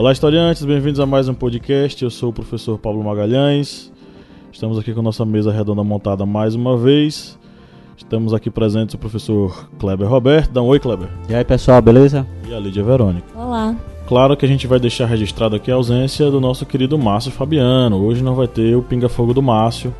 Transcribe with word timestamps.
Olá, 0.00 0.12
historiantes, 0.12 0.64
bem-vindos 0.64 0.98
a 0.98 1.04
mais 1.04 1.28
um 1.28 1.34
podcast. 1.34 2.02
Eu 2.02 2.08
sou 2.08 2.30
o 2.30 2.32
professor 2.32 2.78
Pablo 2.78 3.04
Magalhães. 3.04 3.92
Estamos 4.50 4.78
aqui 4.78 4.94
com 4.94 5.02
nossa 5.02 5.26
mesa 5.26 5.52
redonda 5.52 5.84
montada 5.84 6.24
mais 6.24 6.54
uma 6.54 6.74
vez. 6.74 7.38
Estamos 7.98 8.32
aqui 8.32 8.50
presentes 8.50 8.94
o 8.94 8.98
professor 8.98 9.68
Kleber 9.78 10.08
Roberto. 10.08 10.52
Dá 10.52 10.62
um 10.62 10.68
oi, 10.68 10.80
Kleber. 10.80 11.10
E 11.28 11.34
aí, 11.34 11.44
pessoal, 11.44 11.82
beleza? 11.82 12.26
E 12.48 12.54
a 12.54 12.58
Lídia 12.58 12.82
Verônica. 12.82 13.26
Olá. 13.36 13.76
Claro 14.08 14.34
que 14.38 14.46
a 14.46 14.48
gente 14.48 14.66
vai 14.66 14.80
deixar 14.80 15.04
registrado 15.04 15.54
aqui 15.54 15.70
a 15.70 15.74
ausência 15.74 16.30
do 16.30 16.40
nosso 16.40 16.64
querido 16.64 16.98
Márcio 16.98 17.30
Fabiano. 17.30 18.02
Hoje 18.02 18.22
não 18.22 18.34
vai 18.34 18.48
ter 18.48 18.74
o 18.74 18.82
pinga-fogo 18.82 19.34
do 19.34 19.42
Márcio. 19.42 19.94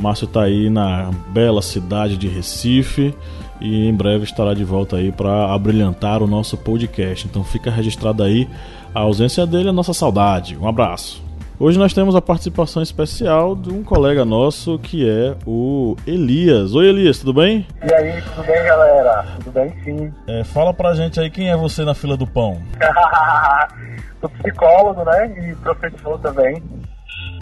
Márcio 0.00 0.24
está 0.24 0.42
aí 0.42 0.68
na 0.68 1.12
bela 1.28 1.62
cidade 1.62 2.16
de 2.16 2.26
Recife 2.26 3.14
e 3.64 3.88
em 3.88 3.94
breve 3.94 4.24
estará 4.24 4.52
de 4.52 4.62
volta 4.62 4.96
aí 4.96 5.10
para 5.10 5.50
abrilhantar 5.54 6.22
o 6.22 6.26
nosso 6.26 6.54
podcast. 6.58 7.26
Então 7.26 7.42
fica 7.42 7.70
registrado 7.70 8.22
aí 8.22 8.46
a 8.94 9.00
ausência 9.00 9.46
dele, 9.46 9.70
a 9.70 9.72
nossa 9.72 9.94
saudade. 9.94 10.54
Um 10.58 10.68
abraço. 10.68 11.24
Hoje 11.58 11.78
nós 11.78 11.94
temos 11.94 12.14
a 12.14 12.20
participação 12.20 12.82
especial 12.82 13.56
de 13.56 13.72
um 13.72 13.82
colega 13.82 14.22
nosso 14.22 14.78
que 14.78 15.08
é 15.08 15.34
o 15.46 15.96
Elias. 16.06 16.74
Oi 16.74 16.88
Elias, 16.88 17.20
tudo 17.20 17.32
bem? 17.32 17.66
E 17.82 17.94
aí, 17.94 18.20
tudo 18.20 18.46
bem, 18.46 18.62
galera? 18.64 19.24
Tudo 19.36 19.52
bem, 19.52 19.72
sim. 19.82 20.12
É, 20.26 20.44
fala 20.44 20.74
pra 20.74 20.94
gente 20.94 21.18
aí 21.18 21.30
quem 21.30 21.50
é 21.50 21.56
você 21.56 21.84
na 21.84 21.94
fila 21.94 22.18
do 22.18 22.26
pão. 22.26 22.60
Sou 24.20 24.28
psicólogo, 24.28 25.04
né? 25.04 25.50
E 25.50 25.54
professor 25.56 26.18
também. 26.18 26.62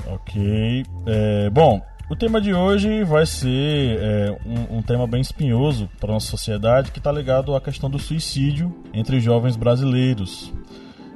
Ok. 0.07 0.85
É, 1.07 1.51
bom, 1.51 1.81
o 2.09 2.17
tema 2.17 2.41
de 2.41 2.53
hoje 2.53 3.05
vai 3.05 3.25
ser 3.25 3.99
é, 4.01 4.39
um, 4.45 4.79
um, 4.79 4.83
tema 4.83 5.07
bem 5.07 5.21
espinhoso 5.21 5.89
para 6.01 6.13
nossa 6.13 6.27
sociedade 6.27 6.91
que 6.91 6.99
está 6.99 7.11
ligado 7.11 7.55
à 7.55 7.61
questão 7.61 7.89
do 7.89 7.99
suicídio 7.99 8.75
entre 8.93 9.21
jovens 9.21 9.57
brasileiros. 9.57 10.53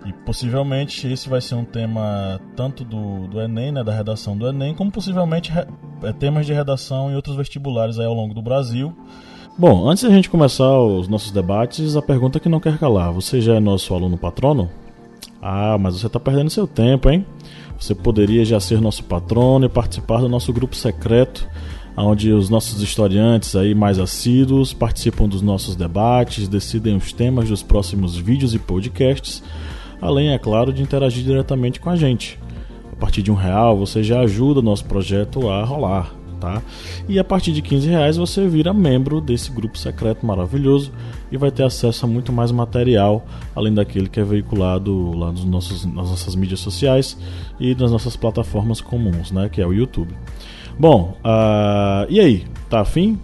E 0.06 0.12
possivelmente 0.12 1.06
esse 1.08 1.28
vai 1.28 1.40
ser 1.40 1.56
um 1.56 1.64
tema 1.64 2.40
tanto 2.54 2.84
do, 2.84 3.26
do 3.26 3.40
Enem, 3.40 3.72
né, 3.72 3.82
da 3.82 3.92
redação 3.92 4.36
do 4.36 4.48
Enem, 4.48 4.72
como 4.72 4.90
possivelmente 4.90 5.50
re, 5.50 5.66
é, 6.02 6.12
temas 6.12 6.46
de 6.46 6.52
redação 6.52 7.10
em 7.10 7.16
outros 7.16 7.36
vestibulares 7.36 7.98
aí 7.98 8.06
ao 8.06 8.14
longo 8.14 8.32
do 8.32 8.40
Brasil. 8.40 8.94
Bom, 9.58 9.88
antes 9.88 10.04
da 10.04 10.10
gente 10.10 10.30
começar 10.30 10.78
os 10.78 11.08
nossos 11.08 11.32
debates, 11.32 11.96
a 11.96 12.02
pergunta 12.02 12.38
que 12.38 12.48
não 12.48 12.60
quer 12.60 12.78
calar: 12.78 13.10
você 13.12 13.40
já 13.40 13.54
é 13.54 13.60
nosso 13.60 13.92
aluno 13.94 14.16
patrono? 14.16 14.70
Ah, 15.42 15.76
mas 15.78 15.98
você 15.98 16.06
está 16.06 16.20
perdendo 16.20 16.50
seu 16.50 16.66
tempo, 16.66 17.10
hein? 17.10 17.26
Você 17.78 17.94
poderia 17.94 18.44
já 18.44 18.58
ser 18.58 18.80
nosso 18.80 19.04
patrono 19.04 19.66
e 19.66 19.68
participar 19.68 20.20
do 20.20 20.28
nosso 20.28 20.52
grupo 20.52 20.74
secreto, 20.74 21.48
onde 21.96 22.32
os 22.32 22.50
nossos 22.50 22.82
historiantes 22.82 23.54
aí 23.56 23.74
mais 23.74 23.98
assíduos 23.98 24.72
participam 24.72 25.28
dos 25.28 25.42
nossos 25.42 25.76
debates, 25.76 26.48
decidem 26.48 26.96
os 26.96 27.12
temas 27.12 27.48
dos 27.48 27.62
próximos 27.62 28.16
vídeos 28.16 28.54
e 28.54 28.58
podcasts 28.58 29.42
além, 30.00 30.30
é 30.30 30.38
claro, 30.38 30.72
de 30.72 30.82
interagir 30.82 31.24
diretamente 31.24 31.80
com 31.80 31.90
a 31.90 31.96
gente. 31.96 32.38
A 32.92 32.96
partir 32.96 33.22
de 33.22 33.30
um 33.30 33.34
real 33.34 33.76
você 33.76 34.02
já 34.02 34.20
ajuda 34.20 34.60
o 34.60 34.62
nosso 34.62 34.84
projeto 34.84 35.48
a 35.48 35.64
rolar. 35.64 36.14
Tá? 36.40 36.62
E 37.08 37.18
a 37.18 37.24
partir 37.24 37.52
de 37.52 37.62
15 37.62 37.88
reais 37.88 38.16
você 38.18 38.46
vira 38.46 38.72
membro 38.72 39.22
desse 39.22 39.50
grupo 39.50 39.78
secreto 39.78 40.26
maravilhoso 40.26 40.92
e 41.30 41.36
vai 41.36 41.50
ter 41.50 41.64
acesso 41.64 42.04
a 42.04 42.08
muito 42.08 42.32
mais 42.32 42.50
material, 42.50 43.26
além 43.54 43.72
daquele 43.72 44.08
que 44.08 44.20
é 44.20 44.24
veiculado 44.24 45.12
lá 45.16 45.32
nos 45.32 45.44
nossos, 45.44 45.84
nas 45.84 46.10
nossas 46.10 46.34
mídias 46.34 46.60
sociais 46.60 47.16
e 47.58 47.74
nas 47.74 47.90
nossas 47.90 48.16
plataformas 48.16 48.80
comuns, 48.80 49.32
né? 49.32 49.48
que 49.48 49.60
é 49.60 49.66
o 49.66 49.72
YouTube. 49.72 50.14
Bom, 50.78 51.16
uh, 51.24 52.06
e 52.08 52.20
aí? 52.20 52.44
Tá 52.68 52.80
afim? 52.80 53.18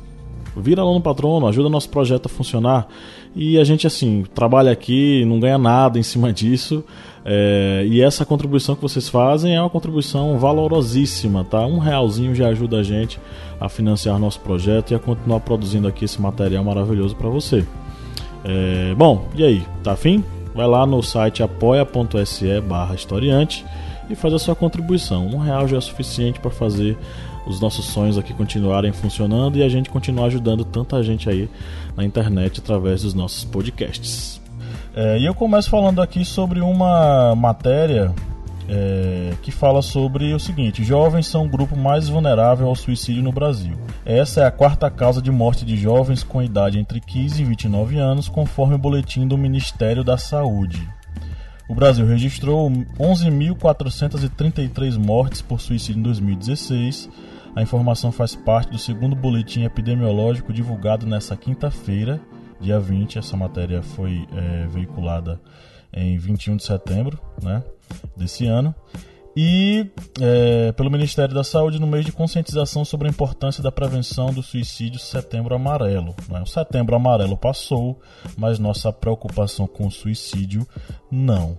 Vira 0.57 0.83
aluno 0.83 1.01
patrono, 1.01 1.47
ajuda 1.47 1.69
nosso 1.69 1.89
projeto 1.89 2.27
a 2.27 2.29
funcionar. 2.29 2.87
E 3.35 3.59
a 3.59 3.65
gente, 3.65 3.87
assim, 3.87 4.25
trabalha 4.35 4.71
aqui, 4.71 5.25
não 5.25 5.41
ganha 5.41 5.57
nada 5.57 5.99
em 5.99 6.03
cima 6.03 6.33
disso. 6.33 6.85
É, 7.25 7.87
e 7.89 8.01
essa 8.01 8.25
contribuição 8.27 8.75
que 8.75 8.83
vocês 8.83 9.09
fazem 9.09 9.55
é 9.55 9.61
uma 9.61 9.71
contribuição 9.71 10.39
valorosíssima, 10.39 11.45
tá? 11.45 11.65
Um 11.65 11.79
realzinho 11.79 12.35
já 12.35 12.49
ajuda 12.49 12.79
a 12.79 12.83
gente 12.83 13.19
a 13.61 13.69
financiar 13.69 14.19
nosso 14.19 14.41
projeto 14.41 14.91
e 14.91 14.95
a 14.95 14.99
continuar 14.99 15.41
produzindo 15.41 15.87
aqui 15.87 16.05
esse 16.05 16.21
material 16.21 16.65
maravilhoso 16.65 17.15
para 17.15 17.29
você. 17.29 17.65
É, 18.45 18.95
bom, 18.95 19.29
e 19.35 19.45
aí, 19.45 19.67
tá 19.83 19.93
afim? 19.93 20.25
Vai 20.55 20.67
lá 20.67 20.85
no 20.85 21.03
site 21.03 21.43
apoia.se 21.43 22.61
barra 22.61 22.95
historiante 22.95 23.65
e 24.11 24.15
faz 24.15 24.35
a 24.35 24.39
sua 24.39 24.55
contribuição. 24.55 25.27
Um 25.27 25.39
real 25.39 25.67
já 25.67 25.79
é 25.79 25.81
suficiente 25.81 26.41
para 26.41 26.51
fazer 26.51 26.97
os 27.47 27.61
nossos 27.61 27.87
sonhos 27.87 28.19
aqui 28.19 28.33
continuarem 28.33 28.93
funcionando 28.93 29.59
e 29.59 29.63
a 29.63 29.69
gente 29.69 29.91
continuar 29.91 30.27
ajudando 30.27 30.65
tanta 30.65 31.03
gente 31.03 31.29
aí 31.29 31.49
na 31.97 32.05
internet 32.05 32.61
através 32.61 33.03
dos 33.03 33.15
nossos 33.15 33.45
podcasts. 33.45 34.41
É, 34.95 35.19
e 35.19 35.25
eu 35.25 35.35
começo 35.35 35.71
falando 35.71 36.03
aqui 36.03 36.25
sobre 36.25 36.61
uma 36.61 37.35
matéria 37.35 38.15
é, 38.69 39.33
que 39.43 39.51
fala 39.51 39.83
sobre 39.83 40.33
o 40.33 40.39
seguinte: 40.39 40.85
jovens 40.85 41.27
são 41.27 41.45
o 41.45 41.49
grupo 41.49 41.77
mais 41.77 42.09
vulnerável 42.09 42.69
ao 42.69 42.75
suicídio 42.75 43.23
no 43.23 43.33
Brasil. 43.33 43.77
Essa 44.05 44.43
é 44.43 44.47
a 44.47 44.51
quarta 44.51 44.91
causa 44.91 45.23
de 45.23 45.31
morte 45.31 45.65
de 45.65 45.77
jovens 45.77 46.23
com 46.23 46.43
idade 46.43 46.79
entre 46.79 47.01
15 47.01 47.43
e 47.43 47.45
29 47.45 47.99
anos, 47.99 48.29
conforme 48.29 48.75
o 48.75 48.79
boletim 48.79 49.27
do 49.27 49.39
Ministério 49.39 50.05
da 50.05 50.17
Saúde. 50.17 50.89
O 51.69 51.75
Brasil 51.75 52.07
registrou 52.07 52.71
11.433 52.71 54.99
mortes 54.99 55.41
por 55.41 55.61
suicídio 55.61 56.01
em 56.01 56.03
2016 56.03 57.09
a 57.55 57.61
informação 57.61 58.11
faz 58.11 58.35
parte 58.35 58.71
do 58.71 58.79
segundo 58.79 59.15
boletim 59.15 59.65
epidemiológico 59.65 60.55
divulgado 60.55 61.07
nesta 61.07 61.37
quinta-feira, 61.37 62.19
dia 62.59 62.81
20. 62.81 63.19
Essa 63.19 63.37
matéria 63.37 63.83
foi 63.83 64.27
é, 64.33 64.67
veiculada 64.69 65.39
em 65.93 66.17
21 66.17 66.57
de 66.57 66.65
setembro 66.65 67.19
né, 67.43 67.63
desse 68.17 68.47
ano 68.47 68.75
e 69.35 69.91
é, 70.21 70.73
pelo 70.73 70.91
Ministério 70.91 71.35
da 71.35 71.43
Saúde 71.43 71.81
no 71.81 71.87
mês 71.87 72.05
de 72.05 72.13
conscientização 72.13 72.85
sobre 72.85 73.09
a 73.09 73.11
importância 73.11 73.63
da 73.63 73.73
prevenção 73.73 74.33
do 74.33 74.43
suicídio 74.43 74.99
Setembro 74.99 75.55
Amarelo. 75.55 76.15
Né? 76.29 76.41
O 76.43 76.47
Setembro 76.47 76.95
Amarelo 76.95 77.37
passou, 77.37 77.99
mas 78.37 78.59
nossa 78.59 78.93
preocupação 78.93 79.67
com 79.67 79.87
o 79.87 79.91
suicídio 79.91 80.67
não. 81.11 81.57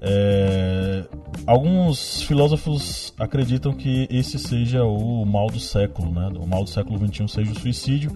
É, 0.00 1.04
alguns 1.46 2.22
filósofos 2.22 3.14
acreditam 3.18 3.72
que 3.72 4.06
esse 4.10 4.38
seja 4.38 4.84
o 4.84 5.24
mal 5.24 5.46
do 5.46 5.58
século, 5.58 6.12
né? 6.12 6.30
o 6.38 6.46
mal 6.46 6.64
do 6.64 6.70
século 6.70 6.98
XXI 6.98 7.28
seja 7.28 7.52
o 7.52 7.58
suicídio, 7.58 8.12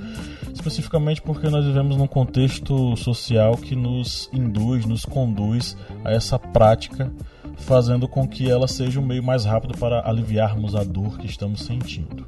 especificamente 0.52 1.22
porque 1.22 1.48
nós 1.48 1.64
vivemos 1.64 1.96
num 1.96 2.06
contexto 2.06 2.94
social 2.96 3.56
que 3.56 3.74
nos 3.74 4.28
induz, 4.34 4.84
nos 4.84 5.06
conduz 5.06 5.76
a 6.04 6.12
essa 6.12 6.38
prática 6.38 7.10
fazendo 7.58 8.08
com 8.08 8.26
que 8.26 8.50
ela 8.50 8.66
seja 8.66 9.00
um 9.00 9.06
meio 9.06 9.22
mais 9.22 9.44
rápido 9.44 9.76
para 9.78 10.08
aliviarmos 10.08 10.74
a 10.74 10.82
dor 10.82 11.18
que 11.18 11.26
estamos 11.26 11.64
sentindo. 11.64 12.26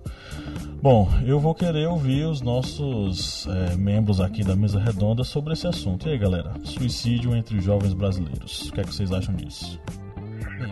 Bom, 0.82 1.08
eu 1.26 1.38
vou 1.38 1.54
querer 1.54 1.86
ouvir 1.86 2.24
os 2.24 2.40
nossos 2.40 3.46
é, 3.46 3.76
membros 3.76 4.18
aqui 4.18 4.42
da 4.42 4.56
mesa 4.56 4.80
redonda 4.80 5.22
sobre 5.22 5.52
esse 5.52 5.66
assunto. 5.66 6.08
E 6.08 6.12
aí, 6.12 6.18
galera? 6.18 6.52
Suicídio 6.64 7.36
entre 7.36 7.60
jovens 7.60 7.92
brasileiros. 7.92 8.68
O 8.68 8.72
que 8.72 8.80
é 8.80 8.84
que 8.84 8.94
vocês 8.94 9.12
acham 9.12 9.34
disso? 9.34 9.78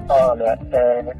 Olha, 0.08 0.58
é, 0.72 1.14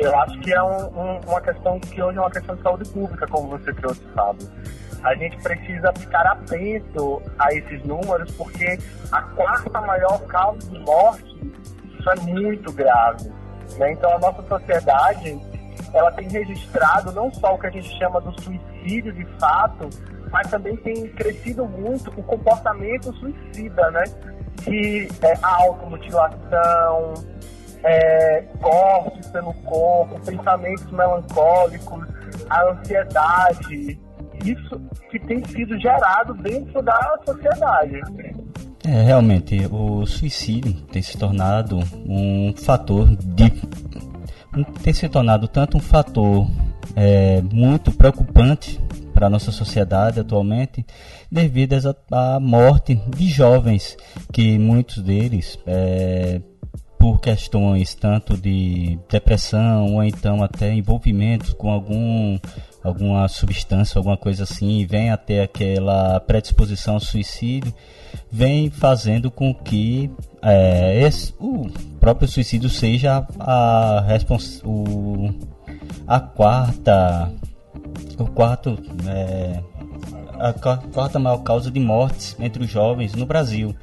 eu 0.00 0.18
acho 0.18 0.40
que 0.40 0.52
é 0.52 0.62
um, 0.62 0.86
um, 0.86 1.20
uma 1.28 1.40
questão 1.40 1.78
que 1.78 2.02
hoje 2.02 2.18
é 2.18 2.20
uma 2.20 2.30
questão 2.30 2.56
de 2.56 2.62
saúde 2.62 2.88
pública, 2.90 3.26
como 3.28 3.48
você 3.48 3.72
trouxe, 3.74 4.00
Fábio. 4.14 4.48
A 5.04 5.14
gente 5.14 5.36
precisa 5.42 5.92
ficar 5.92 6.26
atento 6.26 7.22
a 7.38 7.54
esses 7.54 7.84
números, 7.84 8.30
porque 8.32 8.78
a 9.12 9.22
quarta 9.22 9.80
maior 9.82 10.18
causa 10.26 10.68
de 10.68 10.78
morte 10.80 11.38
isso 12.00 12.10
é 12.10 12.16
muito 12.20 12.72
grave. 12.72 13.30
Né? 13.78 13.92
Então 13.92 14.12
a 14.12 14.18
nossa 14.18 14.42
sociedade 14.42 15.38
ela 15.92 16.10
tem 16.12 16.28
registrado 16.28 17.12
não 17.12 17.32
só 17.32 17.54
o 17.54 17.58
que 17.58 17.66
a 17.66 17.70
gente 17.70 17.88
chama 17.98 18.20
do 18.20 18.32
suicídio 18.42 19.12
de 19.12 19.24
fato, 19.38 19.88
mas 20.30 20.48
também 20.48 20.76
tem 20.76 21.08
crescido 21.08 21.66
muito 21.66 22.10
o 22.10 22.22
comportamento 22.22 23.12
suicida, 23.14 23.90
né? 23.90 24.04
Que 24.62 25.08
é 25.22 25.34
automutilação, 25.42 27.14
é, 27.82 28.42
cortes 28.60 29.26
pelo 29.30 29.52
corpo, 29.54 30.20
pensamentos 30.20 30.90
melancólicos, 30.92 32.06
a 32.48 32.70
ansiedade, 32.70 33.98
isso 34.44 34.80
que 35.10 35.18
tem 35.18 35.44
sido 35.46 35.78
gerado 35.80 36.34
dentro 36.34 36.82
da 36.82 37.18
sociedade. 37.24 38.00
É, 38.90 39.02
realmente, 39.02 39.56
o 39.70 40.04
suicídio 40.04 40.72
tem 40.90 41.00
se 41.00 41.16
tornado 41.16 41.78
um 42.04 42.52
fator 42.56 43.08
de. 43.14 43.52
tem 44.82 44.92
se 44.92 45.08
tornado 45.08 45.46
tanto 45.46 45.76
um 45.76 45.80
fator 45.80 46.50
é, 46.96 47.40
muito 47.40 47.92
preocupante 47.92 48.80
para 49.14 49.28
a 49.28 49.30
nossa 49.30 49.52
sociedade 49.52 50.18
atualmente, 50.18 50.84
devido 51.30 51.74
à 52.10 52.40
morte 52.40 53.00
de 53.16 53.28
jovens, 53.28 53.96
que 54.32 54.58
muitos 54.58 55.00
deles, 55.00 55.56
é, 55.68 56.40
por 56.98 57.20
questões 57.20 57.94
tanto 57.94 58.36
de 58.36 58.98
depressão 59.08 59.94
ou 59.94 60.02
então 60.02 60.42
até 60.42 60.74
envolvimento 60.74 61.54
com 61.54 61.70
algum 61.70 62.40
alguma 62.82 63.28
substância, 63.28 64.00
alguma 64.00 64.16
coisa 64.16 64.42
assim, 64.42 64.84
vem 64.84 65.10
até 65.10 65.42
aquela 65.42 66.18
predisposição 66.18 66.94
ao 66.94 67.00
suicídio, 67.00 67.72
vem 68.30 68.70
fazendo 68.70 69.30
com 69.30 69.52
que 69.52 70.10
é, 70.42 71.02
esse, 71.02 71.34
o 71.38 71.68
próprio 71.98 72.28
suicídio 72.28 72.68
seja 72.68 73.26
a, 73.38 73.98
a, 73.98 74.18
o, 74.64 75.34
a 76.06 76.20
quarta 76.20 77.32
o 78.18 78.24
quarto 78.26 78.78
é, 79.08 79.60
a 80.38 80.52
quarta 80.52 81.18
maior 81.18 81.38
causa 81.38 81.70
de 81.70 81.78
mortes 81.78 82.34
entre 82.40 82.64
os 82.64 82.70
jovens 82.70 83.14
no 83.14 83.26
Brasil. 83.26 83.74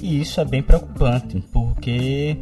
E 0.00 0.20
isso 0.20 0.40
é 0.40 0.44
bem 0.44 0.62
preocupante 0.62 1.42
porque 1.52 2.38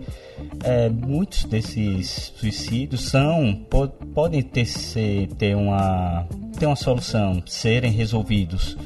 é, 0.62 0.88
muitos 0.88 1.44
desses 1.44 2.32
suicídios 2.36 3.02
são 3.08 3.54
podem 4.14 4.42
ter, 4.42 4.66
ser, 4.66 5.28
ter 5.34 5.56
uma 5.56 6.26
ter 6.58 6.66
uma 6.66 6.76
solução 6.76 7.42
serem 7.46 7.90
resolvidos 7.90 8.76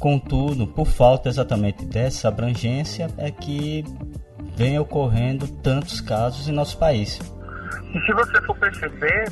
Contudo, 0.00 0.66
por 0.66 0.86
falta 0.86 1.28
exatamente 1.28 1.84
dessa 1.84 2.28
abrangência, 2.28 3.08
é 3.18 3.30
que 3.30 3.84
vem 4.56 4.78
ocorrendo 4.78 5.46
tantos 5.46 6.00
casos 6.00 6.48
em 6.48 6.52
nosso 6.52 6.78
país. 6.78 7.20
E 7.94 8.00
se 8.00 8.12
você 8.14 8.40
for 8.46 8.56
perceber, 8.56 9.30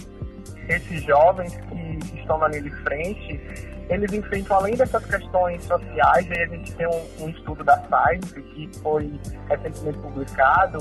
esses 0.69 1.03
jovens 1.05 1.57
que 1.57 2.19
estão 2.19 2.37
na 2.37 2.49
linha 2.49 2.65
de 2.65 2.71
frente, 2.83 3.41
eles 3.89 4.13
enfrentam, 4.13 4.59
além 4.59 4.77
dessas 4.77 5.03
questões 5.07 5.65
sociais, 5.65 6.31
aí 6.31 6.43
a 6.43 6.47
gente 6.49 6.75
tem 6.75 6.87
um, 6.87 7.25
um 7.25 7.31
estudo 7.31 7.65
da 7.65 7.83
Science 7.87 8.43
que 8.43 8.69
foi 8.83 9.19
recentemente 9.49 9.99
publicado, 10.01 10.79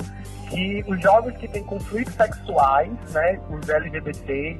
que 0.49 0.83
os 0.85 1.01
jovens 1.01 1.37
que 1.37 1.47
têm 1.47 1.63
conflitos 1.63 2.13
sexuais, 2.13 2.91
né, 3.13 3.39
os 3.49 3.69
LGBT, 3.69 4.57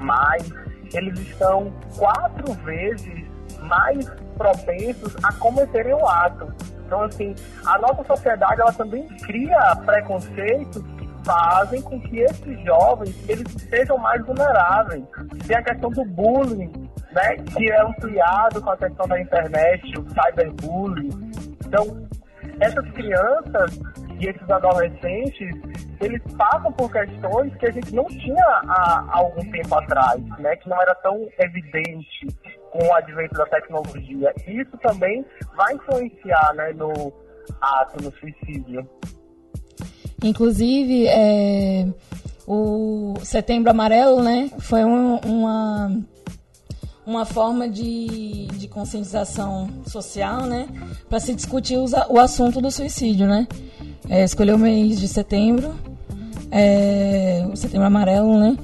mais, 0.00 0.50
eles 0.92 1.16
estão 1.20 1.72
quatro 1.96 2.52
vezes 2.64 3.37
mais 3.60 4.08
propensos 4.36 5.16
a 5.22 5.32
cometerem 5.34 5.94
o 5.94 6.06
ato. 6.06 6.52
Então, 6.86 7.02
assim, 7.02 7.34
a 7.66 7.78
nossa 7.78 8.02
sociedade 8.04 8.60
ela 8.60 8.72
também 8.72 9.06
cria 9.18 9.76
preconceitos 9.84 10.82
que 10.82 11.08
fazem 11.24 11.82
com 11.82 12.00
que 12.00 12.20
esses 12.20 12.64
jovens 12.64 13.14
eles 13.28 13.46
sejam 13.68 13.98
mais 13.98 14.24
vulneráveis. 14.24 15.04
Tem 15.46 15.56
a 15.56 15.62
questão 15.62 15.90
do 15.90 16.04
bullying, 16.04 16.72
né, 17.12 17.36
que 17.36 17.70
é 17.70 17.82
ampliado 17.82 18.62
com 18.62 18.70
a 18.70 18.76
questão 18.76 19.06
da 19.06 19.20
internet, 19.20 19.98
o 19.98 20.06
cyberbullying. 20.08 21.30
Então, 21.66 22.08
essas 22.60 22.90
crianças 22.92 23.78
e 24.18 24.26
esses 24.26 24.50
adolescentes, 24.50 25.48
eles 26.00 26.20
passam 26.36 26.72
por 26.72 26.90
questões 26.90 27.54
que 27.56 27.66
a 27.66 27.70
gente 27.70 27.94
não 27.94 28.04
tinha 28.06 28.44
há, 28.44 29.06
algum 29.10 29.48
tempo 29.50 29.74
atrás, 29.74 30.20
né, 30.38 30.56
que 30.56 30.68
não 30.68 30.80
era 30.82 30.94
tão 30.96 31.28
evidente 31.38 32.26
com 32.72 32.84
o 32.84 32.94
advento 32.94 33.34
da 33.34 33.46
tecnologia. 33.46 34.34
Isso 34.46 34.76
também 34.82 35.24
vai 35.54 35.74
influenciar 35.74 36.52
né, 36.54 36.72
no 36.74 37.12
ato, 37.60 38.02
no 38.02 38.12
suicídio. 38.12 38.88
Inclusive, 40.22 41.06
é, 41.06 41.86
o 42.46 43.14
Setembro 43.22 43.70
Amarelo 43.70 44.22
né, 44.22 44.50
foi 44.58 44.84
um, 44.84 45.16
uma, 45.18 45.96
uma 47.08 47.24
forma 47.24 47.66
de, 47.66 48.46
de 48.58 48.68
conscientização 48.68 49.66
social 49.86 50.42
né, 50.42 50.68
para 51.08 51.18
se 51.18 51.34
discutir 51.34 51.78
os, 51.78 51.92
o 52.10 52.18
assunto 52.18 52.60
do 52.60 52.70
suicídio. 52.70 53.26
Né? 53.26 53.48
É, 54.10 54.22
escolheu 54.22 54.56
o 54.56 54.58
mês 54.58 55.00
de 55.00 55.08
setembro, 55.08 55.74
é, 56.50 57.48
o 57.50 57.56
Setembro 57.56 57.86
Amarelo, 57.86 58.38
né, 58.38 58.58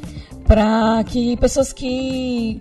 para 0.47 1.03
que 1.05 1.37
pessoas 1.39 1.73
que 1.73 2.61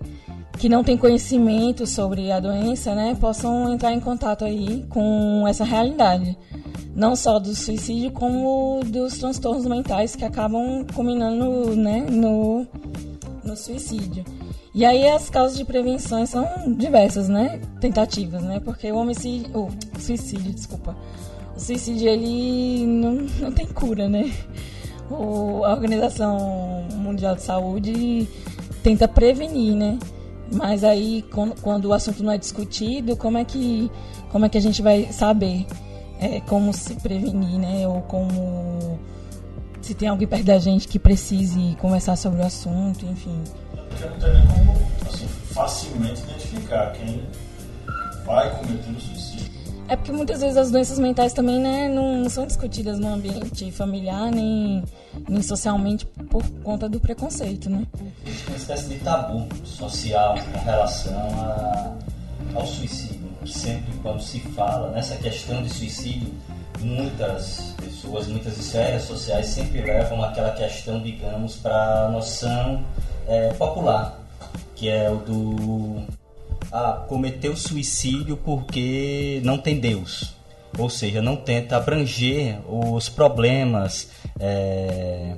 que 0.56 0.68
não 0.68 0.84
têm 0.84 0.96
conhecimento 0.96 1.84
sobre 1.84 2.30
a 2.30 2.38
doença, 2.38 2.94
né, 2.94 3.16
possam 3.20 3.72
entrar 3.72 3.92
em 3.92 3.98
contato 3.98 4.44
aí 4.44 4.86
com 4.88 5.44
essa 5.48 5.64
realidade, 5.64 6.38
não 6.94 7.16
só 7.16 7.40
do 7.40 7.52
suicídio 7.56 8.12
como 8.12 8.80
dos 8.86 9.18
transtornos 9.18 9.66
mentais 9.66 10.14
que 10.14 10.24
acabam 10.24 10.86
culminando, 10.94 11.74
né, 11.74 12.06
no, 12.08 12.64
no 13.42 13.56
suicídio. 13.56 14.24
E 14.74 14.84
aí 14.84 15.08
as 15.08 15.30
causas 15.30 15.56
de 15.56 15.64
prevenção 15.64 16.26
são 16.26 16.46
diversas, 16.76 17.28
né, 17.28 17.60
tentativas, 17.80 18.42
né, 18.42 18.58
porque 18.58 18.90
o 18.90 18.96
homicídio, 18.96 19.48
o 19.56 20.00
suicídio, 20.00 20.52
desculpa, 20.52 20.96
o 21.56 21.60
suicídio 21.60 22.08
ele 22.08 22.84
não, 22.84 23.12
não 23.40 23.52
tem 23.52 23.66
cura, 23.66 24.08
né. 24.08 24.32
O, 25.10 25.64
a 25.64 25.72
Organização 25.72 26.88
Mundial 26.94 27.36
de 27.36 27.42
Saúde 27.42 28.28
tenta 28.82 29.06
prevenir, 29.06 29.74
né? 29.74 29.98
Mas 30.52 30.82
aí, 30.82 31.22
quando, 31.30 31.60
quando, 31.60 31.86
o 31.86 31.92
assunto 31.92 32.22
não 32.22 32.32
é 32.32 32.38
discutido, 32.38 33.16
como 33.16 33.38
é 33.38 33.44
que, 33.44 33.90
como 34.30 34.46
é 34.46 34.48
que 34.48 34.58
a 34.58 34.60
gente 34.60 34.80
vai 34.82 35.12
saber 35.12 35.66
é, 36.20 36.40
como 36.40 36.72
se 36.72 36.94
prevenir, 36.96 37.58
né? 37.58 37.86
Ou 37.86 38.00
como 38.02 38.98
se 39.80 39.94
tem 39.94 40.08
alguém 40.08 40.26
perto 40.26 40.44
da 40.44 40.58
gente 40.58 40.88
que 40.88 40.98
precise 40.98 41.76
conversar 41.80 42.16
sobre 42.16 42.40
o 42.40 42.44
assunto, 42.46 43.04
enfim. 43.04 43.42
Porque 43.94 44.08
não 44.08 44.18
tem 44.18 44.32
nem 44.32 44.46
como 44.48 44.72
assim, 45.06 45.28
facilmente 45.52 46.22
identificar 46.22 46.92
quem 46.92 47.22
vai 48.26 48.50
cometer 48.58 48.90
o 48.90 49.00
suicídio. 49.00 49.52
É 49.86 49.96
porque 49.96 50.12
muitas 50.12 50.40
vezes 50.40 50.56
as 50.56 50.70
doenças 50.70 50.98
mentais 50.98 51.32
também 51.32 51.60
né, 51.60 51.88
não, 51.88 52.16
não 52.22 52.30
são 52.30 52.46
discutidas 52.46 52.98
no 52.98 53.12
ambiente 53.12 53.70
familiar 53.70 54.30
nem, 54.30 54.82
nem 55.28 55.42
socialmente 55.42 56.06
por 56.30 56.42
conta 56.62 56.88
do 56.88 56.98
preconceito, 56.98 57.68
né? 57.68 57.86
Existe 58.26 58.48
uma 58.48 58.56
espécie 58.56 58.88
de 58.88 58.98
tabu 59.00 59.46
social 59.64 60.36
com 60.52 60.58
relação 60.64 61.12
a, 61.38 61.92
ao 62.54 62.66
suicídio. 62.66 63.22
Sempre 63.46 63.92
quando 64.02 64.22
se 64.22 64.40
fala 64.40 64.90
nessa 64.90 65.16
questão 65.16 65.62
de 65.62 65.68
suicídio, 65.68 66.32
muitas 66.80 67.74
pessoas, 67.76 68.26
muitas 68.26 68.56
esferas 68.56 69.02
sociais 69.02 69.46
sempre 69.48 69.82
levam 69.82 70.24
aquela 70.24 70.52
questão, 70.52 70.98
digamos, 71.00 71.56
para 71.56 72.06
a 72.06 72.08
noção 72.08 72.82
é, 73.26 73.52
popular, 73.54 74.20
que 74.74 74.88
é 74.88 75.10
o 75.10 75.16
do 75.16 76.02
ah, 76.72 77.04
cometeu 77.08 77.56
suicídio 77.56 78.36
porque 78.36 79.40
não 79.44 79.58
tem 79.58 79.78
Deus. 79.78 80.34
Ou 80.76 80.90
seja, 80.90 81.22
não 81.22 81.36
tenta 81.36 81.76
abranger 81.76 82.58
os 82.68 83.08
problemas, 83.08 84.08
é, 84.40 85.34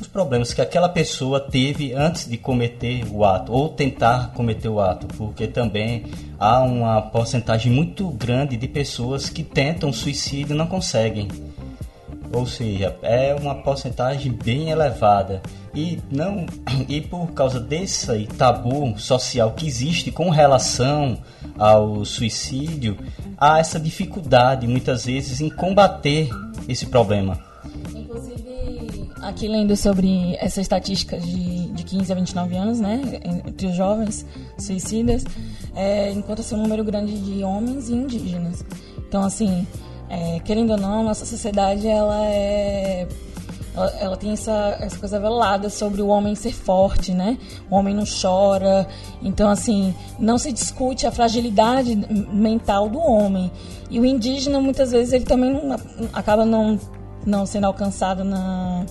os 0.00 0.08
problemas 0.08 0.52
que 0.52 0.60
aquela 0.60 0.88
pessoa 0.88 1.38
teve 1.38 1.92
antes 1.92 2.28
de 2.28 2.36
cometer 2.36 3.04
o 3.08 3.24
ato, 3.24 3.52
ou 3.52 3.68
tentar 3.68 4.32
cometer 4.32 4.68
o 4.68 4.80
ato, 4.80 5.06
porque 5.16 5.46
também 5.46 6.06
há 6.40 6.60
uma 6.62 7.00
porcentagem 7.00 7.70
muito 7.70 8.08
grande 8.08 8.56
de 8.56 8.66
pessoas 8.66 9.28
que 9.30 9.44
tentam 9.44 9.92
suicídio 9.92 10.54
e 10.54 10.58
não 10.58 10.66
conseguem. 10.66 11.28
Ou 12.34 12.46
seja, 12.46 12.96
é 13.00 13.32
uma 13.32 13.54
porcentagem 13.54 14.32
bem 14.32 14.70
elevada 14.70 15.40
e 15.72 16.00
não 16.10 16.46
e 16.88 17.00
por 17.00 17.32
causa 17.32 17.60
desse 17.60 18.26
tabu 18.36 18.98
social 18.98 19.52
que 19.52 19.66
existe 19.66 20.10
com 20.10 20.30
relação 20.30 21.16
ao 21.56 22.04
suicídio, 22.04 22.98
há 23.38 23.60
essa 23.60 23.78
dificuldade 23.78 24.66
muitas 24.66 25.04
vezes 25.04 25.40
em 25.40 25.48
combater 25.48 26.28
esse 26.68 26.86
problema. 26.86 27.38
Inclusive, 27.94 29.08
aqui 29.22 29.46
lendo 29.46 29.76
sobre 29.76 30.34
essa 30.40 30.60
estatística 30.60 31.16
de, 31.18 31.68
de 31.68 31.84
15 31.84 32.12
a 32.12 32.14
29 32.16 32.56
anos, 32.56 32.80
né, 32.80 33.00
entre 33.46 33.68
os 33.68 33.76
jovens 33.76 34.26
suicidas, 34.58 35.24
é, 35.74 36.10
encontra-se 36.10 36.52
um 36.54 36.58
número 36.58 36.82
grande 36.82 37.16
de 37.16 37.44
homens 37.44 37.88
e 37.88 37.94
indígenas. 37.94 38.64
Então, 38.98 39.22
assim, 39.22 39.66
é, 40.08 40.40
querendo 40.40 40.70
ou 40.70 40.76
não, 40.76 41.02
nossa 41.02 41.24
sociedade 41.24 41.86
ela 41.86 42.26
é 42.26 43.06
ela, 43.76 43.90
ela, 43.98 44.16
tem 44.16 44.32
essa, 44.32 44.76
essa 44.80 44.96
coisa 44.98 45.18
velada 45.18 45.68
sobre 45.68 46.00
o 46.00 46.06
homem 46.06 46.34
ser 46.36 46.52
forte, 46.52 47.12
né? 47.12 47.36
O 47.68 47.74
homem 47.74 47.92
não 47.92 48.04
chora. 48.04 48.86
Então, 49.20 49.50
assim, 49.50 49.92
não 50.16 50.38
se 50.38 50.52
discute 50.52 51.06
a 51.06 51.10
fragilidade 51.10 51.96
mental 52.32 52.88
do 52.88 53.00
homem. 53.00 53.50
E 53.90 53.98
o 53.98 54.04
indígena, 54.04 54.60
muitas 54.60 54.92
vezes, 54.92 55.12
ele 55.12 55.24
também 55.24 55.52
não, 55.52 55.76
acaba 56.12 56.44
não, 56.44 56.78
não 57.26 57.44
sendo 57.44 57.64
alcançado 57.64 58.22
na, 58.22 58.86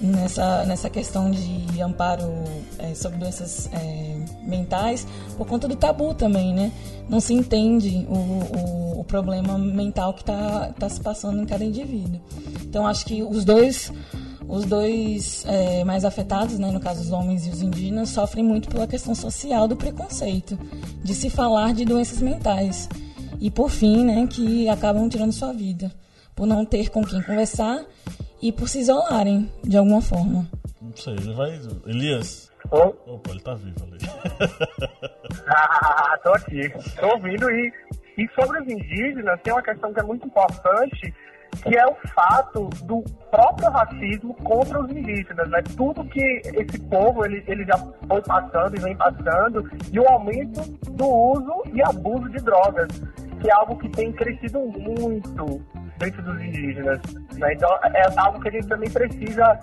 nessa, 0.00 0.64
nessa 0.64 0.90
questão 0.90 1.30
de 1.30 1.80
amparo 1.80 2.44
é, 2.78 2.94
sobre 2.94 3.18
doenças 3.18 3.68
é, 3.72 4.16
mentais 4.42 5.06
por 5.36 5.46
conta 5.46 5.66
do 5.66 5.76
tabu 5.76 6.14
também, 6.14 6.54
né? 6.54 6.72
Não 7.08 7.20
se 7.20 7.32
entende 7.32 8.06
o, 8.08 8.16
o, 8.16 9.00
o 9.00 9.04
problema 9.04 9.58
mental 9.58 10.12
que 10.14 10.20
está 10.20 10.72
tá 10.78 10.88
se 10.88 11.00
passando 11.00 11.40
em 11.40 11.46
cada 11.46 11.64
indivíduo. 11.64 12.20
Então, 12.62 12.86
acho 12.86 13.04
que 13.06 13.22
os 13.22 13.44
dois 13.44 13.92
os 14.48 14.64
dois 14.64 15.44
é, 15.46 15.82
mais 15.82 16.04
afetados, 16.04 16.56
né, 16.56 16.70
no 16.70 16.78
caso 16.78 17.00
os 17.00 17.10
homens 17.10 17.46
e 17.46 17.50
os 17.50 17.62
indígenas, 17.62 18.10
sofrem 18.10 18.44
muito 18.44 18.68
pela 18.68 18.86
questão 18.86 19.12
social 19.12 19.66
do 19.66 19.74
preconceito, 19.74 20.56
de 21.02 21.14
se 21.14 21.28
falar 21.28 21.74
de 21.74 21.84
doenças 21.84 22.20
mentais. 22.20 22.88
E 23.40 23.50
por 23.50 23.70
fim, 23.70 24.04
né, 24.04 24.26
que 24.28 24.68
acabam 24.68 25.08
tirando 25.08 25.32
sua 25.32 25.52
vida, 25.52 25.90
por 26.34 26.46
não 26.46 26.64
ter 26.64 26.90
com 26.90 27.02
quem 27.04 27.20
conversar 27.22 27.84
e 28.42 28.52
por 28.52 28.68
se 28.68 28.80
isolarem 28.80 29.50
de 29.62 29.76
alguma 29.76 30.00
forma. 30.00 30.46
Não 30.80 30.96
sei, 30.96 31.14
ele 31.14 31.34
vai. 31.34 31.60
Elias. 31.86 32.50
Ô, 32.70 32.94
Opa, 33.14 33.30
ele 33.30 33.40
tá 33.40 33.54
vivo 33.54 33.84
ali. 33.84 33.98
Ah, 35.48 36.18
tô 36.22 36.30
aqui, 36.32 36.68
tô 36.98 37.06
ouvindo 37.14 37.48
e, 37.50 37.72
e 38.18 38.28
sobre 38.34 38.60
os 38.60 38.68
indígenas 38.68 39.40
tem 39.42 39.52
uma 39.52 39.62
questão 39.62 39.92
que 39.92 40.00
é 40.00 40.02
muito 40.02 40.26
importante, 40.26 41.14
que 41.62 41.76
é 41.76 41.86
o 41.86 41.94
fato 42.14 42.68
do 42.84 43.02
próprio 43.30 43.70
racismo 43.70 44.34
contra 44.34 44.80
os 44.80 44.90
indígenas, 44.90 45.48
né? 45.48 45.62
Tudo 45.76 46.04
que 46.06 46.42
esse 46.44 46.78
povo 46.88 47.24
ele, 47.24 47.42
ele 47.46 47.64
já 47.64 47.78
foi 48.08 48.22
passando 48.22 48.76
e 48.76 48.80
vem 48.80 48.96
passando 48.96 49.70
e 49.92 50.00
o 50.00 50.08
aumento 50.08 50.62
do 50.90 51.06
uso 51.06 51.62
e 51.72 51.82
abuso 51.82 52.28
de 52.30 52.38
drogas, 52.38 52.88
que 53.40 53.50
é 53.50 53.52
algo 53.54 53.76
que 53.78 53.88
tem 53.90 54.12
crescido 54.12 54.60
muito 54.60 55.62
dentro 55.98 56.22
dos 56.22 56.40
indígenas, 56.40 57.00
né? 57.34 57.52
Então 57.52 57.70
é 57.94 58.06
algo 58.18 58.40
que 58.40 58.48
a 58.48 58.52
gente 58.52 58.66
também 58.66 58.90
precisa 58.90 59.58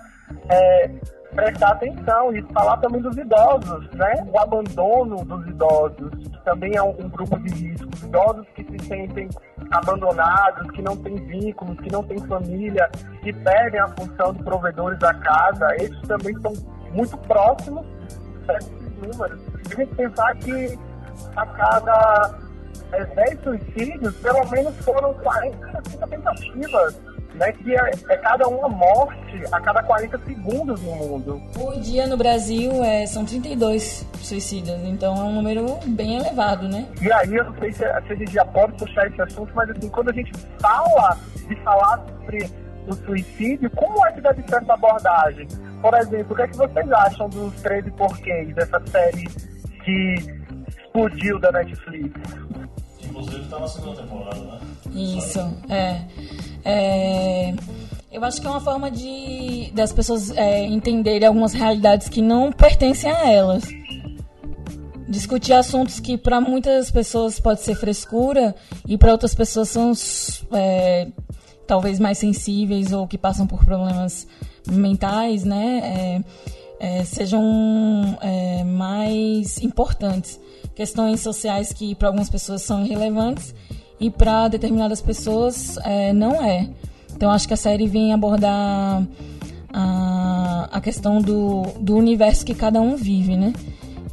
é, 0.48 0.90
prestar 1.34 1.72
atenção 1.72 2.34
e 2.34 2.42
falar 2.52 2.76
também 2.78 3.00
dos 3.02 3.16
idosos, 3.16 3.90
né? 3.92 4.14
O 4.32 4.38
abandono 4.38 5.24
dos 5.24 5.46
idosos, 5.46 6.10
que 6.10 6.44
também 6.44 6.76
é 6.76 6.82
um, 6.82 6.90
um 6.90 7.08
grupo 7.08 7.38
de 7.40 7.54
risco. 7.54 7.88
Os 7.94 8.02
idosos 8.02 8.46
que 8.54 8.64
se 8.64 8.86
sentem 8.86 9.28
abandonados, 9.70 10.70
que 10.70 10.82
não 10.82 10.96
têm 10.96 11.16
vínculos, 11.26 11.78
que 11.80 11.90
não 11.90 12.02
têm 12.02 12.18
família, 12.26 12.88
que 13.22 13.32
perdem 13.32 13.80
a 13.80 13.88
função 13.88 14.32
de 14.32 14.42
provedores 14.42 14.98
da 14.98 15.14
casa, 15.14 15.74
esses 15.76 16.00
também 16.02 16.34
são 16.40 16.52
muito 16.92 17.16
próximos 17.18 17.84
desses 18.46 18.70
números. 18.98 19.40
A 19.70 19.74
gente 19.74 19.94
pensar 19.94 20.34
que 20.36 20.78
a 21.36 21.46
cada 21.46 22.43
é, 22.94 23.04
10 23.04 23.40
suicídios, 23.42 24.14
pelo 24.16 24.50
menos 24.50 24.76
foram 24.84 25.14
40, 25.14 25.90
50 25.90 26.06
tentativas 26.06 26.94
né, 27.34 27.52
que 27.52 27.74
é, 27.74 27.90
é, 28.10 28.16
cada 28.18 28.46
uma 28.48 28.68
morte 28.68 29.42
a 29.50 29.60
cada 29.60 29.82
40 29.82 30.18
segundos 30.24 30.80
no 30.82 30.94
mundo. 30.94 31.42
Por 31.52 31.78
dia 31.80 32.06
no 32.06 32.16
Brasil 32.16 32.82
é, 32.84 33.06
são 33.06 33.24
32 33.24 34.06
suicidas, 34.18 34.80
então 34.84 35.16
é 35.16 35.20
um 35.24 35.32
número 35.32 35.78
bem 35.86 36.16
elevado, 36.16 36.68
né? 36.68 36.86
E 37.00 37.12
aí, 37.12 37.34
eu 37.34 37.44
não 37.44 37.58
sei 37.58 37.72
se, 37.72 37.78
se 37.78 37.84
a 37.84 38.14
gente 38.14 38.32
já 38.32 38.44
pode 38.44 38.72
puxar 38.74 39.06
esse 39.08 39.20
assunto, 39.20 39.52
mas 39.54 39.68
assim, 39.70 39.88
quando 39.88 40.10
a 40.10 40.12
gente 40.12 40.32
fala 40.60 41.18
de 41.48 41.56
falar 41.62 42.04
sobre 42.06 42.48
o 42.86 42.94
suicídio, 42.94 43.70
como 43.70 44.06
é 44.06 44.12
que 44.12 44.20
deve 44.20 44.42
ser 44.48 44.56
essa 44.56 44.74
abordagem? 44.74 45.48
Por 45.82 45.94
exemplo, 45.94 46.32
o 46.32 46.36
que 46.36 46.42
é 46.42 46.48
que 46.48 46.56
vocês 46.56 46.92
acham 46.92 47.28
dos 47.28 47.52
13 47.62 47.90
porquês, 47.92 48.54
dessa 48.54 48.80
série 48.86 49.26
que 49.84 50.14
explodiu 50.68 51.38
da 51.40 51.52
Netflix? 51.52 52.12
Inclusive 53.14 53.44
tá 53.48 53.60
na 53.60 53.68
segunda 53.68 54.02
temporada, 54.02 54.40
né? 54.40 54.60
Isso, 54.92 55.38
é. 55.68 56.00
É, 56.64 57.54
eu 58.10 58.24
acho 58.24 58.40
que 58.40 58.46
é 58.46 58.50
uma 58.50 58.60
forma 58.60 58.90
de 58.90 59.70
das 59.72 59.92
pessoas 59.92 60.30
é, 60.30 60.66
entenderem 60.66 61.28
algumas 61.28 61.52
realidades 61.52 62.08
que 62.08 62.20
não 62.20 62.50
pertencem 62.50 63.12
a 63.12 63.30
elas. 63.30 63.64
Discutir 65.08 65.52
assuntos 65.52 66.00
que 66.00 66.18
para 66.18 66.40
muitas 66.40 66.90
pessoas 66.90 67.38
pode 67.38 67.60
ser 67.60 67.76
frescura 67.76 68.52
e 68.84 68.98
para 68.98 69.12
outras 69.12 69.32
pessoas 69.32 69.68
são 69.68 69.92
é, 70.52 71.06
talvez 71.68 72.00
mais 72.00 72.18
sensíveis 72.18 72.92
ou 72.92 73.06
que 73.06 73.16
passam 73.16 73.46
por 73.46 73.64
problemas 73.64 74.26
mentais, 74.68 75.44
né? 75.44 76.24
É, 76.80 76.98
é, 76.98 77.04
sejam 77.04 78.18
é, 78.20 78.64
mais 78.64 79.58
importantes. 79.62 80.40
Questões 80.74 81.20
sociais 81.20 81.72
que 81.72 81.94
para 81.94 82.08
algumas 82.08 82.28
pessoas 82.28 82.62
são 82.62 82.84
irrelevantes 82.84 83.54
e 84.00 84.10
para 84.10 84.48
determinadas 84.48 85.00
pessoas 85.00 85.78
é, 85.78 86.12
não 86.12 86.42
é. 86.44 86.68
Então 87.14 87.30
acho 87.30 87.46
que 87.46 87.54
a 87.54 87.56
série 87.56 87.86
vem 87.86 88.12
abordar 88.12 89.06
a, 89.72 90.68
a 90.72 90.80
questão 90.80 91.20
do, 91.20 91.62
do 91.80 91.96
universo 91.96 92.44
que 92.44 92.54
cada 92.54 92.80
um 92.80 92.96
vive, 92.96 93.36
né? 93.36 93.52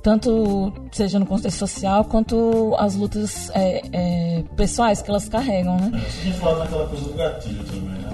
Tanto 0.03 0.73
seja 0.91 1.19
no 1.19 1.25
contexto 1.27 1.59
social 1.59 2.05
quanto 2.05 2.75
as 2.77 2.95
lutas 2.95 3.51
é, 3.53 3.81
é, 3.91 4.43
pessoais 4.55 5.01
que 5.01 5.09
elas 5.09 5.29
carregam, 5.29 5.77
né? 5.77 5.91
Você 6.09 6.21
tinha 6.21 6.33
falado 6.35 6.59
naquela 6.59 6.87
coisa 6.87 7.03
do 7.05 7.13
gatilho 7.13 7.63
também, 7.63 7.81
né? 7.81 8.11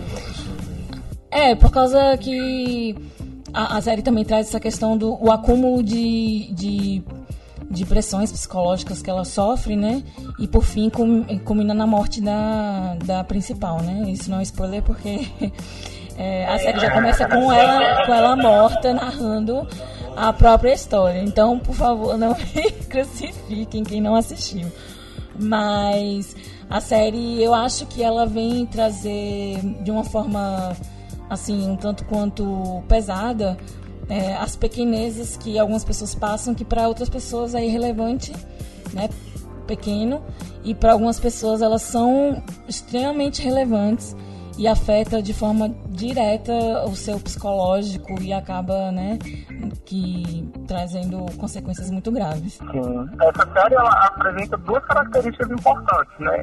É, 1.32 1.56
por 1.56 1.72
causa 1.72 2.18
que 2.18 2.96
a, 3.54 3.78
a, 3.78 3.82
série 3.82 4.02
também 4.02 4.26
traz 4.26 4.48
essa 4.48 4.60
questão 4.60 4.98
do 4.98 5.14
o 5.24 5.32
acúmulo 5.32 5.84
de, 5.84 6.52
de 6.54 7.04
de 7.70 7.86
pressões 7.86 8.32
psicológicas 8.32 9.02
que 9.02 9.10
ela 9.10 9.26
sofre, 9.26 9.76
né? 9.76 10.04
E 10.40 10.48
por 10.48 10.64
fim 10.64 10.90
culmina 10.90 11.74
na 11.74 11.86
morte 11.86 12.22
da, 12.22 12.96
da 13.06 13.24
principal, 13.24 13.82
né? 13.82 14.10
Isso 14.10 14.30
não 14.30 14.40
é 14.40 14.44
spoiler 14.44 14.82
porque 14.84 15.28
é, 16.18 16.48
a 16.48 16.58
série 16.60 16.80
já 16.80 16.92
começa 16.92 17.28
com 17.28 17.52
ela, 17.52 18.06
com 18.06 18.14
ela 18.14 18.36
morta 18.36 18.94
narrando 18.94 19.68
a 20.16 20.32
própria 20.34 20.74
história. 20.74 21.22
Então, 21.22 21.60
por 21.60 21.76
favor, 21.76 22.18
não 22.18 22.36
me 22.36 22.72
crucifiquem 22.90 23.84
quem 23.84 24.02
não 24.02 24.16
assistiu. 24.16 24.72
Mas 25.40 26.36
a 26.70 26.82
série, 26.82 27.42
eu 27.42 27.54
acho 27.54 27.86
que 27.86 28.02
ela 28.02 28.26
vem 28.26 28.66
trazer 28.66 29.60
de 29.84 29.92
uma 29.92 30.04
forma 30.04 30.76
assim, 31.30 31.70
um 31.70 31.76
tanto 31.76 32.06
quanto 32.06 32.82
pesada, 32.88 33.58
é, 34.10 34.36
as 34.36 34.56
pequenezes 34.56 35.38
que 35.38 35.58
algumas 35.60 35.84
pessoas 35.84 36.16
passam, 36.16 36.54
que 36.54 36.66
para 36.66 36.88
outras 36.88 37.10
pessoas 37.10 37.54
é 37.54 37.66
irrelevante, 37.66 38.34
né, 38.94 39.10
pequeno, 39.66 40.22
e 40.64 40.74
para 40.74 40.94
algumas 40.94 41.20
pessoas 41.20 41.62
elas 41.62 41.82
são 41.82 42.42
extremamente 42.68 43.42
relevantes 43.42 44.16
e 44.58 44.68
afeta 44.68 45.22
de 45.22 45.34
forma 45.34 45.70
direta 45.90 46.52
o 46.86 46.96
seu 46.96 47.20
psicológico 47.20 48.20
e 48.22 48.34
acaba, 48.34 48.92
né, 48.92 49.20
que 49.86 50.50
trazendo 50.68 51.26
consequências 51.38 51.92
muito 51.92 52.12
graves. 52.12 52.54
Sim. 52.54 53.10
Essa 53.22 53.52
série 53.54 53.76
ela 53.76 53.92
apresenta 54.08 54.58
duas 54.58 54.84
características 54.86 55.52
importantes, 55.52 56.20
né? 56.20 56.42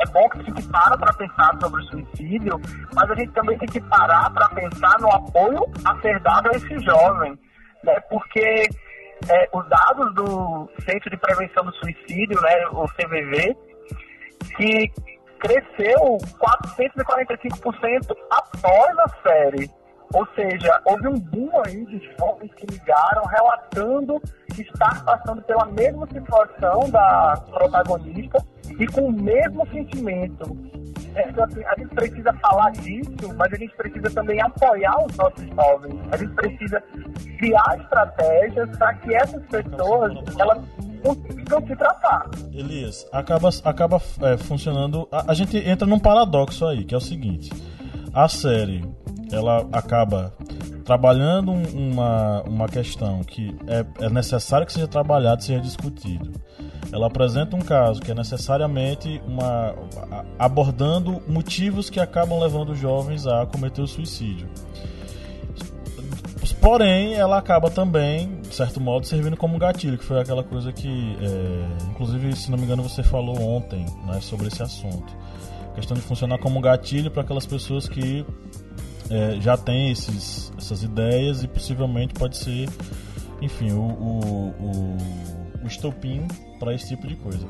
É 0.00 0.06
bom 0.12 0.28
que 0.28 0.44
gente 0.44 0.62
para 0.68 0.96
para 0.96 1.12
pensar 1.14 1.56
sobre 1.60 1.82
o 1.82 1.84
suicídio, 1.86 2.60
mas 2.94 3.10
a 3.10 3.14
gente 3.14 3.32
também 3.32 3.58
tem 3.58 3.68
que 3.68 3.80
parar 3.82 4.30
para 4.30 4.48
pensar 4.50 4.98
no 5.00 5.10
apoio 5.10 5.66
a 5.84 6.00
ser 6.00 6.20
dado 6.20 6.48
a 6.48 6.56
esse 6.56 6.78
jovem, 6.80 7.36
né? 7.82 8.00
Porque 8.08 8.68
é, 9.28 9.48
os 9.52 9.68
dados 9.68 10.14
do 10.14 10.68
Centro 10.84 11.10
de 11.10 11.16
Prevenção 11.16 11.64
do 11.64 11.74
Suicídio, 11.76 12.40
né, 12.40 12.66
o 12.72 12.86
CVV, 12.88 13.56
que 14.56 14.92
cresceu 15.38 16.18
445% 16.38 18.16
após 18.30 18.98
a 18.98 19.08
série. 19.22 19.70
Ou 20.14 20.26
seja, 20.34 20.80
houve 20.84 21.08
um 21.08 21.18
boom 21.18 21.50
aí 21.64 21.84
de 21.86 21.98
jovens 22.18 22.52
que 22.54 22.66
ligaram 22.66 23.24
relatando 23.24 24.22
estar 24.56 25.04
passando 25.04 25.42
pela 25.42 25.66
mesma 25.66 26.06
situação 26.06 26.88
da 26.90 27.34
protagonista 27.50 28.38
e 28.78 28.86
com 28.86 29.08
o 29.08 29.12
mesmo 29.12 29.66
sentimento. 29.68 30.56
Então, 31.16 31.44
assim, 31.44 31.64
a 31.64 31.74
gente 31.78 31.94
precisa 31.94 32.32
falar 32.34 32.70
disso, 32.72 33.34
mas 33.36 33.52
a 33.52 33.56
gente 33.56 33.74
precisa 33.74 34.10
também 34.10 34.40
apoiar 34.40 35.04
os 35.04 35.16
nossos 35.16 35.44
jovens. 35.46 36.00
A 36.12 36.16
gente 36.16 36.34
precisa 36.34 36.82
criar 37.38 37.78
estratégias 37.80 38.76
para 38.76 38.94
que 38.94 39.14
essas 39.14 39.42
pessoas 39.46 40.12
elas 40.38 40.58
se 41.14 41.76
tratar. 41.76 42.30
Elias, 42.52 43.06
acaba, 43.12 43.50
acaba 43.64 44.02
é, 44.22 44.36
funcionando. 44.36 45.08
A, 45.10 45.32
a 45.32 45.34
gente 45.34 45.56
entra 45.56 45.86
num 45.86 45.98
paradoxo 45.98 46.66
aí, 46.66 46.84
que 46.84 46.94
é 46.94 46.98
o 46.98 47.00
seguinte: 47.00 47.50
a 48.12 48.28
série 48.28 48.84
ela 49.30 49.66
acaba 49.72 50.32
trabalhando 50.84 51.52
uma, 51.52 52.42
uma 52.42 52.68
questão 52.68 53.22
que 53.24 53.56
é, 53.66 53.84
é 54.04 54.08
necessário 54.08 54.66
que 54.66 54.72
seja 54.72 54.86
trabalhado, 54.86 55.42
seja 55.42 55.60
discutido. 55.60 56.32
Ela 56.92 57.08
apresenta 57.08 57.56
um 57.56 57.60
caso 57.60 58.00
que 58.00 58.12
é 58.12 58.14
necessariamente 58.14 59.20
uma 59.26 59.74
abordando 60.38 61.20
motivos 61.28 61.90
que 61.90 61.98
acabam 61.98 62.38
levando 62.38 62.70
os 62.70 62.78
jovens 62.78 63.26
a 63.26 63.44
cometer 63.46 63.82
o 63.82 63.86
suicídio. 63.86 64.48
Porém, 66.60 67.14
ela 67.14 67.38
acaba 67.38 67.70
também, 67.70 68.35
certo 68.56 68.80
modo, 68.80 69.06
servindo 69.06 69.36
como 69.36 69.58
gatilho, 69.58 69.98
que 69.98 70.04
foi 70.04 70.18
aquela 70.18 70.42
coisa 70.42 70.72
que, 70.72 70.88
é, 71.20 71.90
inclusive, 71.90 72.34
se 72.34 72.50
não 72.50 72.56
me 72.56 72.64
engano, 72.64 72.82
você 72.82 73.02
falou 73.02 73.38
ontem 73.40 73.84
né, 74.06 74.20
sobre 74.20 74.48
esse 74.48 74.62
assunto. 74.62 75.14
A 75.70 75.74
questão 75.74 75.94
de 75.94 76.02
funcionar 76.02 76.38
como 76.38 76.60
gatilho 76.60 77.10
para 77.10 77.22
aquelas 77.22 77.44
pessoas 77.44 77.86
que 77.86 78.24
é, 79.10 79.38
já 79.40 79.56
tem 79.56 79.90
esses, 79.90 80.50
essas 80.56 80.82
ideias 80.82 81.42
e 81.42 81.48
possivelmente 81.48 82.14
pode 82.14 82.38
ser, 82.38 82.68
enfim, 83.42 83.72
o, 83.72 83.82
o, 83.82 84.48
o, 84.58 84.96
o 85.64 85.68
estopim 85.68 86.26
para 86.58 86.74
esse 86.74 86.88
tipo 86.88 87.06
de 87.06 87.16
coisa. 87.16 87.46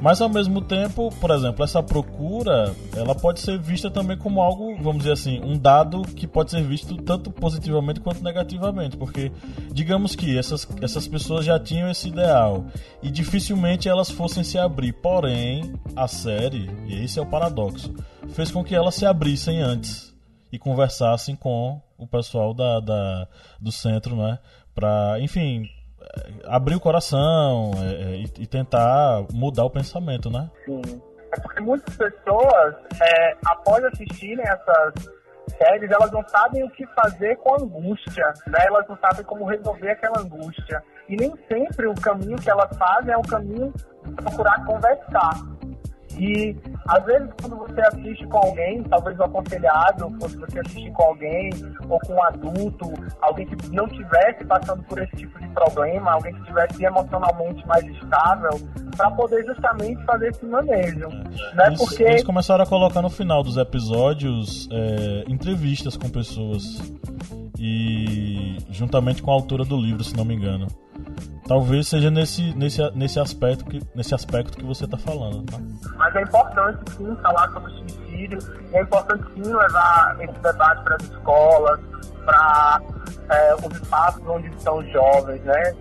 Mas 0.00 0.20
ao 0.20 0.28
mesmo 0.28 0.60
tempo, 0.60 1.10
por 1.20 1.30
exemplo, 1.30 1.64
essa 1.64 1.82
procura, 1.82 2.74
ela 2.96 3.14
pode 3.14 3.40
ser 3.40 3.58
vista 3.58 3.90
também 3.90 4.16
como 4.16 4.40
algo, 4.40 4.76
vamos 4.76 4.98
dizer 4.98 5.12
assim, 5.12 5.40
um 5.42 5.56
dado 5.56 6.02
que 6.02 6.26
pode 6.26 6.50
ser 6.50 6.62
visto 6.62 6.96
tanto 6.96 7.30
positivamente 7.30 8.00
quanto 8.00 8.22
negativamente, 8.22 8.96
porque 8.96 9.32
digamos 9.72 10.14
que 10.14 10.36
essas, 10.36 10.66
essas 10.82 11.06
pessoas 11.08 11.44
já 11.44 11.58
tinham 11.58 11.90
esse 11.90 12.08
ideal 12.08 12.66
e 13.02 13.10
dificilmente 13.10 13.88
elas 13.88 14.10
fossem 14.10 14.44
se 14.44 14.58
abrir. 14.58 14.92
Porém, 14.92 15.74
a 15.96 16.06
série, 16.08 16.70
e 16.86 17.04
esse 17.04 17.18
é 17.18 17.22
o 17.22 17.26
paradoxo, 17.26 17.94
fez 18.28 18.50
com 18.50 18.64
que 18.64 18.74
elas 18.74 18.94
se 18.94 19.06
abrissem 19.06 19.60
antes 19.60 20.14
e 20.52 20.58
conversassem 20.58 21.34
com 21.34 21.80
o 21.96 22.06
pessoal 22.06 22.52
da, 22.52 22.80
da 22.80 23.28
do 23.60 23.72
centro, 23.72 24.16
né? 24.16 24.38
Para, 24.74 25.18
enfim, 25.20 25.68
abrir 26.46 26.74
o 26.74 26.80
coração 26.80 27.72
é, 27.76 28.02
é, 28.02 28.16
e, 28.16 28.24
e, 28.40 28.46
tentar 28.46 29.24
mudar 29.32 29.64
o 29.64 29.70
pensamento, 29.70 30.30
né? 30.30 30.50
Sim. 30.64 31.02
É 31.32 31.40
porque 31.40 31.60
muitas 31.60 31.96
pessoas, 31.96 32.74
é, 33.00 33.36
após 33.44 33.84
assistirem 33.84 34.44
essas 34.46 34.94
séries, 35.58 35.90
elas 35.90 36.10
não 36.10 36.26
sabem 36.28 36.62
o 36.64 36.70
que 36.70 36.86
fazer 36.88 37.36
com 37.36 37.54
a 37.54 37.62
angústia, 37.62 38.32
né? 38.46 38.64
Elas 38.66 38.86
não 38.88 38.96
sabem 38.98 39.24
como 39.24 39.44
resolver 39.44 39.90
aquela 39.90 40.20
angústia. 40.20 40.82
E 41.08 41.16
nem 41.16 41.34
sempre 41.48 41.86
o 41.86 41.94
caminho 41.94 42.36
que 42.36 42.50
elas 42.50 42.74
fazem 42.76 43.12
é 43.12 43.16
o 43.16 43.22
caminho 43.22 43.72
de 44.04 44.14
procurar 44.14 44.64
conversar. 44.64 45.32
E 46.18 46.56
às 46.88 47.04
vezes 47.04 47.28
quando 47.40 47.56
você 47.56 47.80
assiste 47.80 48.26
com 48.26 48.38
alguém, 48.38 48.82
talvez 48.84 49.18
o 49.18 49.24
aconselhado, 49.24 50.16
ou 50.20 50.28
se 50.28 50.36
você 50.36 50.60
assistir 50.60 50.92
com 50.92 51.02
alguém, 51.02 51.50
ou 51.88 51.98
com 52.00 52.14
um 52.14 52.22
adulto, 52.24 52.92
alguém 53.20 53.46
que 53.46 53.70
não 53.70 53.86
estivesse 53.86 54.44
passando 54.44 54.82
por 54.84 55.00
esse 55.02 55.16
tipo 55.16 55.38
de 55.40 55.48
problema, 55.48 56.12
alguém 56.12 56.32
que 56.34 56.40
estivesse 56.40 56.84
emocionalmente 56.84 57.66
mais 57.66 57.84
estável, 57.84 58.50
para 58.96 59.10
poder 59.10 59.44
justamente 59.44 60.04
fazer 60.04 60.28
esse 60.28 60.46
manejo. 60.46 61.08
Né? 61.08 61.66
Eles, 61.66 61.78
Porque... 61.78 62.02
eles 62.02 62.24
começaram 62.24 62.64
a 62.64 62.66
colocar 62.66 63.02
no 63.02 63.10
final 63.10 63.42
dos 63.42 63.56
episódios 63.56 64.68
é, 64.70 65.24
entrevistas 65.28 65.96
com 65.96 66.08
pessoas. 66.08 66.62
E 67.58 68.58
juntamente 68.70 69.22
com 69.22 69.30
a 69.30 69.34
autora 69.34 69.64
do 69.64 69.76
livro, 69.76 70.04
se 70.04 70.14
não 70.16 70.24
me 70.24 70.34
engano. 70.34 70.66
Talvez 71.46 71.88
seja 71.88 72.10
nesse, 72.10 72.54
nesse, 72.56 72.80
nesse, 72.92 73.20
aspecto, 73.20 73.66
que, 73.66 73.80
nesse 73.94 74.14
aspecto 74.14 74.56
que 74.56 74.64
você 74.64 74.86
está 74.86 74.96
falando. 74.96 75.44
Tá? 75.44 75.58
Mas 75.96 76.16
é 76.16 76.22
importante 76.22 76.90
sim 76.92 77.16
falar 77.22 77.50
sobre 77.52 77.70
suicídio, 77.72 78.38
é 78.72 78.80
importante 78.80 79.24
sim 79.34 79.52
levar 79.52 80.16
esse 80.20 80.40
debate 80.40 80.84
para 80.84 80.96
as 80.96 81.02
escolas, 81.02 81.80
para 82.24 82.80
é, 83.28 83.54
os 83.56 83.76
espaços 83.76 84.22
onde 84.26 84.48
estão 84.48 84.78
os 84.78 84.90
jovens, 84.90 85.42
né? 85.42 85.74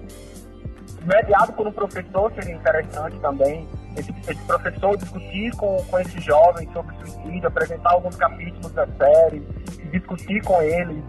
Mediado 1.04 1.54
por 1.54 1.68
um 1.68 1.72
professor 1.72 2.32
seria 2.34 2.56
interessante 2.56 3.18
também, 3.20 3.68
esse, 3.98 4.14
esse 4.28 4.44
professor 4.46 4.98
discutir 4.98 5.52
com, 5.56 5.78
com 5.90 6.00
esses 6.00 6.24
jovens 6.24 6.72
sobre 6.74 6.96
suicídio, 6.98 7.48
apresentar 7.48 7.92
alguns 7.92 8.16
capítulos 8.18 8.72
da 8.74 8.86
série, 8.98 9.40
discutir 9.92 10.42
com 10.44 10.62
eles 10.62 11.04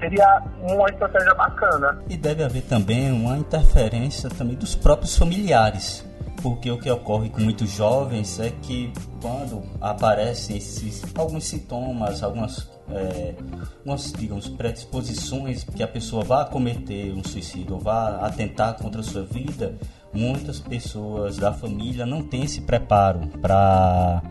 seria 0.00 0.42
uma 0.62 0.88
estratégia 0.88 1.34
bacana. 1.34 1.98
E 2.08 2.16
deve 2.16 2.42
haver 2.42 2.62
também 2.62 3.12
uma 3.12 3.36
interferência 3.36 4.28
também 4.30 4.56
dos 4.56 4.74
próprios 4.74 5.16
familiares. 5.16 6.04
Porque 6.42 6.70
o 6.70 6.78
que 6.78 6.90
ocorre 6.90 7.30
com 7.30 7.40
muitos 7.40 7.70
jovens 7.70 8.38
é 8.38 8.50
que 8.62 8.92
quando 9.20 9.62
aparecem 9.80 10.58
esses, 10.58 11.02
alguns 11.16 11.44
sintomas, 11.44 12.22
algumas, 12.22 12.70
é, 12.90 13.34
algumas, 13.78 14.12
digamos, 14.12 14.48
predisposições 14.48 15.64
que 15.64 15.82
a 15.82 15.88
pessoa 15.88 16.22
vá 16.22 16.44
cometer 16.44 17.12
um 17.12 17.24
suicídio 17.24 17.78
vá 17.78 18.18
atentar 18.18 18.74
contra 18.74 19.00
a 19.00 19.04
sua 19.04 19.24
vida, 19.24 19.74
muitas 20.12 20.60
pessoas 20.60 21.36
da 21.36 21.52
família 21.52 22.04
não 22.06 22.22
têm 22.22 22.44
esse 22.44 22.60
preparo 22.60 23.26
para 23.40 24.22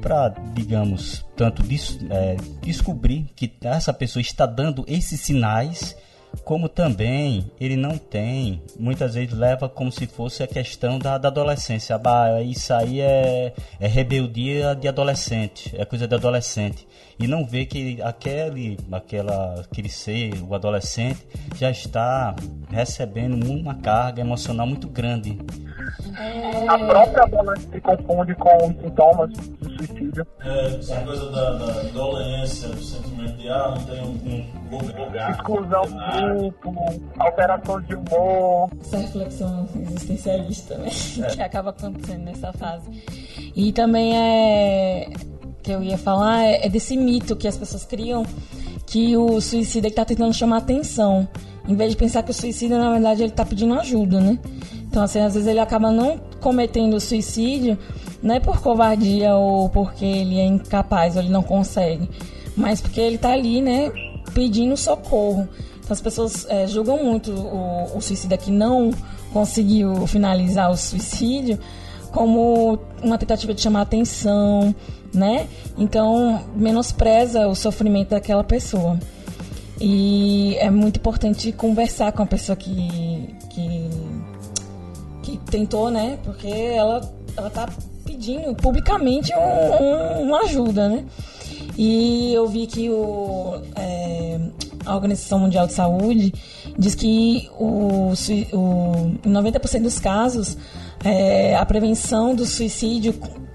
para, 0.00 0.34
digamos, 0.54 1.24
tanto 1.36 1.62
des, 1.62 1.98
é, 2.10 2.36
descobrir 2.62 3.26
que 3.36 3.52
essa 3.62 3.92
pessoa 3.92 4.20
está 4.20 4.46
dando 4.46 4.84
esses 4.88 5.20
sinais, 5.20 5.96
como 6.44 6.68
também 6.68 7.50
ele 7.60 7.76
não 7.76 7.98
tem, 7.98 8.62
muitas 8.78 9.14
vezes 9.14 9.36
leva 9.36 9.68
como 9.68 9.90
se 9.90 10.06
fosse 10.06 10.42
a 10.42 10.46
questão 10.46 10.98
da, 10.98 11.18
da 11.18 11.28
adolescência. 11.28 11.98
Bah, 11.98 12.40
isso 12.42 12.72
aí 12.72 13.00
é, 13.00 13.52
é 13.78 13.86
rebeldia 13.86 14.74
de 14.74 14.88
adolescente, 14.88 15.74
é 15.76 15.84
coisa 15.84 16.06
de 16.06 16.14
adolescente. 16.14 16.86
E 17.18 17.26
não 17.26 17.44
vê 17.44 17.66
que 17.66 18.00
aquele, 18.00 18.78
aquela, 18.90 19.60
aquele 19.60 19.88
ser, 19.88 20.32
o 20.42 20.54
adolescente, 20.54 21.26
já 21.56 21.70
está 21.70 22.34
recebendo 22.70 23.50
uma 23.50 23.74
carga 23.74 24.20
emocional 24.20 24.66
muito 24.66 24.88
grande 24.88 25.38
a 26.68 26.78
própria 26.78 27.22
adolescente 27.24 27.70
se 27.72 27.80
confunde 27.80 28.34
com 28.34 28.68
os 28.68 28.76
sintomas 28.76 29.30
do 29.30 29.76
suicídio. 29.76 30.26
É, 30.44 30.66
essa 30.66 31.00
coisa 31.00 31.30
da, 31.30 31.50
da 31.52 31.82
dolência, 31.92 32.68
do 32.68 32.82
sentimento 32.82 33.36
de, 33.36 33.48
ah, 33.48 33.74
não 33.76 33.84
tem 33.84 34.02
um, 34.02 34.76
um 34.76 35.04
lugar. 35.04 35.30
Exclusão 35.32 35.82
do 35.82 36.50
grupo, 36.50 37.02
alterações 37.18 37.86
de 37.86 37.94
humor. 37.94 38.70
Essa 38.80 38.98
reflexão 38.98 39.68
existencialista, 39.74 40.78
né? 40.78 40.88
É. 41.22 41.26
que 41.36 41.42
acaba 41.42 41.70
acontecendo 41.70 42.24
nessa 42.24 42.52
fase. 42.52 42.90
E 43.54 43.72
também 43.72 44.16
é 44.16 45.10
que 45.62 45.70
eu 45.70 45.82
ia 45.82 45.98
falar 45.98 46.44
é, 46.44 46.66
é 46.66 46.68
desse 46.68 46.96
mito 46.96 47.36
que 47.36 47.46
as 47.46 47.56
pessoas 47.56 47.84
criam 47.84 48.24
que 48.86 49.16
o 49.16 49.40
suicida 49.40 49.88
está 49.88 50.04
tentando 50.04 50.34
chamar 50.34 50.58
atenção, 50.58 51.28
em 51.68 51.76
vez 51.76 51.90
de 51.90 51.96
pensar 51.96 52.22
que 52.22 52.30
o 52.30 52.34
suicida 52.34 52.76
na 52.78 52.92
verdade 52.92 53.22
ele 53.22 53.30
está 53.30 53.44
pedindo 53.44 53.74
ajuda, 53.74 54.20
né? 54.20 54.38
Então, 54.90 55.04
assim, 55.04 55.20
às 55.20 55.34
vezes 55.34 55.48
ele 55.48 55.60
acaba 55.60 55.92
não 55.92 56.18
cometendo 56.40 56.98
suicídio, 56.98 57.78
não 58.20 58.34
é 58.34 58.40
por 58.40 58.60
covardia 58.60 59.36
ou 59.36 59.68
porque 59.68 60.04
ele 60.04 60.36
é 60.36 60.44
incapaz 60.44 61.14
ou 61.14 61.22
ele 61.22 61.30
não 61.30 61.44
consegue, 61.44 62.10
mas 62.56 62.80
porque 62.80 63.00
ele 63.00 63.14
está 63.14 63.32
ali, 63.32 63.62
né, 63.62 63.92
pedindo 64.34 64.76
socorro. 64.76 65.48
Então, 65.78 65.92
as 65.92 66.00
pessoas 66.00 66.44
é, 66.50 66.66
julgam 66.66 67.04
muito 67.04 67.30
o, 67.30 67.96
o 67.96 68.00
suicida 68.00 68.36
que 68.36 68.50
não 68.50 68.90
conseguiu 69.32 70.08
finalizar 70.08 70.68
o 70.72 70.76
suicídio 70.76 71.56
como 72.10 72.76
uma 73.00 73.16
tentativa 73.16 73.54
de 73.54 73.60
chamar 73.60 73.82
atenção, 73.82 74.74
né? 75.14 75.46
Então, 75.78 76.44
menospreza 76.56 77.46
o 77.46 77.54
sofrimento 77.54 78.08
daquela 78.08 78.42
pessoa. 78.42 78.98
E 79.80 80.56
é 80.58 80.68
muito 80.68 80.96
importante 80.96 81.52
conversar 81.52 82.10
com 82.10 82.24
a 82.24 82.26
pessoa 82.26 82.56
que, 82.56 83.32
que 83.50 83.60
que 83.60 83.89
tentou, 85.50 85.90
né? 85.90 86.18
Porque 86.24 86.48
ela, 86.48 87.00
ela 87.36 87.50
tá 87.50 87.68
pedindo 88.04 88.54
publicamente 88.54 89.32
um, 89.34 89.84
um, 89.84 90.22
uma 90.22 90.40
ajuda, 90.40 90.88
né? 90.88 91.04
E 91.76 92.32
eu 92.32 92.46
vi 92.48 92.66
que 92.66 92.90
o, 92.90 93.60
é, 93.76 94.38
a 94.84 94.94
Organização 94.94 95.38
Mundial 95.38 95.66
de 95.66 95.72
Saúde 95.72 96.32
diz 96.78 96.94
que 96.94 97.48
o, 97.58 98.12
o, 98.52 99.18
em 99.24 99.30
90% 99.30 99.82
dos 99.82 99.98
casos 99.98 100.56
é, 101.04 101.56
a 101.56 101.64
prevenção 101.64 102.34
do 102.34 102.44
suicídio 102.44 103.14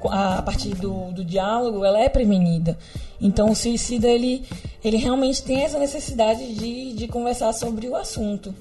a 0.10 0.42
partir 0.42 0.76
do, 0.76 1.12
do 1.12 1.24
diálogo 1.24 1.84
ela 1.84 2.00
é 2.00 2.10
prevenida. 2.10 2.78
Então 3.20 3.50
o 3.50 3.56
suicida 3.56 4.08
ele, 4.08 4.44
ele 4.84 4.98
realmente 4.98 5.44
tem 5.44 5.62
essa 5.62 5.80
necessidade 5.80 6.54
de, 6.54 6.94
de 6.94 7.08
conversar 7.08 7.54
sobre 7.54 7.88
o 7.88 7.96
assunto 7.96 8.54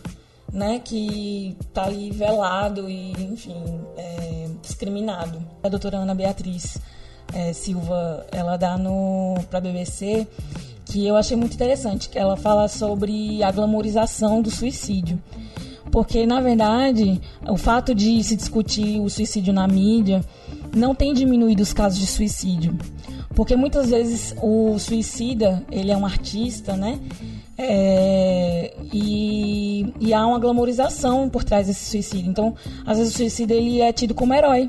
né, 0.54 0.78
que 0.78 1.56
está 1.60 1.84
ali 1.84 2.12
velado 2.12 2.88
e, 2.88 3.10
enfim, 3.10 3.56
é, 3.96 4.48
discriminado. 4.62 5.44
A 5.60 5.68
doutora 5.68 5.98
Ana 5.98 6.14
Beatriz 6.14 6.78
é, 7.34 7.52
Silva, 7.52 8.24
ela 8.30 8.56
dá 8.56 8.78
no 8.78 9.34
para 9.50 9.58
a 9.58 9.60
BBC 9.60 10.26
que 10.86 11.04
eu 11.04 11.16
achei 11.16 11.36
muito 11.36 11.54
interessante, 11.54 12.08
que 12.08 12.18
ela 12.18 12.36
fala 12.36 12.68
sobre 12.68 13.42
a 13.42 13.50
glamorização 13.50 14.40
do 14.40 14.50
suicídio. 14.50 15.20
Porque, 15.90 16.24
na 16.26 16.40
verdade, 16.40 17.20
o 17.48 17.56
fato 17.56 17.94
de 17.94 18.22
se 18.22 18.36
discutir 18.36 19.00
o 19.00 19.08
suicídio 19.08 19.52
na 19.52 19.66
mídia 19.66 20.24
não 20.76 20.94
tem 20.94 21.12
diminuído 21.12 21.62
os 21.62 21.72
casos 21.72 21.98
de 21.98 22.06
suicídio. 22.06 22.76
Porque 23.34 23.56
muitas 23.56 23.90
vezes 23.90 24.36
o 24.40 24.78
suicida, 24.78 25.64
ele 25.70 25.90
é 25.90 25.96
um 25.96 26.06
artista, 26.06 26.76
né? 26.76 27.00
É, 27.56 28.74
e, 28.92 29.94
e, 30.00 30.12
há 30.12 30.26
uma 30.26 30.38
glamorização 30.38 31.28
por 31.28 31.44
trás 31.44 31.68
desse 31.68 31.84
suicídio. 31.84 32.30
Então, 32.30 32.54
às 32.84 32.98
vezes 32.98 33.14
o 33.14 33.16
suicídio 33.16 33.56
ele 33.56 33.80
é 33.80 33.92
tido 33.92 34.12
como 34.12 34.34
herói, 34.34 34.68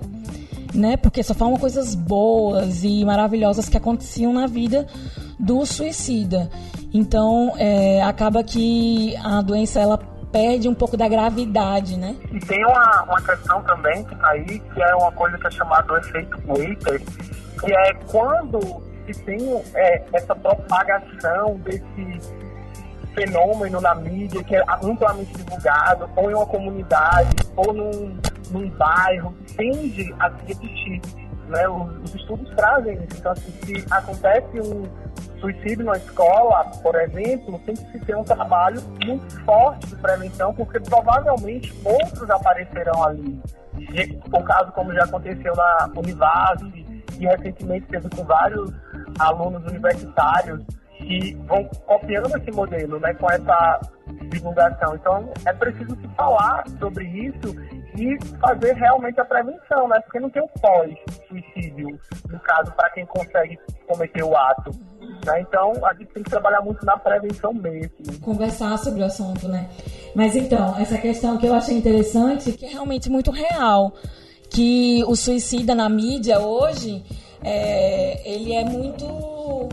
né? 0.73 0.95
Porque 0.95 1.23
só 1.23 1.33
falam 1.33 1.57
coisas 1.57 1.95
boas 1.95 2.83
e 2.83 3.03
maravilhosas 3.03 3.67
que 3.67 3.77
aconteciam 3.77 4.31
na 4.31 4.45
vida 4.45 4.85
do 5.39 5.65
suicida. 5.65 6.49
Então, 6.93 7.53
é, 7.57 8.03
acaba 8.03 8.43
que 8.43 9.15
a 9.17 9.41
doença 9.41 9.79
ela 9.79 9.97
perde 10.31 10.67
um 10.67 10.75
pouco 10.75 10.95
da 10.95 11.07
gravidade, 11.07 11.97
né? 11.97 12.15
E 12.31 12.39
tem 12.39 12.63
uma, 12.65 13.03
uma 13.03 13.21
questão 13.21 13.63
também 13.63 14.03
tá 14.03 14.29
aí, 14.29 14.59
que 14.59 14.81
é 14.81 14.95
uma 14.95 15.11
coisa 15.13 15.37
que 15.37 15.47
é 15.47 15.51
chamada 15.51 15.87
do 15.87 15.97
efeito 15.97 16.37
Waiter, 16.45 17.01
que 17.59 17.73
é 17.73 17.93
quando 18.11 18.59
que 19.05 19.13
tem 19.19 19.63
é, 19.75 20.03
essa 20.13 20.35
propagação 20.35 21.57
desse 21.63 22.44
fenômeno 23.15 23.81
na 23.81 23.95
mídia 23.95 24.43
que 24.43 24.55
é 24.55 24.63
amplamente 24.83 25.33
divulgado, 25.33 26.09
ou 26.15 26.29
em 26.29 26.33
uma 26.35 26.45
comunidade, 26.45 27.35
ou 27.55 27.73
num, 27.73 28.17
num 28.51 28.69
bairro, 28.71 29.35
tende 29.57 30.13
a 30.19 30.29
se 30.29 30.45
repetir. 30.45 31.01
Né? 31.47 31.67
Os, 31.67 32.03
os 32.03 32.15
estudos 32.15 32.53
trazem 32.55 32.95
isso. 32.95 33.17
Então, 33.17 33.31
assim, 33.31 33.51
se 33.63 33.85
acontece 33.89 34.59
um 34.59 34.83
suicídio 35.39 35.85
na 35.85 35.97
escola, 35.97 36.65
por 36.81 36.95
exemplo, 36.95 37.59
tem 37.65 37.75
que 37.75 37.91
se 37.91 37.99
ter 37.99 38.15
um 38.15 38.23
trabalho 38.23 38.81
muito 39.05 39.43
forte 39.43 39.87
de 39.87 39.95
prevenção, 39.95 40.53
porque 40.53 40.79
provavelmente 40.79 41.73
outros 41.83 42.29
aparecerão 42.29 43.03
ali. 43.03 43.41
O 44.31 44.43
caso 44.43 44.71
como 44.71 44.93
já 44.93 45.03
aconteceu 45.03 45.53
na 45.55 45.89
Univas 45.95 46.61
e 47.19 47.25
recentemente 47.25 47.87
teve 47.87 48.09
com 48.09 48.23
vários 48.23 48.71
alunos 49.19 49.63
universitários 49.69 50.63
que 51.05 51.35
vão 51.47 51.63
copiando 51.85 52.35
esse 52.37 52.51
modelo, 52.51 52.99
né, 52.99 53.13
com 53.13 53.29
essa 53.29 53.79
divulgação. 54.29 54.95
Então, 54.95 55.29
é 55.45 55.53
preciso 55.53 55.95
se 56.01 56.07
falar 56.15 56.63
sobre 56.79 57.05
isso 57.05 57.55
e 57.97 58.17
fazer 58.39 58.73
realmente 58.73 59.19
a 59.19 59.25
prevenção, 59.25 59.87
né, 59.87 59.99
porque 60.01 60.19
não 60.19 60.29
tem 60.29 60.41
o 60.41 60.49
pós-suicídio, 60.59 61.99
no 62.29 62.39
caso, 62.39 62.71
para 62.73 62.89
quem 62.91 63.05
consegue 63.05 63.57
cometer 63.87 64.23
o 64.23 64.35
ato. 64.35 64.71
Né? 65.25 65.41
Então, 65.41 65.73
a 65.85 65.93
gente 65.93 66.13
tem 66.13 66.23
que 66.23 66.29
trabalhar 66.29 66.61
muito 66.61 66.83
na 66.85 66.97
prevenção 66.97 67.53
mesmo. 67.53 67.91
Conversar 68.21 68.77
sobre 68.77 69.01
o 69.01 69.05
assunto, 69.05 69.47
né? 69.47 69.69
Mas 70.15 70.35
então, 70.35 70.77
essa 70.79 70.97
questão 70.97 71.37
que 71.37 71.45
eu 71.45 71.53
achei 71.53 71.77
interessante, 71.77 72.51
que 72.51 72.65
é 72.65 72.69
realmente 72.69 73.09
muito 73.09 73.31
real, 73.31 73.93
que 74.49 75.03
o 75.05 75.15
suicida 75.15 75.75
na 75.75 75.89
mídia 75.89 76.39
hoje, 76.39 77.03
é, 77.43 78.27
ele 78.27 78.53
é 78.53 78.63
muito 78.63 79.69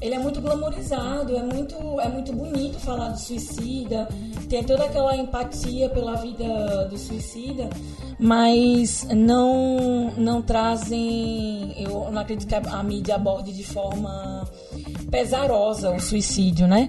ele 0.00 0.14
é 0.14 0.18
muito 0.18 0.40
glamorizado, 0.40 1.36
é 1.36 1.42
muito, 1.42 1.76
é 2.00 2.08
muito 2.08 2.32
bonito 2.32 2.78
falar 2.78 3.08
do 3.08 3.18
suicida, 3.18 4.08
tem 4.48 4.62
toda 4.62 4.84
aquela 4.84 5.16
empatia 5.16 5.88
pela 5.88 6.14
vida 6.16 6.86
do 6.88 6.96
suicida, 6.96 7.68
mas 8.18 9.06
não, 9.10 10.12
não 10.16 10.42
trazem, 10.42 11.74
eu 11.78 12.10
não 12.10 12.20
acredito 12.20 12.48
que 12.48 12.54
a, 12.54 12.82
mídia 12.82 13.16
aborde 13.16 13.52
de 13.52 13.64
forma 13.64 14.48
pesarosa 15.10 15.90
o 15.90 16.00
suicídio, 16.00 16.66
né? 16.66 16.88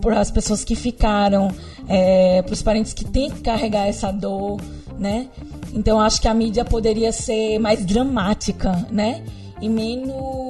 Para 0.00 0.20
as 0.20 0.30
pessoas 0.30 0.64
que 0.64 0.74
ficaram, 0.74 1.48
é, 1.88 2.42
para 2.42 2.52
os 2.52 2.62
parentes 2.62 2.92
que 2.92 3.04
têm 3.04 3.30
que 3.30 3.40
carregar 3.40 3.86
essa 3.86 4.10
dor, 4.10 4.60
né? 4.98 5.28
Então 5.72 6.00
acho 6.00 6.20
que 6.20 6.28
a 6.28 6.34
mídia 6.34 6.64
poderia 6.64 7.12
ser 7.12 7.58
mais 7.58 7.84
dramática, 7.84 8.86
né? 8.90 9.22
E 9.60 9.68
menos 9.68 10.47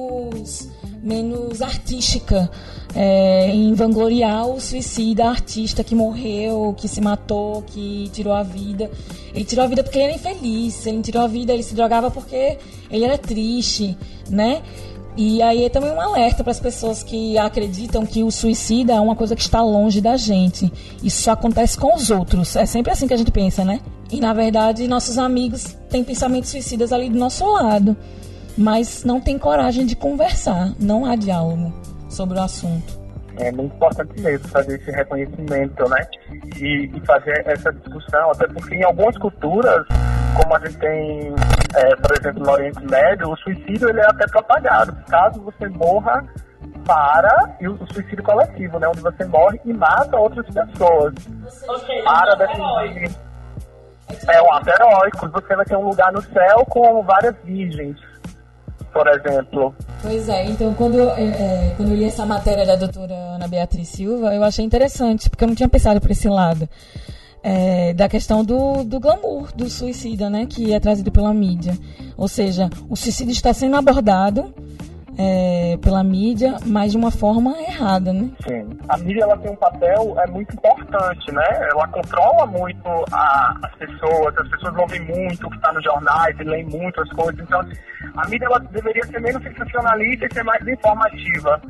menos 1.01 1.61
artística 1.61 2.49
é, 2.95 3.49
em 3.49 3.73
vangloriar 3.73 4.47
o 4.47 4.59
suicida 4.59 5.25
artista 5.25 5.83
que 5.83 5.95
morreu, 5.95 6.73
que 6.77 6.87
se 6.87 7.01
matou, 7.01 7.61
que 7.63 8.09
tirou 8.13 8.33
a 8.33 8.43
vida. 8.43 8.89
Ele 9.33 9.45
tirou 9.45 9.65
a 9.65 9.67
vida 9.67 9.83
porque 9.83 9.97
ele 9.97 10.07
era 10.07 10.15
infeliz, 10.15 10.85
ele 10.85 11.01
tirou 11.01 11.21
a 11.21 11.27
vida, 11.27 11.53
ele 11.53 11.63
se 11.63 11.75
drogava 11.75 12.09
porque 12.09 12.57
ele 12.89 13.05
era 13.05 13.17
triste, 13.17 13.97
né? 14.29 14.61
E 15.17 15.41
aí 15.41 15.65
é 15.65 15.69
também 15.69 15.91
um 15.91 15.99
alerta 15.99 16.43
para 16.43 16.51
as 16.51 16.59
pessoas 16.59 17.03
que 17.03 17.37
acreditam 17.37 18.05
que 18.05 18.23
o 18.23 18.31
suicida 18.31 18.93
é 18.93 18.99
uma 18.99 19.15
coisa 19.15 19.35
que 19.35 19.41
está 19.41 19.61
longe 19.61 19.99
da 19.99 20.15
gente. 20.15 20.71
Isso 21.03 21.23
só 21.23 21.31
acontece 21.31 21.77
com 21.77 21.93
os 21.93 22.09
outros. 22.09 22.55
É 22.55 22.65
sempre 22.65 22.91
assim 22.91 23.07
que 23.07 23.13
a 23.13 23.17
gente 23.17 23.31
pensa, 23.31 23.65
né? 23.65 23.81
E 24.11 24.19
na 24.19 24.33
verdade, 24.33 24.87
nossos 24.87 25.17
amigos 25.17 25.75
têm 25.89 26.03
pensamentos 26.03 26.49
suicidas 26.49 26.93
ali 26.93 27.09
do 27.09 27.17
nosso 27.17 27.45
lado 27.45 27.97
mas 28.59 29.05
não 29.05 29.21
tem 29.21 29.39
coragem 29.39 29.85
de 29.85 29.95
conversar, 29.95 30.73
não 30.77 31.05
há 31.05 31.15
diálogo 31.15 31.73
sobre 32.09 32.37
o 32.37 32.41
assunto. 32.41 32.99
É 33.37 33.49
muito 33.53 33.73
importante 33.73 34.19
mesmo 34.19 34.49
fazer 34.49 34.77
esse 34.77 34.91
reconhecimento, 34.91 35.87
né? 35.87 36.05
E, 36.57 36.91
e 36.93 37.05
fazer 37.05 37.41
essa 37.47 37.71
discussão, 37.71 38.31
até 38.31 38.45
porque 38.47 38.75
em 38.75 38.83
algumas 38.83 39.17
culturas, 39.17 39.87
como 40.35 40.53
a 40.53 40.59
gente 40.59 40.77
tem, 40.77 41.33
é, 41.73 41.95
por 41.95 42.19
exemplo, 42.19 42.43
no 42.43 42.51
Oriente 42.51 42.83
Médio, 42.83 43.31
o 43.31 43.37
suicídio 43.37 43.87
ele 43.87 44.01
é 44.01 44.05
até 44.05 44.27
propagado. 44.27 44.93
Caso 45.07 45.41
você 45.41 45.69
morra 45.69 46.21
para 46.85 47.55
e 47.61 47.67
o 47.69 47.77
suicídio 47.93 48.23
coletivo, 48.23 48.77
né? 48.77 48.89
Onde 48.89 48.99
você 48.99 49.23
morre 49.23 49.61
e 49.63 49.71
mata 49.71 50.17
outras 50.17 50.45
pessoas. 50.47 51.13
Seja, 51.47 52.03
para 52.03 52.35
definir. 52.35 53.09
É 54.27 54.41
um 54.41 54.51
ato 54.51 54.69
heróico. 54.69 55.29
Você 55.29 55.55
vai 55.55 55.63
ter 55.63 55.77
um 55.77 55.87
lugar 55.87 56.11
no 56.11 56.21
céu 56.21 56.65
com 56.67 57.01
várias 57.03 57.35
virgens 57.45 57.95
por 58.91 59.07
exemplo. 59.07 59.73
Pois 60.01 60.29
é, 60.29 60.45
então 60.45 60.73
quando 60.73 60.95
eu, 60.95 61.09
é, 61.11 61.23
é, 61.23 61.73
quando 61.77 61.89
eu 61.89 61.95
li 61.95 62.05
essa 62.05 62.25
matéria 62.25 62.65
da 62.65 62.75
doutora 62.75 63.13
Ana 63.13 63.47
Beatriz 63.47 63.89
Silva, 63.89 64.33
eu 64.33 64.43
achei 64.43 64.65
interessante, 64.65 65.29
porque 65.29 65.43
eu 65.43 65.47
não 65.47 65.55
tinha 65.55 65.69
pensado 65.69 65.99
por 65.99 66.11
esse 66.11 66.27
lado. 66.27 66.67
É, 67.41 67.93
da 67.93 68.09
questão 68.09 68.43
do, 68.43 68.83
do 68.83 68.99
glamour 68.99 69.53
do 69.55 69.69
suicida, 69.69 70.29
né, 70.29 70.45
que 70.45 70.73
é 70.73 70.79
trazido 70.79 71.09
pela 71.09 71.33
mídia. 71.33 71.73
Ou 72.17 72.27
seja, 72.27 72.69
o 72.89 72.97
suicídio 72.97 73.31
está 73.31 73.53
sendo 73.53 73.77
abordado 73.77 74.53
é, 75.21 75.77
pela 75.81 76.01
mídia, 76.01 76.55
mas 76.65 76.91
de 76.93 76.97
uma 76.97 77.11
forma 77.11 77.51
errada, 77.61 78.13
né? 78.13 78.31
Sim. 78.47 78.69
A 78.87 78.97
mídia 78.97 79.23
ela 79.23 79.37
tem 79.37 79.51
um 79.51 79.55
papel 79.57 80.15
é 80.17 80.27
muito 80.27 80.55
importante, 80.55 81.29
né? 81.33 81.67
Ela 81.71 81.85
controla 81.89 82.45
muito 82.45 82.87
a, 83.11 83.53
as 83.61 83.75
pessoas, 83.75 84.37
as 84.37 84.47
pessoas 84.47 84.75
ouvem 84.77 85.01
muito 85.01 85.45
o 85.45 85.49
que 85.49 85.57
está 85.57 85.73
nos 85.73 85.83
jornais 85.83 86.39
e 86.39 86.43
leem 86.43 86.65
muito 86.67 87.01
as 87.01 87.09
coisas. 87.09 87.37
Então, 87.41 87.59
a 88.15 88.27
mídia 88.29 88.45
ela 88.45 88.59
deveria 88.59 89.05
ser 89.07 89.19
menos 89.19 89.43
sensacionalista 89.43 90.25
e 90.25 90.33
ser 90.33 90.43
mais 90.43 90.65
informativa, 90.65 91.61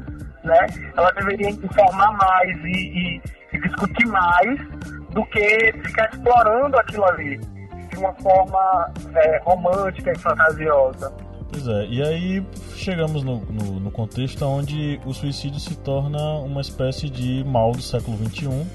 né? 0.44 0.68
Ela 0.96 1.12
deveria 1.14 1.50
informar 1.50 2.12
mais 2.18 2.56
e, 2.64 2.68
e, 2.68 3.22
e 3.52 3.62
discutir 3.62 4.08
mais 4.10 4.60
do 5.10 5.26
que 5.26 5.74
ficar 5.84 6.08
explorando 6.14 6.78
aquilo 6.78 7.06
ali 7.06 7.40
de 7.90 7.98
uma 7.98 8.14
forma 8.14 8.92
é, 9.16 9.40
romântica 9.44 10.12
e 10.12 10.20
fantasiosa. 10.20 11.29
Pois 11.52 11.68
é, 11.68 11.88
e 11.88 12.02
aí 12.02 12.46
chegamos 12.76 13.24
no, 13.24 13.40
no, 13.46 13.80
no, 13.80 13.92
contexto 13.92 14.46
onde 14.46 15.00
o 15.04 15.14
suicídio 15.14 15.60
se 15.60 15.76
torna 15.76 16.38
uma 16.40 16.62
espécie 16.62 17.10
de 17.10 17.44
mal 17.44 17.72
do 17.72 17.82
século 17.82 18.16
XXI, 18.18 18.68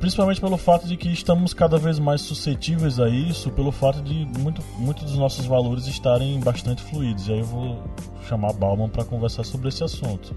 principalmente 0.00 0.40
pelo 0.40 0.56
fato 0.56 0.88
de 0.88 0.96
que 0.96 1.08
estamos 1.12 1.54
cada 1.54 1.78
vez 1.78 2.00
mais 2.00 2.22
suscetíveis 2.22 2.98
a 2.98 3.08
isso, 3.08 3.50
pelo 3.52 3.70
fato 3.70 4.02
de 4.02 4.26
muito, 4.38 4.62
muito 4.78 5.04
dos 5.04 5.16
nossos 5.16 5.46
valores 5.46 5.86
estarem 5.86 6.40
bastante 6.40 6.82
fluidos. 6.82 7.28
E 7.28 7.32
aí 7.32 7.38
eu 7.38 7.44
vou 7.44 7.84
chamar 8.28 8.52
Bauman 8.52 8.88
para 8.88 9.04
conversar 9.04 9.44
sobre 9.44 9.68
esse 9.68 9.84
assunto. 9.84 10.34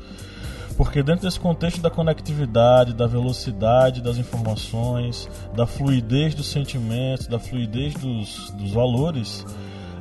Porque 0.77 1.03
dentro 1.03 1.25
desse 1.25 1.39
contexto 1.39 1.81
da 1.81 1.89
conectividade, 1.89 2.93
da 2.93 3.05
velocidade 3.05 4.01
das 4.01 4.17
informações, 4.17 5.29
da 5.55 5.65
fluidez 5.65 6.33
dos 6.33 6.47
sentimentos, 6.47 7.27
da 7.27 7.39
fluidez 7.39 7.93
dos, 7.95 8.51
dos 8.51 8.71
valores, 8.71 9.45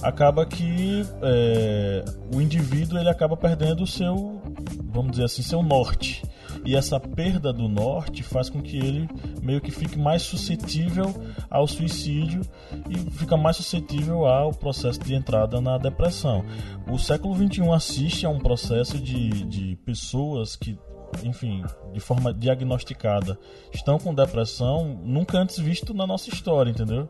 acaba 0.02 0.46
que 0.46 1.02
é, 1.22 2.04
o 2.34 2.40
indivíduo 2.40 2.98
ele 2.98 3.08
acaba 3.08 3.36
perdendo 3.36 3.82
o 3.82 3.86
seu, 3.86 4.40
vamos 4.84 5.12
dizer 5.12 5.24
assim, 5.24 5.42
seu 5.42 5.62
norte. 5.62 6.22
E 6.64 6.76
essa 6.76 7.00
perda 7.00 7.52
do 7.52 7.68
norte 7.68 8.22
faz 8.22 8.50
com 8.50 8.60
que 8.60 8.76
ele 8.76 9.08
meio 9.42 9.60
que 9.60 9.70
fique 9.70 9.98
mais 9.98 10.22
suscetível 10.22 11.06
ao 11.48 11.66
suicídio 11.66 12.42
e 12.88 13.10
fica 13.12 13.36
mais 13.36 13.56
suscetível 13.56 14.26
ao 14.26 14.52
processo 14.52 15.00
de 15.00 15.14
entrada 15.14 15.60
na 15.60 15.78
depressão. 15.78 16.44
O 16.90 16.98
século 16.98 17.34
XXI 17.34 17.70
assiste 17.70 18.26
a 18.26 18.28
um 18.28 18.38
processo 18.38 18.98
de, 18.98 19.44
de 19.44 19.76
pessoas 19.84 20.54
que 20.54 20.78
enfim, 21.22 21.62
de 21.92 22.00
forma 22.00 22.32
diagnosticada, 22.32 23.38
estão 23.72 23.98
com 23.98 24.14
depressão 24.14 25.00
nunca 25.04 25.38
antes 25.38 25.58
visto 25.58 25.92
na 25.94 26.06
nossa 26.06 26.30
história, 26.30 26.70
entendeu? 26.70 27.08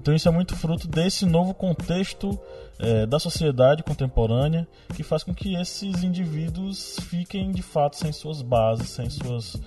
Então 0.00 0.14
isso 0.14 0.28
é 0.28 0.32
muito 0.32 0.56
fruto 0.56 0.86
desse 0.86 1.26
novo 1.26 1.54
contexto 1.54 2.38
é, 2.78 3.06
da 3.06 3.18
sociedade 3.18 3.82
contemporânea 3.82 4.66
que 4.94 5.02
faz 5.02 5.22
com 5.22 5.34
que 5.34 5.54
esses 5.54 6.02
indivíduos 6.02 6.98
fiquem 7.02 7.50
de 7.50 7.62
fato 7.62 7.96
sem 7.96 8.12
suas 8.12 8.40
bases, 8.40 8.90
sem 8.90 9.10
suas, 9.10 9.60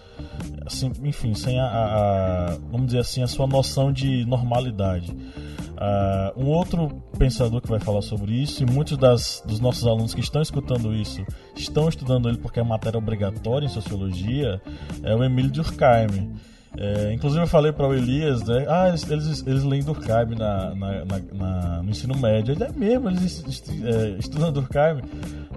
assim, 0.65 0.91
enfim, 1.03 1.33
sem 1.33 1.59
a, 1.59 1.65
a, 1.65 2.57
vamos 2.71 2.87
dizer 2.87 2.99
assim, 2.99 3.21
a 3.21 3.27
sua 3.27 3.47
noção 3.47 3.91
de 3.91 4.25
normalidade. 4.25 5.11
Uh, 5.11 6.39
um 6.39 6.47
outro 6.47 7.03
pensador 7.17 7.59
que 7.59 7.67
vai 7.67 7.79
falar 7.79 8.03
sobre 8.03 8.31
isso, 8.33 8.61
e 8.61 8.65
muitos 8.65 8.97
das, 8.97 9.43
dos 9.47 9.59
nossos 9.59 9.85
alunos 9.87 10.13
que 10.13 10.21
estão 10.21 10.41
escutando 10.41 10.93
isso 10.93 11.25
estão 11.55 11.89
estudando 11.89 12.29
ele 12.29 12.37
porque 12.37 12.59
é 12.59 12.63
matéria 12.63 12.99
obrigatória 12.99 13.65
em 13.65 13.69
sociologia, 13.69 14.61
é 15.03 15.15
o 15.15 15.23
Emílio 15.23 15.51
Durkheim. 15.51 16.35
É, 16.77 17.11
inclusive 17.13 17.43
eu 17.43 17.47
falei 17.47 17.71
para 17.73 17.85
o 17.85 17.93
Elias, 17.93 18.43
né? 18.43 18.65
Ah, 18.67 18.87
eles, 18.87 19.09
eles, 19.09 19.45
eles 19.45 19.63
leem 19.63 19.83
Durkheim 19.83 20.35
na, 20.37 20.73
na, 20.73 21.05
na, 21.05 21.19
na, 21.33 21.83
no 21.83 21.89
ensino 21.89 22.17
médio. 22.17 22.53
Ele 22.53 22.63
é 22.63 22.71
mesmo, 22.71 23.09
eles 23.09 23.43
é, 23.83 24.17
estudam 24.17 24.51
Durkheim. 24.53 25.01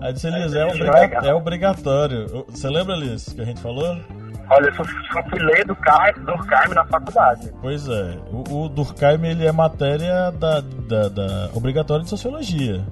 Aí 0.00 0.12
disse, 0.12 0.26
Elias, 0.26 0.54
é, 0.54 0.64
obriga 0.66 1.20
é 1.22 1.34
obrigatório. 1.34 2.44
Você 2.48 2.68
lembra, 2.68 2.96
Elias, 2.96 3.32
que 3.32 3.40
a 3.40 3.44
gente 3.44 3.60
falou? 3.60 3.96
Olha, 4.50 4.66
eu 4.66 4.74
só, 4.74 4.84
fui 4.84 5.38
ler 5.38 5.64
Durkheim, 5.64 6.24
Durkheim 6.24 6.74
na 6.74 6.84
faculdade. 6.86 7.50
Pois 7.62 7.88
é, 7.88 8.18
o, 8.32 8.64
o 8.64 8.68
Durkheim 8.68 9.24
ele 9.24 9.46
é 9.46 9.52
matéria 9.52 10.32
da, 10.32 10.60
da, 10.60 11.08
da 11.08 11.50
obrigatória 11.54 12.02
de 12.02 12.10
sociologia. 12.10 12.84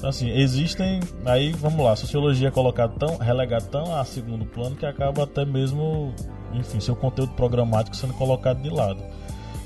Então, 0.00 0.08
assim, 0.08 0.30
existem. 0.30 1.00
Aí, 1.26 1.52
vamos 1.52 1.84
lá, 1.84 1.94
sociologia 1.94 2.48
é 2.48 2.50
colocada 2.50 2.94
tão, 2.98 3.18
relegada 3.18 3.66
tão 3.66 3.94
a 3.94 4.02
segundo 4.02 4.46
plano 4.46 4.74
que 4.74 4.86
acaba 4.86 5.24
até 5.24 5.44
mesmo, 5.44 6.14
enfim, 6.52 6.80
seu 6.80 6.96
conteúdo 6.96 7.32
programático 7.32 7.96
sendo 7.96 8.14
colocado 8.14 8.60
de 8.62 8.70
lado. 8.70 9.02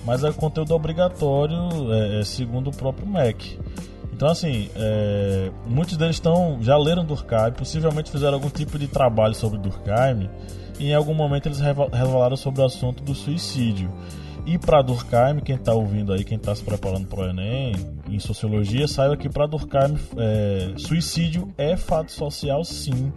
Mas 0.05 0.23
é 0.23 0.33
conteúdo 0.33 0.75
obrigatório, 0.75 1.93
é, 1.93 2.21
é, 2.21 2.25
segundo 2.25 2.69
o 2.69 2.77
próprio 2.77 3.07
MEC. 3.07 3.59
Então, 4.13 4.29
assim, 4.29 4.71
é, 4.77 5.51
muitos 5.67 5.97
deles 5.97 6.17
estão 6.17 6.59
já 6.61 6.77
leram 6.77 7.05
Durkheim, 7.05 7.53
possivelmente 7.53 8.11
fizeram 8.11 8.35
algum 8.35 8.51
tipo 8.51 8.79
de 8.79 8.87
trabalho 8.87 9.35
sobre 9.35 9.59
Durkheim, 9.59 10.29
e 10.79 10.91
em 10.91 10.95
algum 10.95 11.15
momento 11.15 11.47
eles 11.47 11.59
revelaram 11.59 12.37
sobre 12.37 12.61
o 12.63 12.65
assunto 12.65 13.03
do 13.03 13.15
suicídio. 13.15 13.91
E 14.47 14.59
para 14.59 14.83
Durkheim, 14.83 15.41
quem 15.41 15.57
está 15.57 15.73
ouvindo 15.73 16.13
aí, 16.13 16.23
quem 16.23 16.37
está 16.37 16.55
se 16.55 16.63
preparando 16.63 17.07
para 17.07 17.21
o 17.21 17.29
Enem, 17.31 17.75
em 18.09 18.19
sociologia, 18.19 18.87
saiba 18.87 19.17
que 19.17 19.29
para 19.29 19.47
Durkheim, 19.47 19.99
é, 20.19 20.75
suicídio 20.77 21.53
é 21.57 21.77
fato 21.77 22.13
social, 22.13 22.63
sim 22.63 23.11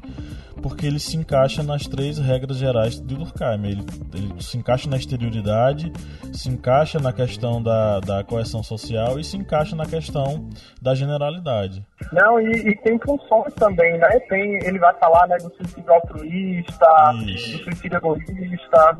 porque 0.62 0.86
ele 0.86 1.00
se 1.00 1.16
encaixa 1.18 1.64
nas 1.64 1.88
três 1.88 2.18
regras 2.18 2.58
gerais 2.58 3.00
de 3.00 3.16
Durkheim. 3.16 3.66
Ele, 3.66 3.86
ele 4.14 4.44
se 4.44 4.58
encaixa 4.58 4.90
na 4.90 4.98
exterioridade, 4.98 5.92
se 6.34 6.50
encaixa 6.50 7.00
na 7.00 7.14
questão 7.14 7.62
da, 7.62 8.00
da 8.00 8.24
coesão 8.24 8.64
social 8.64 9.20
e 9.20 9.24
se 9.24 9.38
encaixa 9.38 9.76
na 9.76 9.86
questão 9.86 10.50
da 10.82 10.94
generalidade. 10.96 11.86
Não, 12.12 12.40
e, 12.40 12.70
e 12.70 12.76
tem 12.78 13.00
funções 13.00 13.54
também, 13.56 13.98
né? 13.98 14.08
Tem, 14.30 14.56
ele 14.66 14.80
vai 14.80 14.94
falar 14.96 15.28
né, 15.28 15.38
do 15.38 15.54
suicídio 15.56 15.94
altruísta, 15.94 16.88
isso. 17.26 17.58
do 17.58 17.64
suicídio 17.64 17.98
egoísta. 17.98 18.98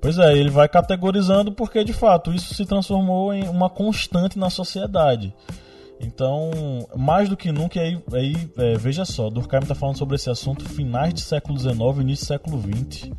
Pois 0.00 0.18
é, 0.18 0.32
ele 0.32 0.50
vai 0.50 0.68
categorizando 0.68 1.52
porque 1.52 1.84
de 1.84 1.92
fato 1.92 2.32
isso 2.32 2.54
se 2.54 2.64
transformou 2.66 3.32
em 3.32 3.48
uma 3.48 3.68
constante 3.68 4.38
na 4.38 4.50
sociedade. 4.50 5.34
Então, 6.00 6.50
mais 6.96 7.28
do 7.28 7.36
que 7.36 7.52
nunca, 7.52 7.78
aí, 7.78 8.02
aí 8.12 8.50
é, 8.56 8.78
veja 8.78 9.04
só, 9.04 9.28
Durkheim 9.28 9.60
está 9.60 9.74
falando 9.74 9.98
sobre 9.98 10.16
esse 10.16 10.30
assunto 10.30 10.66
finais 10.66 11.12
de 11.12 11.20
século 11.20 11.58
XIX 11.58 11.78
início 12.00 12.24
do 12.24 12.28
século 12.28 12.62
XX. 12.62 13.10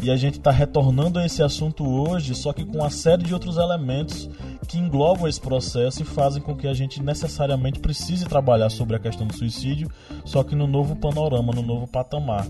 E 0.00 0.10
a 0.10 0.16
gente 0.16 0.38
está 0.38 0.52
retornando 0.52 1.18
a 1.18 1.26
esse 1.26 1.42
assunto 1.42 1.84
hoje, 1.84 2.34
só 2.34 2.52
que 2.52 2.64
com 2.64 2.78
uma 2.78 2.90
série 2.90 3.24
de 3.24 3.34
outros 3.34 3.56
elementos 3.56 4.28
que 4.68 4.78
englobam 4.78 5.28
esse 5.28 5.40
processo 5.40 6.02
e 6.02 6.04
fazem 6.04 6.40
com 6.40 6.56
que 6.56 6.68
a 6.68 6.74
gente 6.74 7.02
necessariamente 7.02 7.80
precise 7.80 8.24
trabalhar 8.24 8.70
sobre 8.70 8.96
a 8.96 9.00
questão 9.00 9.26
do 9.26 9.36
suicídio, 9.36 9.90
só 10.24 10.44
que 10.44 10.54
no 10.54 10.66
novo 10.66 10.94
panorama, 10.94 11.52
no 11.52 11.62
novo 11.62 11.88
patamar, 11.88 12.46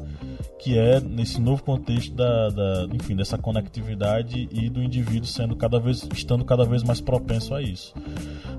que 0.59 0.78
é 0.78 1.00
nesse 1.00 1.40
novo 1.40 1.62
contexto 1.62 2.14
da, 2.14 2.50
da 2.50 2.87
enfim, 2.92 3.16
dessa 3.16 3.37
conectividade 3.37 4.48
e 4.50 4.68
do 4.68 4.83
indivíduo 4.83 5.26
sendo 5.26 5.57
cada 5.57 5.78
vez 5.78 6.07
estando 6.14 6.44
cada 6.44 6.64
vez 6.64 6.83
mais 6.83 7.00
propenso 7.00 7.55
a 7.55 7.62
isso. 7.62 7.94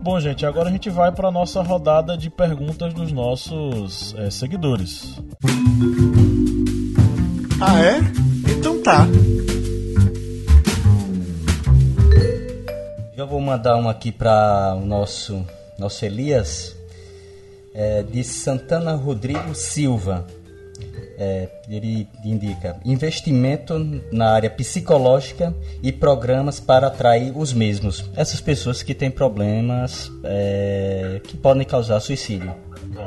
Bom, 0.02 0.19
gente, 0.19 0.46
agora 0.46 0.69
a 0.69 0.72
gente 0.72 0.89
vai 0.89 1.12
para 1.12 1.32
nossa 1.32 1.62
rodada 1.62 2.17
de 2.17 2.30
perguntas 2.30 2.93
dos 2.93 3.12
nossos 3.12 4.13
é, 4.17 4.30
seguidores. 4.30 5.22
Ah, 7.62 7.80
é? 7.80 8.00
Então 8.52 8.82
tá. 8.82 9.08
Eu 13.15 13.28
vou 13.28 13.39
mandar 13.39 13.78
uma 13.78 13.91
aqui 13.91 14.12
para 14.12 14.76
o 14.76 14.86
nosso, 14.86 15.46
nosso 15.80 16.04
Elias, 16.04 16.76
é, 17.74 18.04
de 18.04 18.24
Santana 18.24 18.96
Rodrigo 18.96 19.56
Silva. 19.56 20.28
É, 21.17 21.47
ele 21.69 22.08
indica 22.26 22.76
investimento 22.84 23.78
na 24.12 24.34
área 24.34 24.49
psicológica 24.49 25.54
e 25.82 25.91
programas 25.91 26.60
para 26.60 26.88
atrair 26.88 27.32
os 27.36 27.54
mesmos. 27.54 28.12
Essas 28.15 28.41
pessoas 28.41 28.82
que 28.82 28.95
têm 28.95 29.12
problemas 29.12 30.12
é, 30.23 31.21
que 31.23 31.38
podem 31.38 31.65
causar 31.65 31.99
suicídio. 31.99 32.54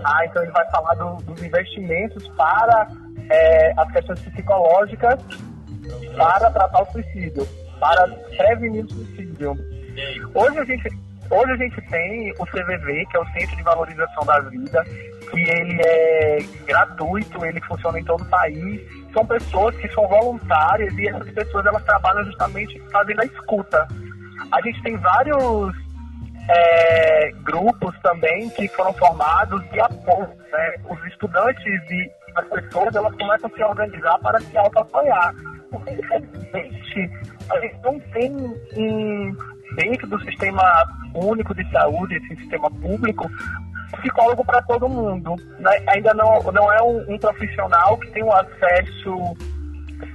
Ah, 0.05 0.25
então 0.25 0.43
ele 0.43 0.53
vai 0.53 0.69
falar 0.71 0.95
do, 0.95 1.23
dos 1.23 1.43
investimentos 1.43 2.27
para 2.29 2.89
é, 3.31 3.73
as 3.77 3.93
questões 3.93 4.21
psicológicas 4.21 5.21
para 6.17 6.51
tratar 6.51 6.83
o 6.83 6.93
suicídio, 6.93 7.47
para 7.79 8.09
prevenir 8.37 8.85
o 8.85 8.89
suicídio. 8.89 9.57
Hoje 10.35 10.59
a 10.59 10.65
gente, 10.65 10.89
hoje 11.31 11.53
a 11.53 11.57
gente 11.57 11.81
tem 11.91 12.33
o 12.39 12.47
CVV, 12.47 13.07
que 13.07 13.17
é 13.17 13.21
o 13.21 13.27
Centro 13.33 13.57
de 13.57 13.63
Valorização 13.63 14.25
da 14.25 14.41
Vida, 14.41 14.85
que 15.31 15.41
ele 15.41 15.81
é 15.83 16.39
gratuito, 16.67 17.45
ele 17.45 17.61
funciona 17.63 17.99
em 17.99 18.05
todo 18.05 18.23
o 18.23 18.29
país. 18.29 18.81
São 19.13 19.27
pessoas 19.27 19.77
que 19.77 19.89
são 19.93 20.07
voluntárias 20.09 20.93
e 20.99 21.09
essas 21.09 21.31
pessoas 21.31 21.67
elas 21.67 21.83
trabalham 21.85 22.25
justamente 22.25 22.81
fazendo 22.91 23.21
a 23.21 23.25
escuta. 23.25 23.87
A 24.53 24.61
gente 24.63 24.83
tem 24.83 24.97
vários 24.97 25.75
é, 26.49 27.31
grupos 27.43 27.95
também 28.03 28.49
que 28.51 28.69
foram 28.69 28.93
formados 28.95 29.63
de 29.71 29.81
apoio. 29.81 30.29
Né? 30.53 30.75
Os 30.89 31.05
estudantes 31.07 31.91
e 31.91 32.11
as 32.37 32.49
pessoas 32.49 32.95
elas 32.95 33.15
começam 33.17 33.51
a 33.53 33.57
se 33.57 33.65
organizar 33.65 34.19
para 34.19 34.41
se 34.41 34.57
auto-apoiar. 34.57 35.35
Porque, 35.71 35.91
infelizmente, 35.91 37.11
a 37.51 37.61
gente 37.61 37.79
não 37.83 37.99
tem 38.13 38.33
um, 38.77 39.37
dentro 39.75 40.07
do 40.07 40.21
sistema 40.21 40.63
único 41.15 41.55
de 41.55 41.69
saúde, 41.71 42.17
esse 42.17 42.37
sistema 42.37 42.71
público, 42.71 43.29
psicólogo 43.93 44.45
para 44.45 44.63
todo 44.63 44.89
mundo. 44.89 45.35
Né? 45.59 45.83
Ainda 45.89 46.15
não, 46.15 46.43
não 46.53 46.73
é 46.73 46.83
um, 46.83 47.15
um 47.15 47.19
profissional 47.19 47.97
que 47.99 48.11
tem 48.11 48.23
um 48.23 48.33
acesso 48.33 49.37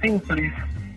simples 0.00 0.52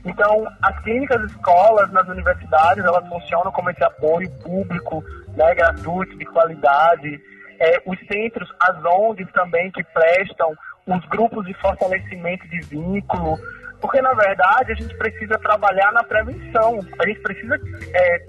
então, 0.05 0.47
as 0.61 0.79
clínicas 0.83 1.19
escolas 1.31 1.91
nas 1.91 2.07
universidades, 2.07 2.85
elas 2.85 3.07
funcionam 3.09 3.51
como 3.51 3.71
esse 3.71 3.83
apoio 3.83 4.29
público, 4.43 5.03
né, 5.35 5.55
gratuito, 5.55 6.15
de 6.15 6.25
qualidade. 6.25 7.19
É, 7.59 7.81
os 7.85 7.97
centros, 8.07 8.47
as 8.59 8.85
ONGs 8.85 9.31
também 9.31 9.71
que 9.71 9.83
prestam, 9.83 10.53
os 10.85 11.03
grupos 11.07 11.43
de 11.47 11.53
fortalecimento 11.55 12.47
de 12.47 12.61
vínculo, 12.67 13.35
porque, 13.81 13.99
na 13.99 14.13
verdade, 14.13 14.73
a 14.73 14.75
gente 14.75 14.95
precisa 14.95 15.39
trabalhar 15.39 15.91
na 15.91 16.03
prevenção. 16.03 16.79
A 16.99 17.07
gente 17.07 17.19
precisa 17.21 17.55
é, 17.93 18.25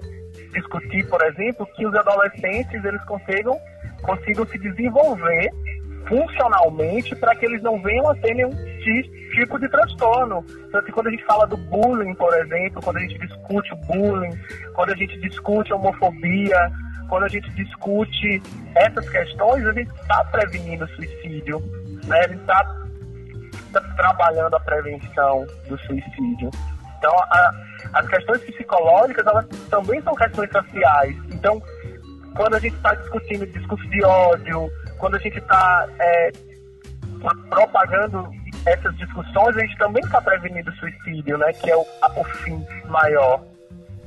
discutir, 0.53 1.07
por 1.07 1.23
exemplo, 1.23 1.67
que 1.75 1.85
os 1.85 1.93
adolescentes 1.93 2.83
eles 2.83 3.03
consigam, 3.05 3.55
consigam 4.01 4.45
se 4.47 4.57
desenvolver 4.57 5.51
funcionalmente 6.07 7.15
para 7.15 7.35
que 7.35 7.45
eles 7.45 7.61
não 7.61 7.81
venham 7.81 8.09
a 8.09 8.15
ter 8.15 8.33
nenhum 8.33 8.51
tipo 9.33 9.59
de 9.59 9.69
transtorno. 9.69 10.43
Então, 10.67 10.81
quando 10.93 11.07
a 11.07 11.11
gente 11.11 11.25
fala 11.25 11.45
do 11.45 11.57
bullying, 11.57 12.15
por 12.15 12.33
exemplo, 12.33 12.81
quando 12.81 12.97
a 12.97 13.01
gente 13.01 13.17
discute 13.19 13.75
bullying, 13.87 14.31
quando 14.73 14.91
a 14.91 14.95
gente 14.95 15.19
discute 15.19 15.73
homofobia, 15.73 16.71
quando 17.09 17.23
a 17.23 17.27
gente 17.27 17.49
discute 17.51 18.41
essas 18.75 19.07
questões, 19.09 19.65
a 19.65 19.73
gente 19.73 19.89
está 19.89 20.23
prevenindo 20.25 20.87
suicídio, 20.89 21.61
né? 22.05 22.19
a 22.19 22.27
gente 22.27 22.41
está 22.41 22.63
tá 23.73 23.81
trabalhando 23.95 24.55
a 24.55 24.59
prevenção 24.59 25.45
do 25.67 25.77
suicídio. 25.79 26.49
Então, 26.97 27.15
a, 27.15 27.51
as 27.93 28.07
questões 28.07 28.41
psicológicas, 28.41 29.25
elas 29.25 29.45
também 29.69 30.01
são 30.01 30.15
questões 30.15 30.51
sociais. 30.51 31.15
Então, 31.31 31.61
quando 32.37 32.53
a 32.53 32.59
gente 32.59 32.75
está 32.75 32.93
discutindo 32.93 33.45
discurso 33.47 33.89
de 33.89 34.05
ódio, 34.05 34.71
quando 34.97 35.15
a 35.15 35.19
gente 35.19 35.37
está 35.39 35.89
é, 35.99 36.31
propagando 37.49 38.29
essas 38.65 38.95
discussões, 38.97 39.57
a 39.57 39.59
gente 39.61 39.77
também 39.77 40.03
está 40.03 40.21
prevenindo 40.21 40.69
o 40.69 40.75
suicídio, 40.75 41.37
né? 41.37 41.51
Que 41.53 41.71
é 41.71 41.75
o, 41.75 41.81
o 41.81 42.23
fim 42.23 42.63
maior. 42.87 43.43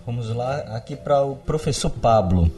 Vamos 0.06 0.34
lá, 0.34 0.58
aqui 0.76 0.96
para 0.96 1.22
o 1.22 1.36
professor 1.36 1.90
Pablo. 1.90 2.50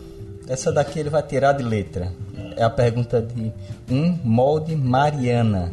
Essa 0.49 0.71
daqui 0.71 1.01
ele 1.01 1.11
vai 1.11 1.23
tirar 1.23 1.53
de 1.53 1.63
letra. 1.63 2.13
É 2.57 2.63
a 2.63 2.71
pergunta 2.71 3.23
de 3.23 3.53
um 3.91 4.19
molde 4.23 4.77
Mariana. 4.77 5.73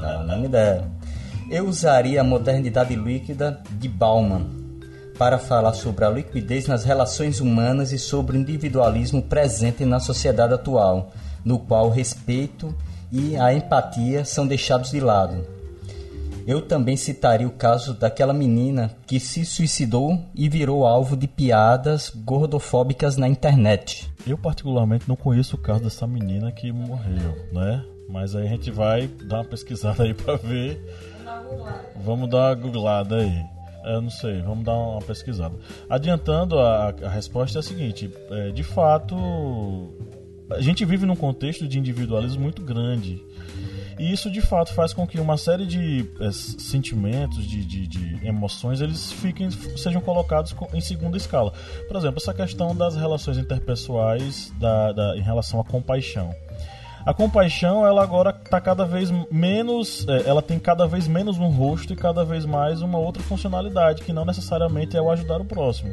Não, 0.00 0.24
nome 0.24 0.48
dela. 0.48 0.86
Eu 1.50 1.66
usaria 1.66 2.20
a 2.20 2.24
modernidade 2.24 2.94
líquida 2.94 3.62
de 3.70 3.88
Bauman 3.88 4.57
para 5.18 5.38
falar 5.38 5.72
sobre 5.72 6.04
a 6.04 6.10
liquidez 6.10 6.68
nas 6.68 6.84
relações 6.84 7.40
humanas 7.40 7.90
e 7.92 7.98
sobre 7.98 8.38
o 8.38 8.40
individualismo 8.40 9.20
presente 9.20 9.84
na 9.84 9.98
sociedade 9.98 10.54
atual, 10.54 11.10
no 11.44 11.58
qual 11.58 11.88
o 11.88 11.90
respeito 11.90 12.72
e 13.10 13.36
a 13.36 13.52
empatia 13.52 14.24
são 14.24 14.46
deixados 14.46 14.90
de 14.90 15.00
lado. 15.00 15.44
Eu 16.46 16.62
também 16.62 16.96
citaria 16.96 17.46
o 17.46 17.50
caso 17.50 17.92
daquela 17.92 18.32
menina 18.32 18.90
que 19.06 19.20
se 19.20 19.44
suicidou 19.44 20.18
e 20.34 20.48
virou 20.48 20.86
alvo 20.86 21.14
de 21.14 21.26
piadas 21.26 22.10
gordofóbicas 22.14 23.18
na 23.18 23.28
internet. 23.28 24.10
Eu 24.26 24.38
particularmente 24.38 25.06
não 25.06 25.16
conheço 25.16 25.56
o 25.56 25.58
caso 25.58 25.82
dessa 25.82 26.06
menina 26.06 26.50
que 26.50 26.72
morreu, 26.72 27.36
né? 27.52 27.84
Mas 28.08 28.34
aí 28.34 28.46
a 28.46 28.50
gente 28.50 28.70
vai 28.70 29.06
dar 29.06 29.38
uma 29.38 29.44
pesquisada 29.44 30.04
aí 30.04 30.14
para 30.14 30.36
ver. 30.36 30.80
Vamos 32.02 32.30
dar 32.30 32.38
uma 32.38 32.54
googlada 32.54 33.16
aí. 33.16 33.57
Eu 33.84 34.00
não 34.00 34.10
sei, 34.10 34.42
vamos 34.42 34.64
dar 34.64 34.74
uma 34.74 35.00
pesquisada. 35.00 35.54
Adiantando, 35.88 36.58
a, 36.58 36.88
a 36.88 37.08
resposta 37.08 37.58
é 37.58 37.60
a 37.60 37.62
seguinte: 37.62 38.10
é, 38.30 38.50
de 38.50 38.62
fato, 38.62 39.16
a 40.50 40.60
gente 40.60 40.84
vive 40.84 41.06
num 41.06 41.16
contexto 41.16 41.66
de 41.66 41.78
individualismo 41.78 42.42
muito 42.42 42.62
grande. 42.62 43.22
E 43.98 44.12
isso 44.12 44.30
de 44.30 44.40
fato 44.40 44.72
faz 44.74 44.92
com 44.92 45.04
que 45.06 45.18
uma 45.18 45.36
série 45.36 45.66
de 45.66 46.08
é, 46.20 46.30
sentimentos, 46.30 47.44
de, 47.44 47.64
de, 47.64 47.86
de, 47.86 48.26
emoções, 48.26 48.80
eles 48.80 49.10
fiquem, 49.10 49.50
sejam 49.50 50.00
colocados 50.00 50.54
em 50.72 50.80
segunda 50.80 51.16
escala. 51.16 51.52
Por 51.88 51.96
exemplo, 51.96 52.18
essa 52.18 52.32
questão 52.32 52.74
das 52.76 52.94
relações 52.94 53.38
interpessoais 53.38 54.52
da, 54.58 54.92
da, 54.92 55.16
em 55.16 55.22
relação 55.22 55.60
à 55.60 55.64
compaixão. 55.64 56.32
A 57.08 57.14
compaixão, 57.14 57.86
ela 57.86 58.02
agora 58.02 58.38
está 58.38 58.60
cada 58.60 58.84
vez 58.84 59.10
menos, 59.30 60.06
é, 60.06 60.28
ela 60.28 60.42
tem 60.42 60.58
cada 60.58 60.86
vez 60.86 61.08
menos 61.08 61.38
um 61.38 61.48
rosto 61.48 61.90
e 61.94 61.96
cada 61.96 62.22
vez 62.22 62.44
mais 62.44 62.82
uma 62.82 62.98
outra 62.98 63.22
funcionalidade, 63.22 64.02
que 64.02 64.12
não 64.12 64.26
necessariamente 64.26 64.94
é 64.94 65.00
o 65.00 65.10
ajudar 65.10 65.40
o 65.40 65.44
próximo. 65.46 65.90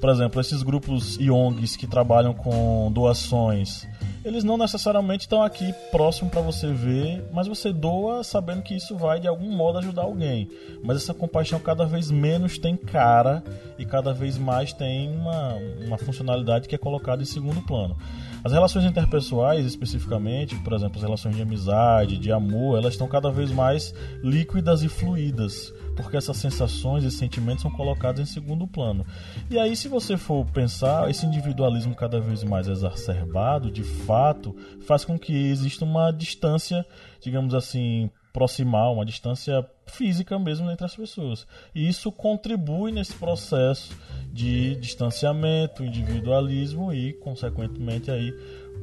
Por 0.00 0.08
exemplo, 0.08 0.40
esses 0.40 0.62
grupos 0.62 1.18
e 1.20 1.30
ONGs 1.30 1.76
que 1.76 1.86
trabalham 1.86 2.32
com 2.32 2.90
doações, 2.90 3.86
eles 4.24 4.42
não 4.42 4.56
necessariamente 4.56 5.26
estão 5.26 5.42
aqui 5.42 5.74
próximo 5.90 6.30
para 6.30 6.40
você 6.40 6.72
ver, 6.72 7.22
mas 7.34 7.46
você 7.46 7.70
doa 7.70 8.24
sabendo 8.24 8.62
que 8.62 8.74
isso 8.74 8.96
vai 8.96 9.20
de 9.20 9.28
algum 9.28 9.54
modo 9.54 9.76
ajudar 9.76 10.04
alguém. 10.04 10.48
Mas 10.82 10.96
essa 10.96 11.12
compaixão 11.12 11.60
cada 11.60 11.84
vez 11.84 12.10
menos 12.10 12.56
tem 12.56 12.78
cara 12.78 13.44
e 13.78 13.84
cada 13.84 14.14
vez 14.14 14.38
mais 14.38 14.72
tem 14.72 15.14
uma, 15.14 15.54
uma 15.84 15.98
funcionalidade 15.98 16.66
que 16.66 16.74
é 16.74 16.78
colocada 16.78 17.22
em 17.22 17.26
segundo 17.26 17.60
plano. 17.60 17.94
As 18.42 18.52
relações 18.52 18.84
interpessoais, 18.84 19.66
especificamente, 19.66 20.56
por 20.56 20.72
exemplo, 20.72 20.96
as 20.96 21.02
relações 21.02 21.36
de 21.36 21.42
amizade, 21.42 22.18
de 22.18 22.32
amor, 22.32 22.78
elas 22.78 22.94
estão 22.94 23.08
cada 23.08 23.30
vez 23.30 23.50
mais 23.50 23.94
líquidas 24.22 24.82
e 24.82 24.88
fluídas 24.88 25.72
porque 26.02 26.16
essas 26.16 26.36
sensações 26.36 27.04
e 27.04 27.10
sentimentos 27.10 27.62
são 27.62 27.70
colocados 27.70 28.20
em 28.20 28.24
segundo 28.24 28.66
plano. 28.66 29.04
E 29.50 29.58
aí, 29.58 29.76
se 29.76 29.88
você 29.88 30.16
for 30.16 30.44
pensar, 30.46 31.10
esse 31.10 31.26
individualismo 31.26 31.94
cada 31.94 32.20
vez 32.20 32.42
mais 32.42 32.68
exacerbado, 32.68 33.70
de 33.70 33.82
fato, 33.82 34.54
faz 34.86 35.04
com 35.04 35.18
que 35.18 35.34
exista 35.50 35.84
uma 35.84 36.10
distância, 36.10 36.84
digamos 37.20 37.54
assim, 37.54 38.10
proximal, 38.32 38.94
uma 38.94 39.04
distância 39.04 39.66
física 39.86 40.38
mesmo 40.38 40.70
entre 40.70 40.84
as 40.84 40.94
pessoas. 40.94 41.46
E 41.74 41.88
isso 41.88 42.12
contribui 42.12 42.92
nesse 42.92 43.14
processo 43.14 43.96
de 44.32 44.76
distanciamento, 44.76 45.84
individualismo 45.84 46.92
e, 46.92 47.12
consequentemente, 47.14 48.10
aí 48.10 48.32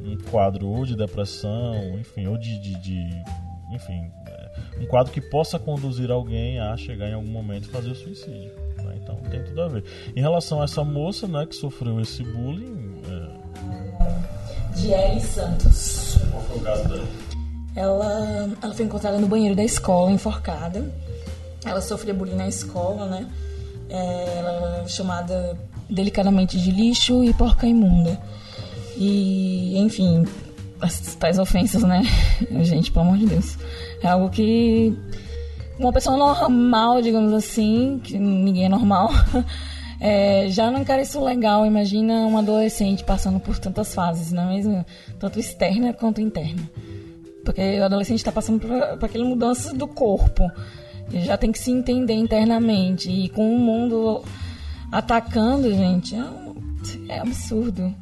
um 0.03 0.17
quadro 0.29 0.67
ou 0.67 0.86
de 0.86 0.95
depressão, 0.95 1.97
enfim, 1.99 2.27
ou 2.27 2.38
de, 2.38 2.60
de, 2.60 2.75
de 2.81 3.23
enfim, 3.71 4.12
um 4.79 4.86
quadro 4.86 5.12
que 5.12 5.21
possa 5.21 5.57
conduzir 5.57 6.12
alguém 6.12 6.60
a 6.60 6.75
chegar 6.77 7.10
em 7.10 7.13
algum 7.13 7.27
momento 7.27 7.65
e 7.65 7.71
fazer 7.71 7.91
o 7.91 7.95
suicídio. 7.95 8.51
Né? 8.77 8.99
Então 9.01 9.15
tem 9.29 9.43
tudo 9.43 9.62
a 9.62 9.67
ver. 9.67 9.83
Em 10.15 10.21
relação 10.21 10.62
a 10.62 10.65
essa 10.65 10.83
moça 10.83 11.27
né, 11.27 11.45
que 11.45 11.55
sofreu 11.55 11.99
esse 11.99 12.23
bullying. 12.23 13.01
É... 13.10 13.47
Diele 14.75 15.19
Santos. 15.19 16.17
Qual 16.31 16.43
foi 16.43 16.57
o 16.57 16.62
caso 16.62 16.88
dela? 16.88 17.07
Ela, 17.78 18.50
ela 18.60 18.74
foi 18.74 18.86
encontrada 18.86 19.20
no 19.20 19.28
banheiro 19.28 19.56
da 19.56 19.63
escola, 19.63 20.12
enforcada. 20.12 20.92
Ela 21.63 21.80
sofria 21.80 22.12
bullying 22.12 22.34
na 22.34 22.48
escola, 22.48 23.06
né? 23.06 23.28
É, 23.88 24.38
ela 24.40 24.78
era 24.80 24.88
chamada 24.88 25.56
delicadamente 25.88 26.60
de 26.60 26.72
lixo 26.72 27.24
e 27.24 27.32
porca 27.36 27.68
imunda. 27.68 28.20
E, 28.98 29.78
enfim, 29.78 30.26
as 30.82 31.13
tais 31.20 31.38
ofensas, 31.38 31.84
né? 31.84 32.02
Gente, 32.63 32.92
pelo 32.92 33.06
amor 33.06 33.20
de 33.20 33.28
Deus. 33.28 33.56
É 34.02 34.08
algo 34.08 34.32
que 34.32 34.98
uma 35.78 35.94
pessoa 35.94 36.18
normal, 36.18 37.00
digamos 37.04 37.32
assim, 37.32 38.02
que 38.04 38.18
ninguém 38.18 38.66
é 38.66 38.70
normal, 38.70 39.12
é, 40.02 40.48
já 40.50 40.72
não 40.72 40.82
encara 40.82 41.04
isso 41.04 41.24
legal. 41.24 41.63
Imagina 41.63 42.26
um 42.26 42.40
adolescente 42.40 43.04
passando 43.04 43.40
por 43.40 43.60
tantas 43.60 43.94
fases, 43.94 44.32
não 44.32 44.50
é 44.50 44.56
mesmo? 44.56 44.84
Tanto 45.20 45.40
externa 45.40 45.94
quanto 45.94 46.20
interna. 46.20 46.63
Porque 47.47 47.79
o 47.79 47.86
adolescente 47.86 48.17
está 48.17 48.29
passando 48.29 48.60
por, 48.60 48.69
por 48.97 49.05
aquelas 49.05 49.25
mudanças 49.25 49.71
do 49.71 49.88
corpo. 49.88 50.51
Ele 51.10 51.23
já 51.23 51.38
tem 51.38 51.49
que 51.49 51.57
se 51.57 51.71
entender 51.71 52.13
internamente. 52.13 53.10
E 53.10 53.29
com 53.29 53.55
o 53.55 53.57
mundo 53.57 54.21
atacando, 54.91 55.73
gente, 55.73 56.13
é, 56.13 56.27
é 57.07 57.19
absurdo. 57.19 57.95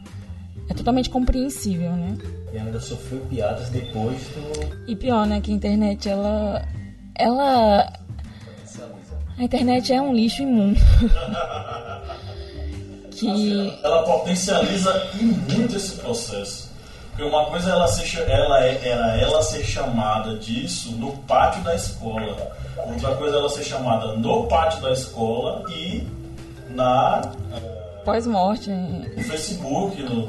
É 0.67 0.73
totalmente 0.73 1.11
compreensível, 1.11 1.91
né? 1.91 2.17
E 2.51 2.57
ainda 2.57 2.79
sofreu 2.79 3.19
piadas 3.29 3.69
depois 3.69 4.19
do. 4.29 4.91
E 4.91 4.95
pior, 4.95 5.27
né? 5.27 5.39
Que 5.39 5.51
a 5.51 5.53
internet, 5.53 6.09
ela. 6.09 6.67
Ela. 7.13 7.93
A 9.37 9.43
internet 9.43 9.93
é 9.93 10.01
um 10.01 10.11
lixo 10.11 10.41
imundo. 10.41 10.79
que... 13.11 13.77
Ela 13.83 14.03
potencializa 14.05 15.07
muito 15.21 15.75
esse 15.75 15.97
processo. 15.97 16.64
Porque 17.15 17.23
uma 17.23 17.45
coisa 17.45 17.69
é 17.69 17.71
ela 17.71 17.87
ser, 17.87 18.29
ela 18.29 18.65
é, 18.65 18.89
era 18.89 19.17
ela 19.17 19.41
ser 19.41 19.63
chamada 19.63 20.35
disso 20.35 20.91
no 20.97 21.13
pátio 21.19 21.63
da 21.63 21.73
escola. 21.73 22.51
Outra 22.85 23.15
coisa 23.15 23.37
é 23.37 23.39
ela 23.39 23.49
ser 23.49 23.63
chamada 23.63 24.13
no 24.17 24.45
pátio 24.47 24.81
da 24.81 24.91
escola 24.91 25.63
e 25.71 26.05
na 26.71 27.21
pós-morte. 28.03 28.69
No 28.69 29.23
Facebook, 29.23 30.03
no... 30.03 30.27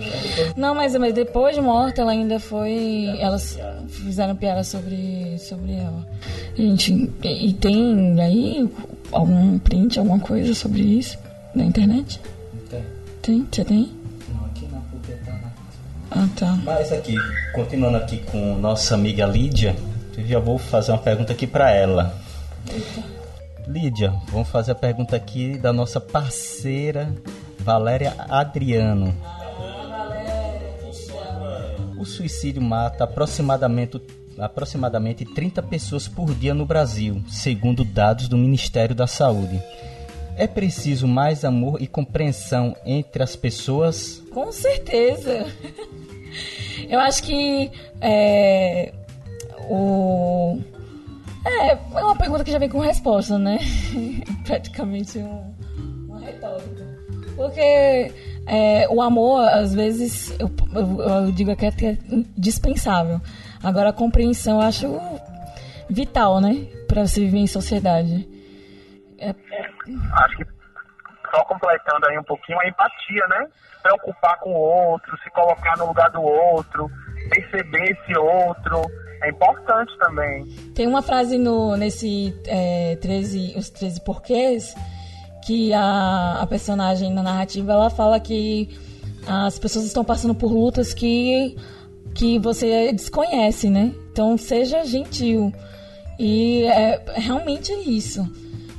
Não, 0.57 0.77
mas, 0.77 0.97
mas 0.97 1.13
depois 1.13 1.57
de 1.57 1.61
morta 1.61 2.03
ela 2.03 2.13
ainda 2.13 2.39
foi. 2.39 3.17
Elas 3.19 3.59
fizeram 3.89 4.37
piada 4.37 4.63
sobre, 4.63 5.37
sobre 5.41 5.75
ela. 5.75 6.07
Gente, 6.55 7.13
e, 7.25 7.49
e 7.49 7.53
tem 7.53 8.21
aí 8.21 8.71
algum 9.11 9.59
print, 9.59 9.99
alguma 9.99 10.21
coisa 10.21 10.55
sobre 10.55 10.83
isso 10.83 11.19
na 11.53 11.65
internet? 11.65 12.21
Tem. 12.71 12.85
Tem? 13.23 13.49
Você 13.51 13.65
tem? 13.65 14.06
Ah, 16.11 16.29
tá. 16.37 16.59
Mas 16.65 16.93
aqui, 16.93 17.17
continuando 17.53 17.97
aqui 17.97 18.19
com 18.31 18.57
nossa 18.57 18.95
amiga 18.95 19.27
Lídia, 19.27 19.77
eu 20.17 20.27
já 20.27 20.39
vou 20.39 20.59
fazer 20.59 20.93
uma 20.93 20.99
pergunta 20.99 21.33
aqui 21.33 21.47
para 21.47 21.71
ela. 21.71 22.15
Eita. 22.73 23.17
Lídia, 23.67 24.15
vamos 24.29 24.49
fazer 24.49 24.73
a 24.73 24.77
pergunta 24.77 25.17
aqui 25.17 25.59
da 25.59 25.73
nossa 25.73 26.01
parceira 26.01 27.13
Valéria 27.59 28.15
Adriano. 28.29 29.13
O 31.99 32.05
suicídio 32.05 32.63
mata 32.63 33.03
aproximadamente, 33.03 34.01
aproximadamente 34.39 35.25
30 35.25 35.65
pessoas 35.65 36.07
por 36.07 36.33
dia 36.33 36.55
no 36.55 36.65
Brasil, 36.65 37.21
segundo 37.29 37.85
dados 37.85 38.29
do 38.29 38.39
Ministério 38.39 38.95
da 38.95 39.09
Saúde. 39.09 39.61
É 40.37 40.47
preciso 40.47 41.09
mais 41.09 41.45
amor 41.45 41.83
e 41.83 41.89
compreensão 41.89 42.77
entre 42.85 43.23
as 43.23 43.35
pessoas? 43.35 44.23
Com 44.31 44.53
certeza. 44.53 45.47
Eu 46.89 47.01
acho 47.01 47.23
que 47.23 47.71
é, 48.01 48.93
o 49.69 50.59
é, 51.47 51.73
é 51.73 52.05
uma 52.05 52.17
pergunta 52.17 52.43
que 52.43 52.51
já 52.51 52.59
vem 52.59 52.69
com 52.69 52.81
resposta, 52.81 53.39
né? 53.39 53.59
Praticamente 54.45 55.19
um, 55.19 55.55
uma 56.09 56.21
retórica. 56.21 56.85
Porque 57.37 58.13
é, 58.47 58.89
o 58.89 59.01
amor, 59.01 59.47
às 59.49 59.73
vezes, 59.73 60.35
eu, 60.41 60.51
eu, 60.75 61.01
eu 61.01 61.33
digo 61.33 61.55
que 61.55 61.67
é 61.67 61.99
dispensável. 62.37 63.21
Agora, 63.63 63.91
a 63.91 63.93
compreensão 63.93 64.61
eu 64.61 64.67
acho 64.67 65.01
vital, 65.89 66.41
né? 66.41 66.67
Para 66.89 67.07
se 67.07 67.21
viver 67.21 67.39
em 67.39 67.47
sociedade. 67.47 68.29
É... 69.19 69.31
Acho 69.31 70.37
que 70.37 70.47
só 71.31 71.45
completando 71.45 72.07
aí 72.07 72.19
um 72.19 72.25
pouquinho 72.25 72.59
a 72.61 72.69
empatia, 72.69 73.27
né? 73.29 73.47
Preocupar 73.87 74.39
com 74.41 74.51
o 74.51 74.59
outro, 74.59 75.17
se 75.23 75.31
colocar 75.31 75.77
no 75.79 75.87
lugar 75.87 76.11
do 76.11 76.21
outro, 76.21 76.91
perceber 77.31 77.93
esse 77.93 78.19
outro. 78.19 78.83
É 79.23 79.31
importante 79.31 79.93
também. 79.99 80.45
Tem 80.75 80.87
uma 80.87 81.03
frase 81.03 81.39
no, 81.39 81.77
nesse 81.77 82.35
é, 82.47 82.97
13, 82.97 83.55
Os 83.57 83.71
13 83.71 84.01
Porquês 84.03 84.75
que 85.47 85.73
a, 85.73 86.41
a 86.41 86.47
personagem 86.47 87.13
na 87.13 87.23
narrativa 87.23 87.73
ela 87.73 87.89
fala 87.89 88.19
que 88.19 88.69
as 89.27 89.59
pessoas 89.59 89.85
estão 89.85 90.05
passando 90.05 90.35
por 90.35 90.53
lutas 90.53 90.93
que, 90.93 91.57
que 92.15 92.39
você 92.41 92.93
desconhece, 92.93 93.71
né? 93.71 93.95
Então 94.11 94.37
seja 94.37 94.85
gentil. 94.85 95.53
E 96.19 96.65
é, 96.65 97.01
realmente 97.15 97.73
é 97.73 97.79
isso. 97.79 98.29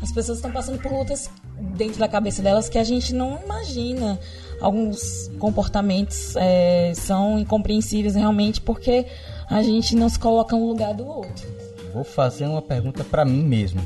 As 0.01 0.11
pessoas 0.11 0.39
estão 0.39 0.51
passando 0.51 0.81
por 0.81 0.91
lutas 0.91 1.29
dentro 1.75 1.99
da 1.99 2.07
cabeça 2.07 2.41
delas 2.41 2.67
que 2.67 2.77
a 2.77 2.83
gente 2.83 3.13
não 3.13 3.39
imagina. 3.43 4.19
Alguns 4.59 5.29
comportamentos 5.39 6.35
é, 6.35 6.93
são 6.95 7.39
incompreensíveis 7.39 8.15
realmente 8.15 8.59
porque 8.59 9.05
a 9.49 9.61
gente 9.61 9.95
não 9.95 10.09
se 10.09 10.17
coloca 10.17 10.55
no 10.55 10.67
lugar 10.67 10.93
do 10.93 11.05
outro. 11.05 11.47
Vou 11.93 12.03
fazer 12.03 12.45
uma 12.45 12.61
pergunta 12.61 13.03
para 13.03 13.23
mim 13.23 13.43
mesmo. 13.43 13.81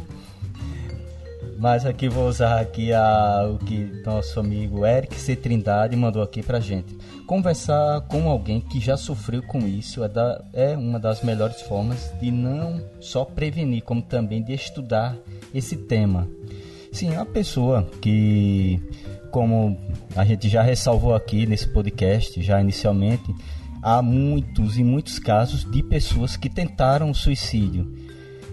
Mas 1.62 1.86
aqui 1.86 2.10
vou 2.10 2.28
usar 2.28 2.60
aqui 2.60 2.92
a, 2.92 3.48
o 3.48 3.64
que 3.64 4.02
nosso 4.04 4.40
amigo 4.40 4.84
Eric 4.84 5.14
C. 5.14 5.36
Trindade 5.36 5.96
mandou 5.96 6.24
aqui 6.24 6.42
pra 6.42 6.60
gente. 6.60 6.98
Conversar 7.28 8.02
com 8.08 8.28
alguém 8.28 8.60
que 8.60 8.80
já 8.80 8.98
sofreu 8.98 9.44
com 9.44 9.60
isso 9.60 10.04
é, 10.04 10.10
da, 10.10 10.44
é 10.54 10.76
uma 10.76 11.00
das 11.00 11.22
melhores 11.22 11.62
formas 11.62 12.12
de 12.20 12.32
não 12.32 12.82
só 13.00 13.24
prevenir, 13.24 13.84
como 13.84 14.02
também 14.02 14.42
de 14.42 14.54
estudar 14.54 15.16
esse 15.54 15.78
tema. 15.78 16.28
Sim, 16.92 17.16
a 17.16 17.26
pessoa 17.26 17.88
que, 18.02 18.82
como 19.32 19.78
a 20.16 20.24
gente 20.26 20.48
já 20.48 20.62
ressalvou 20.62 21.16
aqui 21.16 21.46
nesse 21.46 21.68
podcast, 21.68 22.42
já 22.42 22.62
inicialmente, 22.62 23.34
há 23.82 24.02
muitos 24.02 24.78
e 24.78 24.84
muitos 24.84 25.18
casos 25.18 25.64
de 25.70 25.82
pessoas 25.82 26.38
que 26.38 26.50
tentaram 26.50 27.14
suicídio 27.14 28.02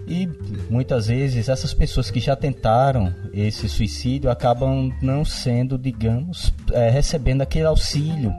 e 0.09 0.27
muitas 0.71 1.05
vezes 1.05 1.47
essas 1.47 1.71
pessoas 1.71 2.09
que 2.09 2.19
já 2.19 2.35
tentaram 2.35 3.13
esse 3.31 3.69
suicídio 3.69 4.31
acabam 4.31 4.91
não 5.03 5.23
sendo, 5.23 5.77
digamos, 5.77 6.51
é, 6.73 6.89
recebendo 6.89 7.43
aquele 7.43 7.67
auxílio 7.67 8.33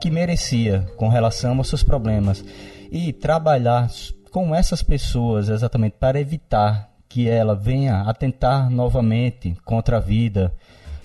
que 0.00 0.08
merecia 0.08 0.86
com 0.96 1.08
relação 1.08 1.58
aos 1.58 1.68
seus 1.68 1.82
problemas. 1.82 2.44
e 2.92 3.12
trabalhar 3.12 3.90
com 4.30 4.54
essas 4.54 4.80
pessoas 4.80 5.48
exatamente 5.48 5.96
para 5.98 6.20
evitar 6.20 6.88
que 7.08 7.28
ela 7.28 7.56
venha 7.56 8.02
atentar 8.02 8.70
novamente 8.70 9.56
contra 9.64 9.96
a 9.96 10.00
vida 10.00 10.52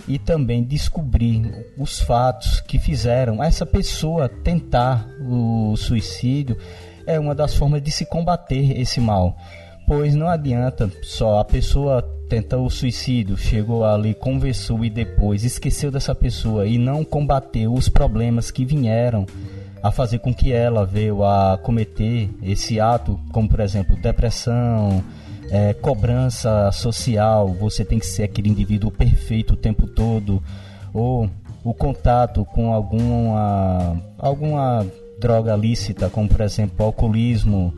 e 0.07 0.17
também 0.19 0.63
descobrir 0.63 1.73
os 1.77 1.99
fatos 1.99 2.61
que 2.61 2.79
fizeram 2.79 3.43
essa 3.43 3.65
pessoa 3.65 4.27
tentar 4.29 5.07
o 5.21 5.75
suicídio 5.75 6.57
é 7.05 7.19
uma 7.19 7.35
das 7.35 7.55
formas 7.55 7.81
de 7.81 7.91
se 7.91 8.05
combater 8.05 8.79
esse 8.79 8.99
mal. 8.99 9.35
Pois 9.87 10.15
não 10.15 10.27
adianta 10.27 10.89
só 11.01 11.39
a 11.39 11.45
pessoa 11.45 12.01
tenta 12.29 12.57
o 12.57 12.69
suicídio, 12.69 13.35
chegou 13.35 13.83
ali, 13.83 14.13
conversou 14.13 14.85
e 14.85 14.89
depois 14.89 15.43
esqueceu 15.43 15.91
dessa 15.91 16.15
pessoa 16.15 16.65
e 16.65 16.77
não 16.77 17.03
combateu 17.03 17.73
os 17.73 17.89
problemas 17.89 18.49
que 18.49 18.63
vieram 18.63 19.25
a 19.83 19.91
fazer 19.91 20.19
com 20.19 20.33
que 20.33 20.53
ela 20.53 20.85
veio 20.85 21.25
a 21.25 21.57
cometer 21.57 22.29
esse 22.41 22.79
ato, 22.79 23.19
como 23.33 23.49
por 23.49 23.59
exemplo 23.59 23.95
depressão, 23.97 25.03
é, 25.51 25.73
cobrança 25.73 26.71
social, 26.71 27.49
você 27.49 27.83
tem 27.83 27.99
que 27.99 28.05
ser 28.05 28.23
aquele 28.23 28.47
indivíduo 28.47 28.89
perfeito 28.89 29.53
o 29.53 29.57
tempo 29.57 29.85
todo, 29.85 30.41
ou 30.93 31.29
o 31.61 31.73
contato 31.73 32.45
com 32.45 32.73
alguma, 32.73 34.01
alguma 34.17 34.87
droga 35.19 35.53
lícita, 35.57 36.09
como 36.09 36.29
por 36.29 36.39
exemplo 36.39 36.85
alcoolismo, 36.85 37.73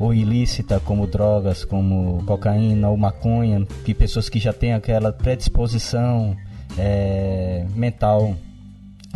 ou 0.00 0.12
ilícita, 0.12 0.80
como 0.80 1.06
drogas 1.06 1.64
como 1.64 2.24
cocaína 2.24 2.88
ou 2.88 2.96
maconha, 2.96 3.64
que 3.84 3.94
pessoas 3.94 4.28
que 4.28 4.40
já 4.40 4.52
têm 4.52 4.72
aquela 4.72 5.12
predisposição 5.12 6.36
é, 6.76 7.64
mental 7.76 8.34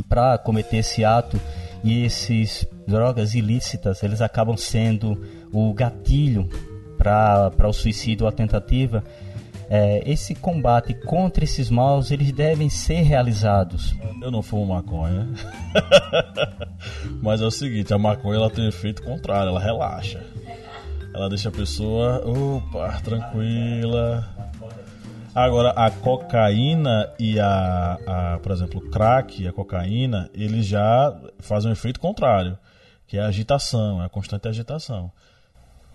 para 0.08 0.38
cometer 0.38 0.76
esse 0.76 1.04
ato 1.04 1.40
e 1.82 2.04
esses 2.04 2.64
drogas 2.86 3.34
ilícitas 3.34 4.00
eles 4.04 4.20
acabam 4.20 4.56
sendo 4.56 5.20
o 5.52 5.74
gatilho 5.74 6.48
para 7.56 7.68
o 7.68 7.72
suicídio 7.72 8.24
ou 8.24 8.28
a 8.28 8.32
tentativa, 8.32 9.02
é, 9.68 10.02
esse 10.08 10.34
combate 10.34 10.94
contra 10.94 11.44
esses 11.44 11.70
maus 11.70 12.10
eles 12.10 12.32
devem 12.32 12.68
ser 12.68 13.02
realizados. 13.02 13.94
Eu 14.22 14.30
não 14.30 14.42
fumo 14.42 14.74
maconha, 14.74 15.28
mas 17.22 17.40
é 17.40 17.44
o 17.44 17.50
seguinte: 17.50 17.92
a 17.92 17.98
maconha 17.98 18.36
ela 18.36 18.50
tem 18.50 18.66
efeito 18.66 19.02
contrário, 19.02 19.48
ela 19.48 19.60
relaxa, 19.60 20.24
ela 21.12 21.28
deixa 21.28 21.48
a 21.48 21.52
pessoa, 21.52 22.22
opa, 22.26 23.00
tranquila. 23.02 24.28
Agora, 25.34 25.70
a 25.72 25.90
cocaína 25.90 27.12
e 27.18 27.38
a, 27.38 27.98
a, 28.06 28.38
por 28.38 28.52
exemplo, 28.52 28.80
o 28.80 28.90
crack 28.90 29.42
e 29.42 29.46
a 29.46 29.52
cocaína, 29.52 30.30
eles 30.32 30.64
já 30.64 31.14
fazem 31.40 31.68
um 31.68 31.72
efeito 31.74 32.00
contrário, 32.00 32.58
que 33.06 33.18
é 33.18 33.20
a 33.20 33.26
agitação, 33.26 34.00
é 34.00 34.06
a 34.06 34.08
constante 34.08 34.48
agitação. 34.48 35.12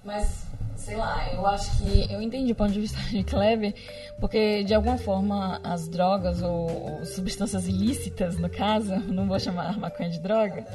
Mas, 0.03 0.47
sei 0.81 0.95
lá, 0.95 1.27
eu 1.33 1.45
acho 1.45 1.77
que. 1.77 2.11
Eu 2.11 2.21
entendi 2.21 2.51
o 2.51 2.55
ponto 2.55 2.71
de 2.71 2.81
vista 2.81 2.99
de 3.09 3.23
Kleber, 3.23 3.73
porque 4.19 4.63
de 4.63 4.73
alguma 4.73 4.97
forma 4.97 5.59
as 5.63 5.87
drogas 5.87 6.41
ou, 6.41 6.99
ou 6.99 7.05
substâncias 7.05 7.67
ilícitas, 7.67 8.37
no 8.37 8.49
caso, 8.49 8.95
não 9.07 9.27
vou 9.27 9.39
chamar 9.39 9.77
maconha 9.77 10.09
de 10.09 10.19
droga, 10.19 10.65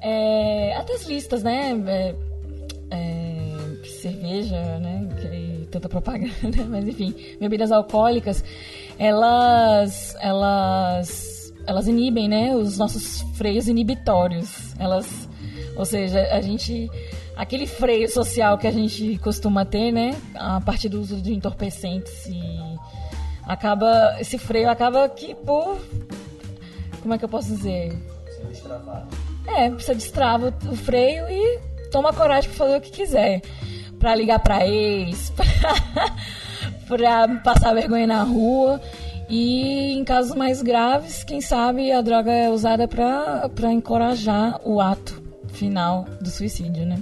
é, 0.00 0.74
até 0.76 0.94
as 0.94 1.04
listas, 1.06 1.42
né? 1.42 1.72
É, 1.86 2.14
é, 2.90 3.86
cerveja, 3.86 4.78
né? 4.78 5.08
Que, 5.20 5.68
tanta 5.70 5.88
propaganda, 5.88 6.64
mas 6.68 6.86
enfim, 6.86 7.14
bebidas 7.40 7.70
alcoólicas, 7.70 8.44
elas. 8.98 10.16
elas. 10.20 11.52
elas 11.66 11.86
inibem, 11.86 12.28
né? 12.28 12.54
Os 12.54 12.76
nossos 12.76 13.22
freios 13.36 13.68
inibitórios. 13.68 14.74
Elas. 14.78 15.28
Ou 15.76 15.84
seja, 15.84 16.22
a 16.32 16.40
gente 16.40 16.88
aquele 17.36 17.66
freio 17.66 18.08
social 18.10 18.56
que 18.56 18.66
a 18.66 18.72
gente 18.72 19.18
costuma 19.18 19.64
ter, 19.64 19.92
né? 19.92 20.16
A 20.34 20.60
partir 20.60 20.88
do 20.88 21.00
uso 21.00 21.20
de 21.20 21.34
entorpecentes 21.34 22.26
e 22.26 22.58
acaba 23.46 24.16
esse 24.18 24.38
freio 24.38 24.68
acaba 24.68 25.08
que 25.08 25.34
por 25.34 25.78
como 27.02 27.14
é 27.14 27.18
que 27.18 27.24
eu 27.24 27.28
posso 27.28 27.48
dizer? 27.48 27.96
Precisa 28.24 28.48
destravar. 28.48 29.06
É, 29.46 29.70
precisa 29.70 29.94
destrava 29.94 30.52
o 30.68 30.76
freio 30.76 31.28
e 31.28 31.60
toma 31.92 32.12
coragem 32.12 32.50
para 32.50 32.58
fazer 32.58 32.76
o 32.78 32.80
que 32.80 32.90
quiser, 32.90 33.42
para 34.00 34.14
ligar 34.14 34.40
para 34.40 34.66
ex, 34.66 35.32
para 36.88 37.28
passar 37.44 37.74
vergonha 37.74 38.08
na 38.08 38.22
rua. 38.24 38.80
E 39.28 39.92
em 39.92 40.04
casos 40.04 40.34
mais 40.34 40.62
graves, 40.62 41.22
quem 41.22 41.40
sabe 41.40 41.92
a 41.92 42.00
droga 42.00 42.32
é 42.32 42.48
usada 42.50 42.88
para 42.88 43.72
encorajar 43.72 44.60
o 44.64 44.80
ato 44.80 45.22
final 45.48 46.06
do 46.20 46.28
suicídio, 46.28 46.84
né? 46.86 47.00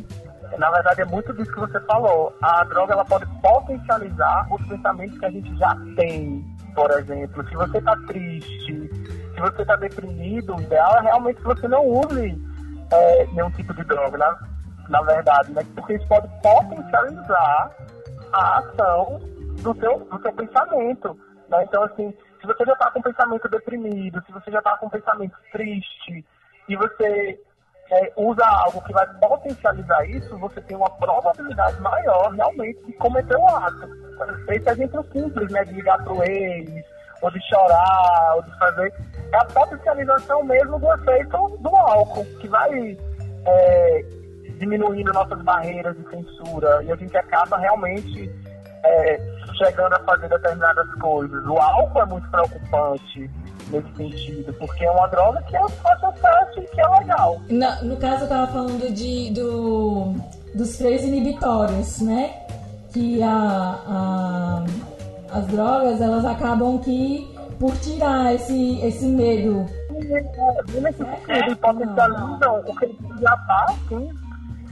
Na 0.58 0.70
verdade 0.70 1.02
é 1.02 1.04
muito 1.04 1.32
disso 1.34 1.52
que 1.52 1.60
você 1.60 1.80
falou. 1.80 2.36
A 2.42 2.64
droga 2.64 2.92
ela 2.92 3.04
pode 3.04 3.26
potencializar 3.40 4.46
os 4.50 4.64
pensamentos 4.66 5.18
que 5.18 5.26
a 5.26 5.30
gente 5.30 5.56
já 5.56 5.76
tem. 5.96 6.44
Por 6.74 6.90
exemplo, 6.90 7.48
se 7.48 7.54
você 7.54 7.78
está 7.78 7.96
triste, 8.06 8.90
se 9.34 9.40
você 9.40 9.62
está 9.62 9.76
deprimido, 9.76 10.56
o 10.56 10.60
ideal 10.60 10.98
é 10.98 11.02
realmente 11.02 11.36
que 11.36 11.44
você 11.44 11.68
não 11.68 11.86
use 11.86 12.38
é, 12.92 13.26
nenhum 13.26 13.50
tipo 13.52 13.72
de 13.74 13.84
droga, 13.84 14.18
na, 14.18 14.38
na 14.88 15.02
verdade, 15.02 15.52
né? 15.52 15.62
Porque 15.74 15.94
isso 15.94 16.06
pode 16.08 16.28
potencializar 16.42 17.70
a 18.32 18.58
ação 18.58 19.20
do 19.62 19.74
seu, 19.76 19.98
do 20.00 20.20
seu 20.20 20.32
pensamento. 20.32 21.18
Né? 21.48 21.64
Então, 21.64 21.84
assim, 21.84 22.12
se 22.40 22.46
você 22.46 22.64
já 22.64 22.72
está 22.72 22.90
com 22.90 22.98
um 22.98 23.02
pensamento 23.02 23.48
deprimido, 23.48 24.22
se 24.26 24.32
você 24.32 24.50
já 24.50 24.58
está 24.58 24.76
com 24.76 24.86
um 24.86 24.90
pensamento 24.90 25.36
triste, 25.52 26.24
e 26.68 26.76
você 26.76 27.40
é, 27.94 28.12
usa 28.16 28.44
algo 28.44 28.82
que 28.82 28.92
vai 28.92 29.06
potencializar 29.20 30.04
isso, 30.08 30.36
você 30.38 30.60
tem 30.62 30.76
uma 30.76 30.90
probabilidade 30.90 31.80
maior 31.80 32.32
realmente 32.32 32.84
de 32.84 32.92
cometer 32.94 33.36
o 33.36 33.46
ato. 33.46 33.88
Esse 34.48 34.68
exemplo 34.68 35.04
simples, 35.12 35.50
né, 35.50 35.64
de 35.64 35.74
ligar 35.74 36.02
pro 36.02 36.22
ex, 36.24 36.84
ou 37.22 37.30
de 37.30 37.40
chorar, 37.48 38.34
ou 38.36 38.42
de 38.42 38.58
fazer. 38.58 38.92
É 39.32 39.36
a 39.36 39.44
potencialização 39.44 40.42
mesmo 40.44 40.78
do 40.78 40.92
efeito 40.94 41.58
do 41.60 41.76
álcool, 41.76 42.24
que 42.40 42.48
vai 42.48 42.98
é, 43.46 44.04
diminuindo 44.58 45.12
nossas 45.12 45.40
barreiras 45.42 45.96
de 45.96 46.10
censura 46.10 46.82
e 46.84 46.92
a 46.92 46.96
gente 46.96 47.16
acaba 47.16 47.58
realmente 47.58 48.30
é, 48.84 49.18
chegando 49.56 49.94
a 49.94 50.00
fazer 50.00 50.28
determinadas 50.28 50.92
coisas. 50.94 51.44
O 51.46 51.58
álcool 51.58 52.00
é 52.00 52.06
muito 52.06 52.28
preocupante 52.30 53.30
nesse 53.70 53.96
sentido, 53.96 54.52
porque 54.54 54.84
é 54.84 54.90
uma 54.90 55.06
droga 55.08 55.42
que 55.42 55.56
é 55.56 55.68
fácil 55.68 56.08
acesso 56.08 56.60
e 56.60 56.62
que 56.62 56.80
é 56.80 56.88
legal. 56.88 57.40
No, 57.48 57.84
no 57.84 57.96
caso, 57.96 58.24
eu 58.24 58.28
tava 58.28 58.52
falando 58.52 58.92
de, 58.92 59.30
do, 59.32 60.14
dos 60.54 60.76
três 60.76 61.02
inibitórios, 61.04 62.00
né? 62.00 62.34
Que 62.92 63.22
a, 63.22 63.30
a, 63.86 64.64
as 65.32 65.46
drogas, 65.46 66.00
elas 66.00 66.24
acabam 66.24 66.78
que 66.78 67.34
por 67.58 67.76
tirar 67.78 68.34
esse, 68.34 68.80
esse 68.80 69.06
medo. 69.06 69.66
Nesse 69.90 70.98
sentido, 70.98 71.52
e 71.52 71.56
potencializam 71.56 72.60
o 72.60 72.76
que 72.76 72.84
a 72.84 72.88
gente 72.88 73.20
já 73.20 73.36
tá, 73.36 73.74
sim, 73.88 74.10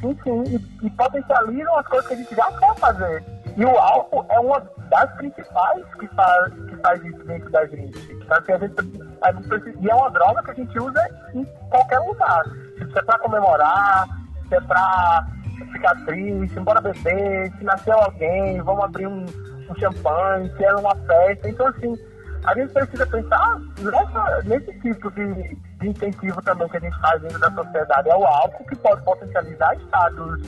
sim, 0.01 0.17
sim, 0.25 0.43
e, 0.83 0.87
e 0.87 0.91
potencializam 0.91 1.79
as 1.79 1.87
coisas 1.87 2.09
que 2.09 2.15
a 2.15 2.17
gente 2.17 2.35
já 2.35 2.53
quer 2.53 2.75
fazer. 2.77 3.25
E 3.57 3.65
o 3.65 3.79
álcool 3.79 4.25
é 4.31 4.41
uma 4.41 4.61
das 4.89 5.13
principais 5.17 5.85
que 5.99 6.07
faz, 6.09 6.55
que 6.69 6.77
faz 6.77 7.05
isso 7.05 7.25
dentro 7.25 7.51
da 7.51 7.67
gente. 7.67 8.13
Então, 8.13 8.37
a 8.37 8.59
gente, 8.59 8.75
a 9.23 9.33
gente 9.33 9.49
precisa, 9.49 9.79
e 9.81 9.91
é 9.91 9.95
uma 9.95 10.11
droga 10.11 10.43
que 10.43 10.51
a 10.53 10.55
gente 10.55 10.79
usa 10.79 11.09
em 11.35 11.45
qualquer 11.71 11.99
lugar. 12.01 12.45
Se 12.77 12.99
é 12.99 13.03
pra 13.03 13.19
comemorar, 13.19 14.07
se 14.49 14.55
é 14.55 14.61
pra 14.61 15.27
ficar 15.73 15.95
triste, 16.05 16.59
embora 16.59 16.81
beber, 16.81 17.53
se 17.59 17.65
nasceu 17.65 17.99
alguém, 17.99 18.61
vamos 18.63 18.85
abrir 18.85 19.07
um, 19.07 19.25
um 19.25 19.75
champanhe, 19.77 20.51
se 20.57 20.65
é 20.65 20.75
uma 20.75 20.95
festa. 20.97 21.49
Então, 21.49 21.67
assim, 21.67 21.99
a 22.45 22.55
gente 22.55 22.73
precisa 22.73 23.07
pensar 23.07 23.61
nessa, 23.79 24.43
nesse 24.45 24.81
tipo 24.81 25.11
de, 25.13 25.57
de 25.81 25.89
incentivo 25.89 26.43
também 26.43 26.69
que 26.69 26.77
a 26.77 26.81
gente 26.81 27.01
faz 27.01 27.21
dentro 27.23 27.39
da 27.39 27.51
sociedade. 27.53 28.09
É 28.09 28.17
o 28.17 28.25
álcool 28.25 28.65
que 28.65 28.77
pode 28.77 29.03
potencializar 29.05 29.77
estados 29.77 30.41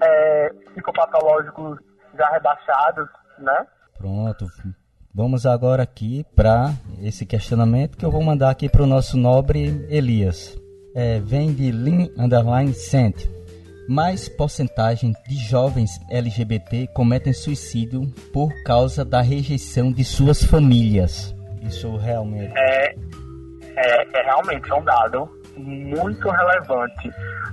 é, 0.00 0.52
psicopatológicos 0.72 1.78
já 2.16 2.30
rebaixados, 2.30 3.08
né? 3.38 3.66
Pronto. 3.98 4.46
Vamos 5.14 5.46
agora 5.46 5.82
aqui 5.82 6.26
para 6.34 6.72
esse 7.00 7.24
questionamento 7.24 7.96
que 7.96 8.04
eu 8.04 8.10
vou 8.10 8.22
mandar 8.22 8.50
aqui 8.50 8.68
para 8.68 8.82
o 8.82 8.86
nosso 8.86 9.16
nobre 9.16 9.86
Elias. 9.88 10.58
É, 10.94 11.20
vem 11.20 11.54
de 11.54 11.70
Lin 11.70 12.10
Underline 12.18 12.74
Cent. 12.74 13.28
Mais 13.88 14.28
porcentagem 14.28 15.12
de 15.28 15.36
jovens 15.36 15.90
LGBT 16.10 16.88
cometem 16.88 17.32
suicídio 17.32 18.06
por 18.32 18.50
causa 18.64 19.04
da 19.04 19.20
rejeição 19.20 19.92
de 19.92 20.02
suas 20.02 20.42
famílias. 20.42 21.34
Isso 21.62 21.96
realmente. 21.96 22.52
É, 22.56 22.94
é, 23.76 24.18
é 24.18 24.22
realmente 24.24 24.72
um 24.72 24.82
dado 24.82 25.28
muito 25.56 26.28
relevante 26.28 27.10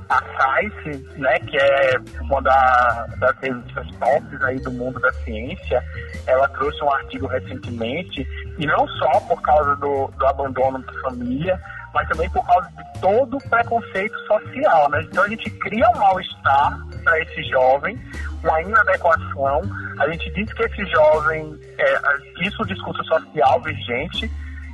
a 0.10 0.22
Science, 0.36 1.08
né, 1.18 1.40
que 1.40 1.58
é 1.58 1.98
uma 2.22 2.42
da, 2.42 3.08
das 3.18 3.38
revistas 3.40 3.88
tops 3.98 4.44
aí 4.44 4.60
do 4.60 4.72
mundo 4.72 5.00
da 5.00 5.12
ciência, 5.14 5.82
ela 6.28 6.48
trouxe 6.50 6.84
um 6.84 6.92
artigo 6.92 7.28
recentemente, 7.28 8.28
e 8.58 8.66
não 8.66 8.86
só 8.88 9.20
por 9.22 9.42
causa 9.42 9.76
do, 9.78 10.08
do 10.08 10.28
abandono 10.28 10.80
da 10.80 10.94
família, 11.02 11.60
mas 11.94 12.08
também 12.10 12.30
por 12.30 12.46
causa 12.46 12.68
de 12.70 13.02
todo 13.02 13.38
o 13.38 13.50
preconceito 13.50 14.18
social, 14.28 14.90
né? 14.90 15.02
Então 15.04 15.24
a 15.24 15.30
gente 15.30 15.50
cria 15.50 15.90
um 15.90 16.00
mal-estar 16.00 16.80
para 17.04 17.20
esse 17.22 17.44
jovem, 17.44 18.00
uma 18.44 18.62
inadequação. 18.62 19.62
A 20.00 20.10
gente 20.10 20.30
diz 20.32 20.52
que 20.54 20.64
esse 20.64 20.86
jovem, 20.86 21.60
é, 21.78 22.46
isso 22.46 22.62
é 22.62 22.64
o 22.64 22.68
discurso 22.68 23.04
social 23.06 23.62
vigente, 23.62 24.32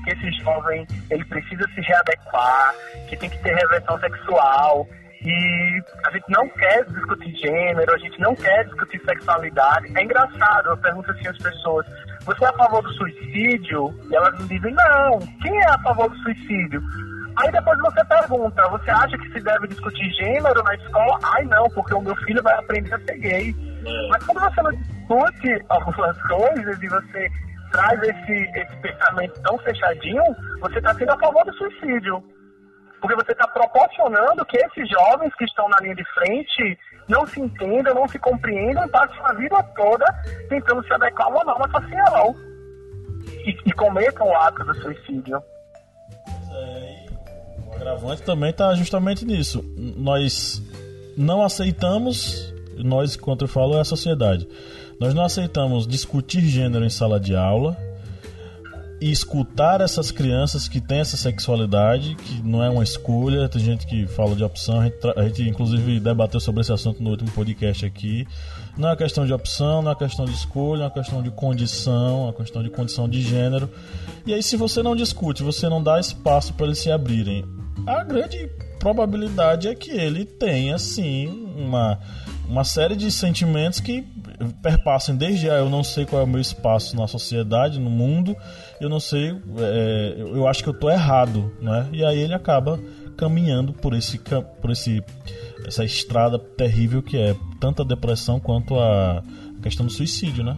que 0.08 0.14
esse 0.14 0.32
jovem 0.44 0.88
ele 1.12 1.26
precisa 1.26 1.68
se 1.76 1.82
readequar, 1.82 2.74
que 3.10 3.18
tem 3.18 3.30
que 3.30 3.38
ter 3.40 3.54
reversão 3.54 4.00
sexual, 4.00 4.88
e 5.22 5.82
a 6.06 6.12
gente 6.12 6.30
não 6.30 6.48
quer 6.50 6.86
discutir 6.86 7.36
gênero, 7.36 7.94
a 7.94 7.98
gente 7.98 8.20
não 8.22 8.36
quer 8.36 8.64
discutir 8.66 9.02
sexualidade. 9.04 9.92
É 9.98 10.04
engraçado, 10.04 10.70
eu 10.70 10.78
pergunto 10.78 11.12
assim 11.12 11.28
às 11.28 11.38
pessoas, 11.38 11.86
você 12.26 12.46
é 12.46 12.48
a 12.48 12.54
favor 12.54 12.82
do 12.82 12.94
suicídio? 12.94 13.94
E 14.10 14.16
elas 14.16 14.40
me 14.40 14.48
dizem, 14.48 14.74
não, 14.74 15.20
quem 15.42 15.58
é 15.60 15.70
a 15.70 15.80
favor 15.80 16.10
do 16.10 16.18
suicídio? 16.18 16.82
Aí 17.38 17.52
depois 17.52 17.78
você 17.80 18.04
pergunta, 18.06 18.68
você 18.70 18.90
acha 18.90 19.18
que 19.18 19.32
se 19.32 19.40
deve 19.42 19.68
discutir 19.68 20.10
gênero 20.14 20.64
na 20.64 20.76
escola? 20.76 21.20
Ai 21.36 21.44
não, 21.44 21.70
porque 21.70 21.94
o 21.94 22.02
meu 22.02 22.16
filho 22.18 22.42
vai 22.42 22.56
aprender 22.56 22.94
a 22.94 23.00
ser 23.00 23.18
gay. 23.18 23.56
É. 23.86 24.08
Mas 24.10 24.24
quando 24.24 24.40
você 24.40 24.62
não 24.62 24.72
discute 24.72 25.66
algumas 25.70 26.22
coisas 26.24 26.82
e 26.82 26.88
você 26.88 27.32
traz 27.72 28.02
esse, 28.02 28.60
esse 28.60 28.76
pensamento 28.78 29.42
tão 29.42 29.58
fechadinho, 29.60 30.24
você 30.60 30.78
está 30.78 30.94
sendo 30.94 31.12
a 31.12 31.18
favor 31.18 31.46
do 31.46 31.54
suicídio. 31.54 32.24
Porque 33.00 33.16
você 33.16 33.32
está 33.32 33.48
proporcionando 33.48 34.46
que 34.46 34.58
esses 34.58 34.90
jovens 34.90 35.34
que 35.36 35.46
estão 35.46 35.70
na 35.70 35.78
linha 35.82 35.96
de 35.96 36.04
frente 36.14 36.80
não 37.08 37.26
se 37.28 37.40
entendam, 37.40 37.94
não 37.94 38.08
se 38.08 38.18
compreendam 38.20 38.86
e 38.86 38.90
passem 38.90 39.20
a 39.24 39.34
vida 39.34 39.64
toda 39.76 40.06
tentando 40.50 40.84
se 40.86 40.94
adequar 40.94 41.28
a 41.28 41.30
uma 41.30 41.44
norma 41.44 41.70
social. 41.70 42.36
E, 43.46 43.58
e 43.66 43.72
cometam 43.74 44.28
o 44.28 44.36
ato 44.36 44.64
do 44.64 44.76
suicídio. 44.82 45.42
É, 46.52 47.06
o 47.66 47.76
agravante 47.76 48.24
também 48.24 48.50
está 48.50 48.74
justamente 48.74 49.26
nisso. 49.26 49.64
Nós 49.78 50.62
não 51.18 51.44
aceitamos, 51.44 52.54
nós, 52.78 53.16
enquanto 53.16 53.44
eu 53.44 53.48
falo, 53.48 53.78
é 53.78 53.82
a 53.82 53.86
sociedade. 53.86 54.48
Nós 55.00 55.14
não 55.14 55.24
aceitamos 55.24 55.88
discutir 55.88 56.42
gênero 56.42 56.86
em 56.86 56.90
sala 56.90 57.20
de 57.20 57.36
aula, 57.36 57.78
e 59.00 59.12
escutar 59.12 59.82
essas 59.82 60.10
crianças 60.10 60.68
que 60.68 60.82
têm 60.82 61.00
essa 61.00 61.16
sexualidade, 61.16 62.16
que 62.16 62.42
não 62.42 62.64
é 62.64 62.70
uma 62.70 62.84
escolha, 62.84 63.48
tem 63.48 63.62
gente 63.62 63.86
que 63.86 64.08
fala 64.08 64.36
de 64.36 64.44
opção, 64.44 64.82
a 64.82 64.86
gente, 64.86 64.98
a 65.16 65.24
gente, 65.24 65.44
inclusive 65.44 66.00
debateu 66.00 66.40
sobre 66.40 66.62
esse 66.62 66.74
assunto 66.74 67.02
no 67.02 67.12
último 67.12 67.30
podcast 67.32 67.86
aqui. 67.86 68.28
Não 68.76 68.90
é 68.90 68.96
questão 68.96 69.26
de 69.26 69.34
opção, 69.34 69.82
não 69.82 69.92
é 69.92 69.96
questão 69.96 70.26
de 70.26 70.32
escolha, 70.32 70.82
é 70.82 70.86
uma 70.86 70.92
questão 70.92 71.22
de 71.22 71.30
condição, 71.30 72.22
é 72.22 72.26
uma 72.26 72.34
questão 72.34 72.64
de 72.64 72.70
condição 72.70 73.08
de 73.08 73.22
gênero. 73.22 73.70
E 74.26 74.34
aí, 74.34 74.42
se 74.42 74.58
você 74.58 74.82
não 74.82 74.96
discute, 74.96 75.44
você 75.44 75.70
não 75.70 75.82
dá 75.82 76.00
espaço 76.00 76.54
para 76.54 76.66
eles 76.66 76.80
se 76.80 76.90
abrirem, 76.90 77.46
a 77.86 78.04
grande 78.04 78.50
probabilidade 78.80 79.68
é 79.68 79.76
que 79.76 79.92
ele 79.92 80.26
tenha, 80.26 80.78
sim, 80.78 81.28
uma, 81.56 82.00
uma 82.48 82.64
série 82.64 82.96
de 82.96 83.12
sentimentos 83.12 83.80
que 83.80 84.02
perpassem 84.62 85.16
desde 85.16 85.50
a 85.50 85.56
eu 85.56 85.70
não 85.70 85.84
sei 85.84 86.06
qual 86.06 86.22
é 86.22 86.26
o 86.26 86.28
meu 86.28 86.40
espaço 86.40 86.96
na 86.96 87.08
sociedade, 87.08 87.80
no 87.80 87.90
mundo, 87.90 88.36
eu 88.80 88.90
não 88.90 89.00
sei, 89.00 89.32
é, 89.60 90.16
eu 90.18 90.48
acho 90.48 90.64
que 90.64 90.70
eu 90.70 90.74
tô 90.74 90.90
errado, 90.90 91.56
né? 91.60 91.88
E 91.92 92.06
aí 92.06 92.20
ele 92.20 92.34
acaba 92.34 92.80
caminhando 93.18 93.74
por 93.74 93.94
esse 93.94 94.20
por 94.62 94.72
esse 94.72 95.04
essa 95.66 95.84
estrada 95.84 96.38
terrível 96.38 97.02
que 97.02 97.18
é 97.18 97.36
tanto 97.60 97.82
a 97.82 97.86
depressão 97.86 98.40
quanto 98.40 98.80
a 98.80 99.24
questão 99.62 99.86
do 99.86 99.92
suicídio, 99.92 100.44
né? 100.44 100.56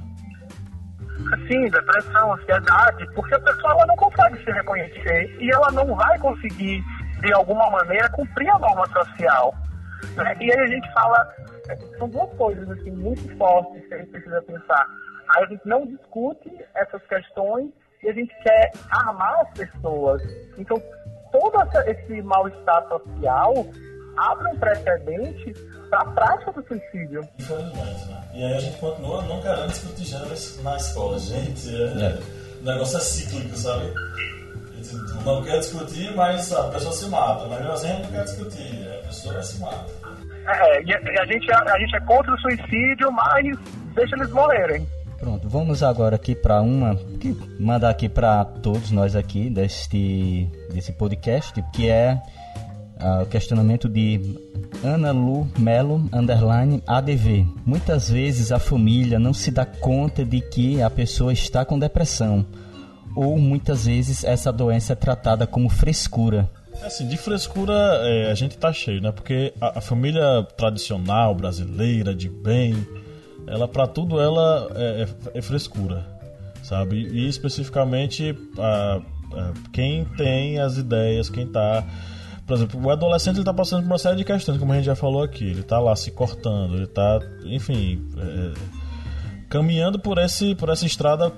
Sim, 1.48 1.70
depressão, 1.70 2.34
ansiedade, 2.34 3.06
porque 3.14 3.36
a 3.36 3.40
pessoa 3.40 3.74
ela 3.74 3.86
não 3.88 3.96
consegue 3.96 4.44
se 4.44 4.52
reconhecer 4.52 5.38
e 5.40 5.52
ela 5.52 5.72
não 5.72 5.96
vai 5.96 6.18
conseguir, 6.20 6.82
de 7.22 7.34
alguma 7.34 7.70
maneira, 7.72 8.10
cumprir 8.10 8.50
a 8.50 8.60
norma 8.60 8.88
social. 8.88 9.54
Né? 10.16 10.36
E 10.40 10.52
aí 10.52 10.60
a 10.60 10.68
gente 10.68 10.92
fala, 10.94 11.36
são 11.98 12.10
duas 12.10 12.32
coisas 12.36 12.70
assim, 12.70 12.92
muito 12.92 13.38
fortes 13.38 13.88
que 13.88 13.94
a 13.94 13.98
gente 13.98 14.12
precisa 14.12 14.42
pensar. 14.42 14.88
Aí 15.30 15.44
a 15.44 15.48
gente 15.48 15.68
não 15.68 15.86
discute 15.86 16.52
essas 16.76 17.02
questões 17.08 17.70
e 18.04 18.10
a 18.10 18.14
gente 18.14 18.34
quer 18.44 18.72
armar 18.90 19.42
as 19.42 19.50
pessoas. 19.58 20.22
Então, 20.58 20.82
todo 21.32 21.62
esse 21.86 22.22
mal-estar 22.22 22.88
social 22.88 23.54
abre 24.18 24.48
um 24.50 24.58
precedente 24.58 25.54
para 25.90 26.02
a 26.02 26.06
prática 26.06 26.52
do 26.52 26.68
suicídio. 26.68 27.28
Infelizmente, 27.40 28.06
né? 28.08 28.24
E 28.34 28.44
aí 28.44 28.54
a 28.54 28.60
gente 28.60 28.78
continua 28.78 29.22
não 29.24 29.42
querendo 29.42 29.68
discutir 29.68 30.06
gênero 30.06 30.36
na 30.64 30.78
escola. 30.78 31.20
Gente, 31.20 31.76
é, 31.76 32.06
é. 32.06 32.20
o 32.62 32.66
negócio 32.66 32.98
é 32.98 33.02
cíclico, 33.02 33.56
sabe? 33.56 33.94
Não 35.26 35.44
quer 35.44 35.60
discutir, 35.60 36.14
mas 36.16 36.52
a 36.54 36.64
pessoa 36.70 36.94
se 36.94 37.06
mata. 37.08 37.46
Mas 37.48 37.60
mesmo 37.60 37.74
assim 37.74 37.94
não 38.02 38.12
quer 38.12 38.24
discutir, 38.24 38.88
a 38.88 39.08
pessoa 39.08 39.44
se 39.44 39.60
mata. 39.60 39.86
É, 40.48 40.84
e 40.84 40.94
a, 40.94 41.22
a, 41.22 41.26
gente, 41.26 41.52
a, 41.52 41.60
a 41.60 41.80
gente 41.80 41.96
é 41.96 42.00
contra 42.02 42.34
o 42.34 42.40
suicídio, 42.40 43.12
mas 43.12 43.58
deixa 43.94 44.16
eles 44.16 44.32
morrerem. 44.32 44.88
Pronto, 45.20 45.50
vamos 45.50 45.84
agora 45.84 46.16
aqui 46.16 46.34
para 46.34 46.62
uma 46.62 46.96
que 46.96 47.38
mandar 47.60 47.90
aqui 47.90 48.08
para 48.08 48.46
todos 48.46 48.90
nós 48.90 49.18
aqui 49.18 49.50
deste 49.50 50.50
desse 50.72 50.94
podcast, 50.94 51.62
que 51.74 51.90
é 51.90 52.18
uh, 53.02 53.24
o 53.24 53.26
questionamento 53.26 53.90
de 53.90 54.38
Ana 54.82 55.12
Lu 55.12 55.46
Melo 55.58 56.10
underline 56.14 56.82
ADV. 56.88 57.46
Muitas 57.66 58.10
vezes 58.10 58.54
a 58.54 58.60
família 58.60 59.20
não 59.20 59.34
se 59.34 59.52
dá 59.52 59.66
conta 59.66 60.24
de 60.24 60.40
que 60.40 60.82
a 60.82 60.90
pessoa 60.90 61.34
está 61.34 61.66
com 61.66 61.78
depressão, 61.78 62.46
ou 63.16 63.38
muitas 63.38 63.86
vezes 63.86 64.24
essa 64.24 64.52
doença 64.52 64.94
é 64.94 64.96
tratada 64.96 65.48
como 65.48 65.70
frescura. 65.70 66.50
Assim, 66.84 67.08
de 67.08 67.18
frescura 67.18 67.74
é, 67.74 68.32
a 68.32 68.36
gente 68.36 68.58
tá 68.58 68.72
cheio, 68.72 69.02
né? 69.02 69.12
Porque 69.12 69.54
a, 69.60 69.80
a 69.80 69.82
família 69.82 70.44
tradicional 70.56 71.36
brasileira 71.36 72.16
de 72.16 72.30
bem 72.30 72.88
ela 73.48 73.68
para 73.68 73.88
tudo 73.88 74.20
ela 74.20 74.70
é, 74.76 75.08
é, 75.34 75.38
é, 75.40 75.42
frescura, 75.42 76.06
sabe? 76.64 76.96
E 76.96 77.28
especificamente 77.28 78.38
a, 78.58 79.02
a, 79.34 79.54
quem 79.74 80.06
tem 80.06 80.60
as 80.60 80.78
ideias, 80.78 81.30
quem 81.30 81.48
tá 81.48 81.84
por 82.46 82.56
exemplo, 82.56 82.84
o 82.84 82.90
adolescente 82.90 83.36
ele 83.36 83.46
tá 83.46 83.54
passando 83.54 83.84
por 83.84 83.92
uma 83.92 84.00
série 84.00 84.16
de 84.16 84.24
questões, 84.24 84.58
como 84.58 84.72
a 84.72 84.76
gente 84.76 84.86
já 84.86 84.96
falou 84.96 85.22
aqui. 85.22 85.46
Ele 85.46 85.62
tá 85.62 85.78
lá 85.78 85.96
se 85.96 86.10
cortando, 86.10 86.78
ele 86.78 86.88
tá, 86.88 87.20
enfim, 87.46 88.04
é, 88.18 88.54
caminhando 89.48 90.00
por, 90.00 90.18
esse, 90.18 90.56
por 90.56 90.70
essa 90.70 90.84
estrada 90.84 91.32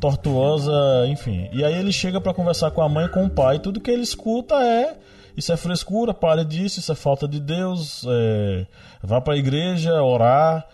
tortuosa, 0.00 0.72
enfim. 1.08 1.48
E 1.52 1.64
aí 1.64 1.74
ele 1.74 1.92
chega 1.92 2.20
para 2.20 2.34
conversar 2.34 2.70
com 2.70 2.82
a 2.82 2.88
mãe 2.88 3.08
com 3.08 3.24
o 3.24 3.30
pai. 3.30 3.58
Tudo 3.58 3.80
que 3.80 3.90
ele 3.90 4.02
escuta 4.02 4.54
é 4.56 4.96
isso 5.36 5.52
é 5.52 5.56
frescura, 5.56 6.14
pare 6.14 6.44
disso, 6.44 6.80
isso 6.80 6.90
é 6.90 6.94
falta 6.94 7.28
de 7.28 7.38
Deus, 7.38 8.04
é, 8.08 8.66
vá 9.02 9.20
para 9.20 9.34
a 9.34 9.36
igreja 9.36 10.02
orar 10.02 10.66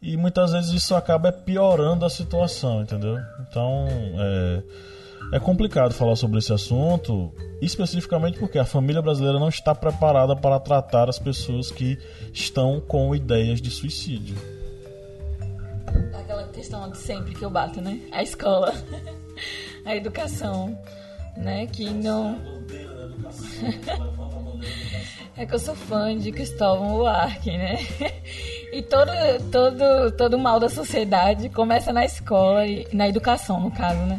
e 0.00 0.16
muitas 0.16 0.52
vezes 0.52 0.72
isso 0.72 0.94
acaba 0.94 1.32
piorando 1.32 2.04
a 2.04 2.10
situação, 2.10 2.82
entendeu? 2.82 3.18
Então 3.40 3.88
é, 4.16 4.62
é 5.32 5.40
complicado 5.40 5.92
falar 5.92 6.14
sobre 6.14 6.38
esse 6.38 6.52
assunto, 6.52 7.32
especificamente 7.60 8.38
porque 8.38 8.60
a 8.60 8.64
família 8.64 9.02
brasileira 9.02 9.40
não 9.40 9.48
está 9.48 9.74
preparada 9.74 10.36
para 10.36 10.60
tratar 10.60 11.08
as 11.08 11.18
pessoas 11.18 11.72
que 11.72 11.98
estão 12.32 12.80
com 12.80 13.12
ideias 13.12 13.60
de 13.60 13.70
suicídio. 13.72 14.36
Questão 16.56 16.90
de 16.90 16.96
sempre 16.96 17.34
que 17.34 17.44
eu 17.44 17.50
bato, 17.50 17.82
né? 17.82 18.00
A 18.10 18.22
escola, 18.22 18.72
a 19.84 19.94
educação, 19.94 20.76
né? 21.36 21.66
Que 21.66 21.90
não. 21.90 22.36
É 25.38 25.44
que 25.44 25.54
eu 25.54 25.58
sou 25.58 25.74
fã 25.74 26.16
de 26.16 26.32
Cristóvão 26.32 26.96
Buarque, 26.96 27.50
né? 27.50 27.76
E 28.72 28.80
todo, 28.82 29.10
todo, 29.52 30.10
todo 30.16 30.38
mal 30.38 30.58
da 30.58 30.68
sociedade 30.70 31.50
começa 31.50 31.92
na 31.92 32.06
escola 32.06 32.66
e 32.66 32.88
na 32.90 33.06
educação, 33.06 33.60
no 33.60 33.70
caso, 33.70 34.00
né? 34.06 34.18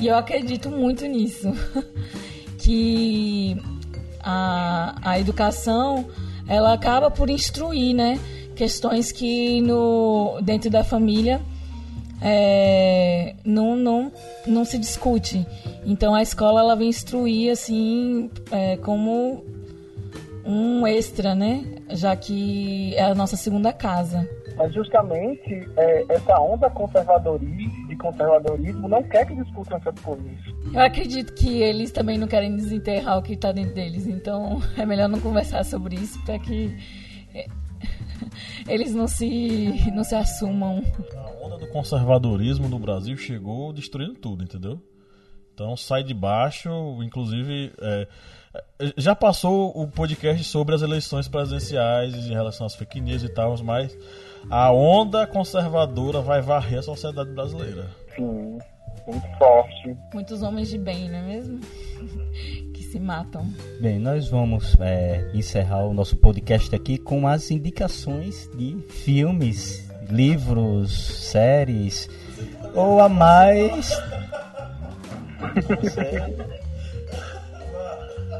E 0.00 0.06
eu 0.06 0.16
acredito 0.16 0.70
muito 0.70 1.04
nisso. 1.04 1.52
que 2.58 3.60
a, 4.22 4.94
a 5.02 5.18
educação 5.18 6.08
ela 6.48 6.72
acaba 6.72 7.10
por 7.10 7.28
instruir, 7.28 7.94
né? 7.94 8.20
Questões 8.54 9.10
que 9.10 9.60
no, 9.60 10.40
dentro 10.42 10.70
da 10.70 10.84
família 10.84 11.40
é, 12.22 13.34
não, 13.44 13.76
não, 13.76 14.12
não 14.46 14.64
se 14.64 14.78
discute. 14.78 15.46
Então 15.84 16.14
a 16.14 16.22
escola 16.22 16.60
ela 16.60 16.76
vem 16.76 16.88
instruir 16.88 17.50
assim 17.50 18.30
é, 18.50 18.76
como 18.76 19.44
um 20.44 20.86
extra, 20.86 21.34
né? 21.34 21.64
Já 21.90 22.14
que 22.16 22.94
é 22.94 23.02
a 23.02 23.14
nossa 23.14 23.36
segunda 23.36 23.72
casa. 23.72 24.28
Mas 24.56 24.72
justamente 24.74 25.68
é, 25.76 26.04
essa 26.08 26.38
onda 26.38 26.68
conservadorismo, 26.70 27.88
de 27.88 27.96
conservadorismo 27.96 28.88
não 28.88 29.02
quer 29.02 29.26
que 29.26 29.34
discutam 29.34 29.78
essas 29.78 29.98
coisas. 30.00 30.24
Eu 30.72 30.80
acredito 30.80 31.32
que 31.34 31.62
eles 31.62 31.90
também 31.90 32.18
não 32.18 32.26
querem 32.26 32.54
desenterrar 32.54 33.18
o 33.18 33.22
que 33.22 33.32
está 33.32 33.50
dentro 33.50 33.74
deles, 33.74 34.06
então 34.06 34.60
é 34.76 34.84
melhor 34.84 35.08
não 35.08 35.20
conversar 35.20 35.64
sobre 35.64 35.96
isso 35.96 36.22
para 36.24 36.38
que 36.38 36.76
é, 37.34 37.46
eles 38.68 38.94
não 38.94 39.06
se, 39.06 39.90
não 39.92 40.04
se 40.04 40.14
assumam. 40.14 40.82
A 41.16 41.44
onda 41.44 41.58
do 41.58 41.68
conservadorismo 41.68 42.68
no 42.68 42.78
Brasil 42.78 43.16
chegou 43.16 43.72
destruindo 43.72 44.14
tudo, 44.14 44.42
entendeu? 44.42 44.80
Então 45.54 45.76
sai 45.76 46.02
de 46.02 46.14
baixo, 46.14 46.70
inclusive. 47.02 47.72
É, 47.80 48.08
é, 48.54 48.92
já 48.96 49.14
passou 49.14 49.70
o 49.74 49.86
podcast 49.86 50.42
sobre 50.44 50.74
as 50.74 50.82
eleições 50.82 51.28
presidenciais 51.28 52.14
em 52.14 52.32
relação 52.32 52.66
às 52.66 52.74
fake 52.74 53.00
news 53.00 53.22
e 53.22 53.28
tal, 53.28 53.56
mas 53.62 53.96
a 54.50 54.72
onda 54.72 55.26
conservadora 55.26 56.20
vai 56.20 56.40
varrer 56.40 56.80
a 56.80 56.82
sociedade 56.82 57.30
brasileira. 57.30 57.88
Sim, 58.16 58.58
muito 59.06 59.38
forte. 59.38 59.96
Muitos 60.12 60.42
homens 60.42 60.68
de 60.68 60.78
bem, 60.78 61.08
não 61.08 61.18
é 61.18 61.22
mesmo? 61.22 61.60
Se 62.92 63.00
matam. 63.00 63.48
Bem, 63.80 63.98
nós 63.98 64.28
vamos 64.28 64.76
é, 64.78 65.30
encerrar 65.32 65.86
o 65.86 65.94
nosso 65.94 66.14
podcast 66.14 66.74
aqui 66.74 66.98
com 66.98 67.26
as 67.26 67.50
indicações 67.50 68.50
de 68.54 68.76
filmes, 68.90 69.82
livros, 70.10 70.92
séries 71.30 72.06
ou 72.74 73.00
a 73.00 73.08
mais. 73.08 73.90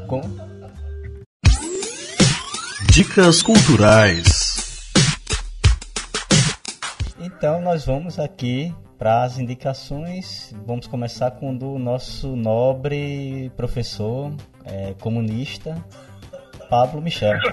Com? 0.05 0.21
Dicas 2.91 3.41
culturais. 3.41 4.53
Então 7.19 7.59
nós 7.59 7.87
vamos 7.87 8.19
aqui 8.19 8.71
para 9.03 9.23
as 9.23 9.37
indicações. 9.37 10.55
Vamos 10.65 10.87
começar 10.87 11.31
com 11.31 11.53
o 11.53 11.57
do 11.57 11.77
nosso 11.77 12.37
nobre 12.37 13.51
professor 13.57 14.33
é, 14.63 14.95
comunista, 14.97 15.75
Pablo 16.69 17.01
Michel. 17.01 17.37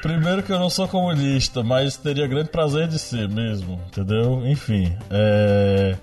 Primeiro 0.00 0.42
que 0.42 0.50
eu 0.50 0.58
não 0.58 0.70
sou 0.70 0.88
comunista, 0.88 1.62
mas 1.62 1.98
teria 1.98 2.26
grande 2.26 2.48
prazer 2.48 2.88
de 2.88 2.98
ser 2.98 3.28
mesmo, 3.28 3.78
entendeu? 3.88 4.46
Enfim, 4.46 4.96
é... 5.10 5.98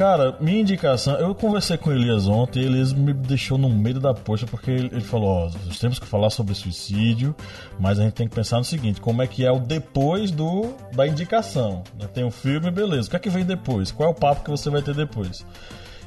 Cara, 0.00 0.34
minha 0.40 0.62
indicação, 0.62 1.14
eu 1.16 1.34
conversei 1.34 1.76
com 1.76 1.90
o 1.90 1.92
Elias 1.92 2.26
ontem 2.26 2.62
e 2.62 2.64
Elias 2.64 2.90
me 2.90 3.12
deixou 3.12 3.58
no 3.58 3.68
meio 3.68 4.00
da 4.00 4.14
poxa 4.14 4.46
porque 4.46 4.70
ele, 4.70 5.00
falou, 5.02 5.28
ó, 5.28 5.50
nós 5.66 5.78
temos 5.78 5.98
que 5.98 6.06
falar 6.06 6.30
sobre 6.30 6.54
suicídio, 6.54 7.36
mas 7.78 8.00
a 8.00 8.04
gente 8.04 8.14
tem 8.14 8.26
que 8.26 8.34
pensar 8.34 8.56
no 8.56 8.64
seguinte, 8.64 8.98
como 8.98 9.20
é 9.20 9.26
que 9.26 9.44
é 9.44 9.52
o 9.52 9.58
depois 9.58 10.30
do 10.30 10.74
da 10.94 11.06
indicação. 11.06 11.82
Né? 11.98 12.08
Tem 12.14 12.24
o 12.24 12.28
um 12.28 12.30
filme, 12.30 12.70
beleza. 12.70 13.08
O 13.08 13.10
que 13.10 13.16
é 13.16 13.18
que 13.18 13.28
vem 13.28 13.44
depois? 13.44 13.92
Qual 13.92 14.08
é 14.08 14.10
o 14.10 14.14
papo 14.14 14.42
que 14.42 14.50
você 14.50 14.70
vai 14.70 14.80
ter 14.80 14.94
depois? 14.94 15.44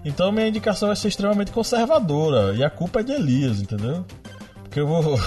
Então 0.03 0.31
minha 0.31 0.47
indicação 0.47 0.87
vai 0.87 0.95
ser 0.95 1.09
extremamente 1.09 1.51
conservadora 1.51 2.55
e 2.55 2.63
a 2.63 2.71
culpa 2.71 3.01
é 3.01 3.03
de 3.03 3.11
Elias, 3.11 3.61
entendeu? 3.61 4.03
Porque 4.73 4.79
eu 4.79 4.87
vou. 4.87 5.19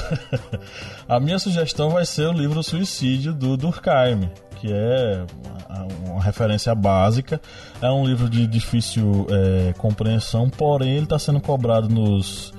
a 1.09 1.21
minha 1.21 1.39
sugestão 1.39 1.89
vai 1.89 2.05
ser 2.05 2.27
o 2.27 2.33
livro 2.33 2.61
Suicídio 2.65 3.33
do 3.33 3.57
Durkheim, 3.57 4.29
que 4.57 4.73
é 4.73 5.25
uma 6.05 6.21
referência 6.21 6.75
básica. 6.75 7.41
É 7.81 7.89
um 7.89 8.05
livro 8.05 8.29
de 8.29 8.45
difícil 8.45 9.25
é, 9.31 9.73
compreensão, 9.75 10.51
porém 10.51 10.95
ele 10.95 11.05
está 11.05 11.17
sendo 11.17 11.41
cobrado 11.41 11.89
nos 11.89 12.53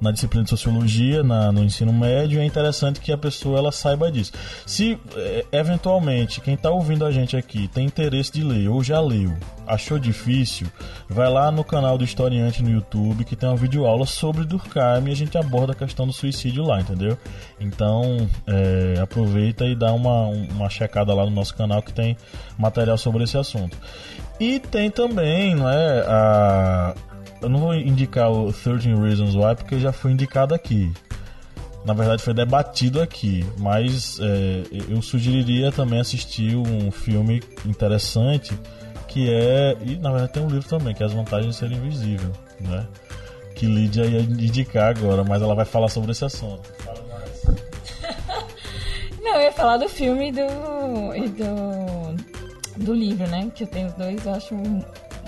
na 0.00 0.10
disciplina 0.10 0.44
de 0.44 0.50
sociologia, 0.50 1.22
na, 1.22 1.50
no 1.50 1.64
ensino 1.64 1.92
médio, 1.92 2.40
é 2.40 2.44
interessante 2.44 3.00
que 3.00 3.12
a 3.12 3.18
pessoa 3.18 3.58
ela 3.58 3.72
saiba 3.72 4.10
disso. 4.10 4.32
Se 4.66 4.98
é, 5.14 5.44
eventualmente 5.52 6.40
quem 6.40 6.54
está 6.54 6.70
ouvindo 6.70 7.04
a 7.04 7.10
gente 7.10 7.36
aqui 7.36 7.68
tem 7.68 7.86
interesse 7.86 8.32
de 8.32 8.42
ler 8.42 8.68
ou 8.68 8.82
já 8.82 9.00
leu, 9.00 9.32
achou 9.66 9.98
difícil, 9.98 10.66
vai 11.08 11.28
lá 11.28 11.50
no 11.50 11.64
canal 11.64 11.98
do 11.98 12.04
Historiante 12.04 12.62
no 12.62 12.70
YouTube 12.70 13.24
que 13.24 13.34
tem 13.34 13.48
uma 13.48 13.56
videoaula 13.56 14.06
sobre 14.06 14.44
Durkheim 14.44 15.08
e 15.08 15.12
a 15.12 15.16
gente 15.16 15.36
aborda 15.36 15.72
a 15.72 15.76
questão 15.76 16.06
do 16.06 16.12
suicídio 16.12 16.64
lá, 16.64 16.80
entendeu? 16.80 17.18
Então 17.58 18.28
é, 18.46 19.00
aproveita 19.00 19.64
e 19.64 19.74
dá 19.74 19.92
uma, 19.92 20.28
uma 20.28 20.68
checada 20.68 21.12
lá 21.14 21.24
no 21.24 21.30
nosso 21.30 21.54
canal 21.54 21.82
que 21.82 21.92
tem 21.92 22.16
material 22.58 22.98
sobre 22.98 23.24
esse 23.24 23.36
assunto. 23.36 23.76
E 24.38 24.60
tem 24.60 24.90
também, 24.90 25.54
não 25.54 25.68
é, 25.68 26.04
a, 26.06 26.94
eu 27.40 27.48
não 27.48 27.60
vou 27.60 27.74
indicar 27.74 28.30
o 28.30 28.52
13 28.52 28.94
Reasons 28.94 29.34
Why 29.34 29.54
porque 29.56 29.78
já 29.78 29.92
foi 29.92 30.12
indicado 30.12 30.54
aqui. 30.54 30.92
Na 31.84 31.94
verdade 31.94 32.22
foi 32.22 32.34
debatido 32.34 33.00
aqui, 33.00 33.46
mas 33.58 34.18
é, 34.20 34.62
eu 34.88 35.00
sugeriria 35.00 35.70
também 35.70 36.00
assistir 36.00 36.56
um 36.56 36.90
filme 36.90 37.42
interessante 37.64 38.58
que 39.06 39.32
é. 39.32 39.76
E 39.82 39.96
na 39.96 40.10
verdade 40.10 40.32
tem 40.32 40.42
um 40.42 40.48
livro 40.48 40.68
também, 40.68 40.94
que 40.94 41.02
é 41.02 41.06
As 41.06 41.12
Vantagens 41.12 41.54
de 41.54 41.60
Ser 41.60 41.70
Invisível, 41.70 42.32
né? 42.60 42.86
Que 43.54 43.66
Lídia 43.66 44.04
ia 44.04 44.20
indicar 44.20 44.96
agora, 44.96 45.24
mas 45.24 45.40
ela 45.40 45.54
vai 45.54 45.64
falar 45.64 45.88
sobre 45.88 46.10
esse 46.10 46.24
assunto. 46.24 46.68
Não, 49.22 49.36
eu 49.36 49.42
ia 49.42 49.52
falar 49.52 49.76
do 49.76 49.88
filme 49.88 50.28
e 50.28 50.32
do, 50.32 51.14
e 51.14 51.28
do, 51.28 52.84
do 52.84 52.94
livro, 52.94 53.26
né? 53.28 53.50
Que 53.54 53.62
eu 53.62 53.68
tenho 53.68 53.86
os 53.86 53.94
dois, 53.94 54.26
eu 54.26 54.34
acho 54.34 54.54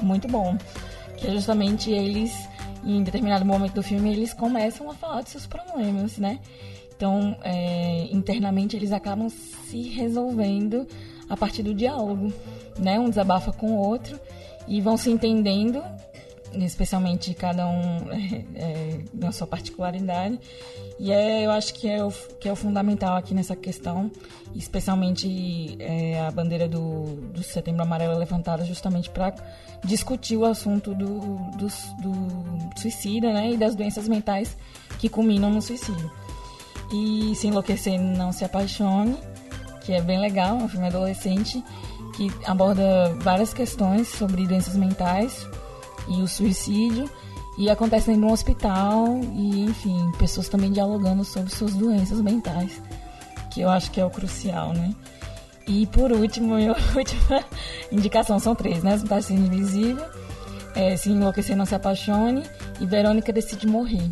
muito 0.03 0.27
bom 0.29 0.57
que 1.19 1.27
é 1.27 1.31
justamente 1.33 1.91
eles, 1.91 2.33
em 2.85 3.03
determinado 3.03 3.45
momento 3.45 3.75
do 3.75 3.83
filme, 3.83 4.11
eles 4.13 4.33
começam 4.33 4.91
a 4.91 4.95
falar 4.95 5.23
de 5.23 5.31
seus 5.31 5.47
problemas, 5.47 6.17
né? 6.19 6.39
Então, 6.97 7.37
é, 7.43 8.09
internamente, 8.11 8.77
eles 8.77 8.93
acabam 8.93 9.29
se 9.29 9.83
resolvendo 9.91 10.87
a 11.29 11.37
partir 11.37 11.63
do 11.63 11.75
diálogo, 11.75 12.33
né? 12.79 12.99
Um 12.99 13.09
desabafa 13.09 13.53
com 13.53 13.73
o 13.73 13.79
outro 13.79 14.19
e 14.67 14.81
vão 14.81 14.97
se 14.97 15.11
entendendo, 15.11 15.83
especialmente 16.65 17.33
cada 17.35 17.67
um 17.67 18.11
é, 18.55 19.01
na 19.13 19.33
sua 19.33 19.47
particularidade. 19.47 20.39
E 20.99 21.13
é, 21.13 21.47
eu 21.47 21.51
acho 21.51 21.75
que 21.75 21.89
é, 21.89 22.03
o, 22.03 22.11
que 22.41 22.49
é 22.49 22.53
o 22.53 22.57
fundamental 22.57 23.17
aqui 23.17 23.35
nessa 23.35 23.55
questão, 23.55 24.11
especialmente 24.55 25.77
é, 25.79 26.21
a 26.21 26.31
bandeira 26.31 26.67
do, 26.69 27.17
do 27.33 27.43
Setembro 27.43 27.83
Amarelo 27.83 28.15
é 28.15 28.17
levantada 28.17 28.65
justamente 28.65 29.09
para 29.11 29.35
discutir 29.85 30.37
o 30.37 30.45
assunto 30.45 30.95
do, 30.95 31.21
do, 31.57 31.67
do 32.03 32.81
suicida 32.81 33.33
né, 33.33 33.53
e 33.53 33.57
das 33.57 33.75
doenças 33.77 34.09
mentais 34.09 34.57
que 34.99 35.09
culminam 35.09 35.51
no 35.51 35.63
suicídio. 35.63 36.11
E 36.93 37.35
Se 37.37 37.47
Enlouquecer 37.47 38.01
Não 38.01 38.33
Se 38.33 38.45
Apaixone, 38.45 39.17
que 39.83 39.93
é 39.93 40.01
bem 40.01 40.19
legal, 40.19 40.59
é 40.59 40.65
um 40.65 40.69
filme 40.69 40.87
adolescente 40.87 41.63
que 42.17 42.29
aborda 42.45 43.15
várias 43.21 43.55
questões 43.55 44.09
sobre 44.09 44.47
doenças 44.47 44.75
mentais 44.75 45.47
e 46.09 46.23
o 46.23 46.29
suicídio. 46.29 47.09
E 47.57 47.69
acontece 47.69 48.13
em 48.13 48.23
um 48.23 48.31
hospital 48.31 49.19
e, 49.35 49.65
enfim, 49.65 50.13
pessoas 50.17 50.49
também 50.49 50.71
dialogando 50.71 51.25
sobre 51.25 51.53
suas 51.53 51.75
doenças 51.75 52.21
mentais, 52.21 52.81
que 53.51 53.61
eu 53.61 53.69
acho 53.69 53.91
que 53.91 54.01
é 54.01 54.05
o 54.05 54.11
crucial, 54.11 54.73
né? 54.73 54.95
E 55.67 55.85
por 55.87 56.13
último, 56.13 56.55
minha 56.57 56.77
última 56.95 57.45
indicação 57.91 58.39
são 58.39 58.55
três, 58.55 58.83
né? 58.85 58.97
Fantasia 58.97 59.37
Invisível, 59.37 60.07
é, 60.75 60.97
Se 60.97 61.11
Enlouquecer 61.11 61.57
Não 61.57 61.67
Se 61.67 61.75
Apaixone 61.75 62.45
e 62.81 62.87
Verônica 62.87 63.33
Decide 63.33 63.67
Morrer. 63.67 64.09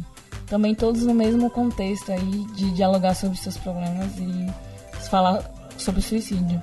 Também 0.49 0.75
todos 0.75 1.03
no 1.03 1.15
mesmo 1.15 1.49
contexto 1.49 2.11
aí 2.11 2.47
de 2.55 2.73
dialogar 2.73 3.15
sobre 3.15 3.37
seus 3.37 3.57
problemas 3.57 4.11
e 4.19 5.09
falar 5.09 5.49
sobre 5.79 6.03
suicídio. 6.03 6.61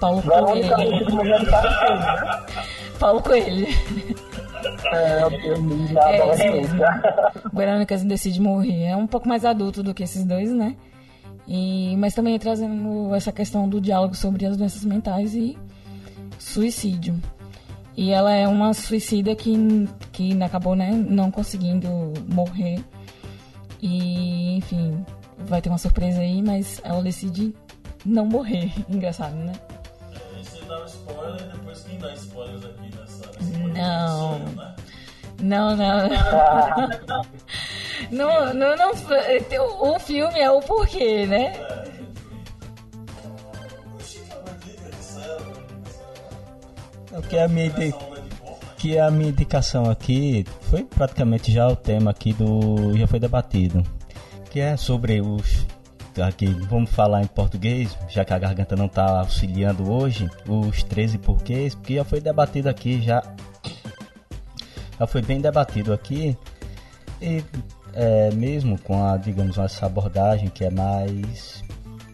Paulo 0.00 0.22
Coelho. 0.22 0.70
Paulo 2.98 3.22
Coelho. 3.22 3.66
É, 4.92 5.20
É, 5.20 6.20
adolescência. 6.20 6.76
Verônica 7.52 7.96
Decide 7.98 8.40
Morrer. 8.40 8.84
É 8.84 8.96
um 8.96 9.06
pouco 9.06 9.28
mais 9.28 9.44
adulto 9.44 9.82
do 9.82 9.94
que 9.94 10.02
esses 10.02 10.24
dois, 10.24 10.50
né? 10.52 10.76
E, 11.46 11.96
mas 11.98 12.14
também 12.14 12.38
trazendo 12.38 13.14
essa 13.14 13.30
questão 13.30 13.68
do 13.68 13.80
diálogo 13.80 14.14
sobre 14.14 14.44
as 14.46 14.56
doenças 14.56 14.84
mentais 14.84 15.34
e 15.34 15.56
suicídio. 16.38 17.14
E 17.96 18.10
ela 18.10 18.32
é 18.32 18.46
uma 18.46 18.74
suicida 18.74 19.34
que, 19.34 19.54
que 20.12 20.42
acabou 20.42 20.74
né, 20.74 20.90
não 20.90 21.30
conseguindo 21.30 21.88
morrer. 22.28 22.84
E, 23.80 24.56
enfim, 24.56 25.04
vai 25.38 25.62
ter 25.62 25.68
uma 25.68 25.78
surpresa 25.78 26.20
aí, 26.20 26.42
mas 26.42 26.80
ela 26.84 27.02
decide 27.02 27.54
não 28.04 28.26
morrer. 28.26 28.72
Engraçado, 28.90 29.34
né? 29.36 29.52
Dá 30.68 30.82
um 30.82 30.84
spoiler 30.86 31.40
e 31.40 31.44
depois 31.56 31.80
quem 31.80 31.98
dá 31.98 32.12
spoilers 32.14 32.64
aqui 32.64 32.90
nessa. 32.96 33.30
Não. 33.72 34.38
né? 34.38 34.74
Não, 35.38 35.76
não. 35.76 36.08
não, 38.10 38.54
não, 38.54 38.74
não, 38.74 38.92
o 39.94 39.98
filme 40.00 40.40
é 40.40 40.50
o 40.50 40.60
porquê, 40.62 41.26
né? 41.26 41.52
O 47.12 47.22
que 47.22 47.36
é 47.36 47.44
a 47.44 47.48
minha, 47.48 47.66
indi- 47.66 47.94
que 48.76 48.96
é 48.96 49.00
a 49.00 49.10
minha 49.10 49.30
indicação 49.30 49.88
aqui 49.90 50.44
foi 50.62 50.84
praticamente 50.84 51.50
já 51.52 51.66
o 51.68 51.76
tema 51.76 52.10
aqui 52.10 52.32
do 52.32 52.96
já 52.96 53.06
foi 53.06 53.18
debatido, 53.18 53.82
que 54.50 54.60
é 54.60 54.76
sobre 54.76 55.20
os 55.20 55.66
aqui 56.22 56.46
vamos 56.68 56.90
falar 56.90 57.22
em 57.22 57.26
português, 57.26 57.96
já 58.08 58.24
que 58.24 58.32
a 58.32 58.38
garganta 58.38 58.76
não 58.76 58.86
está 58.86 59.20
auxiliando 59.20 59.90
hoje, 59.90 60.28
os 60.48 60.82
13 60.82 61.18
porquês, 61.18 61.74
porque 61.74 61.96
já 61.96 62.04
foi 62.04 62.20
debatido 62.20 62.68
aqui 62.68 63.00
já 63.02 63.22
já 64.98 65.06
foi 65.06 65.22
bem 65.22 65.40
debatido 65.40 65.92
aqui 65.92 66.36
e 67.20 67.44
é, 67.92 68.30
mesmo 68.32 68.78
com 68.80 69.06
a 69.06 69.16
digamos 69.16 69.58
essa 69.58 69.86
abordagem 69.86 70.48
que 70.48 70.64
é 70.64 70.70
mais 70.70 71.64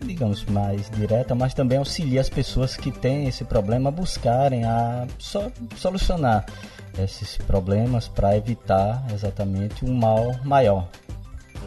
digamos, 0.04 0.44
mais 0.46 0.90
direta, 0.90 1.34
mas 1.34 1.54
também 1.54 1.78
auxilia 1.78 2.20
as 2.20 2.28
pessoas 2.28 2.76
que 2.76 2.90
têm 2.90 3.28
esse 3.28 3.44
problema 3.44 3.88
a 3.88 3.92
buscarem 3.92 4.64
a 4.64 5.06
so, 5.18 5.52
solucionar 5.76 6.44
esses 6.98 7.36
problemas 7.38 8.08
para 8.08 8.36
evitar 8.36 9.04
exatamente 9.12 9.84
um 9.84 9.94
mal 9.94 10.34
maior. 10.44 10.88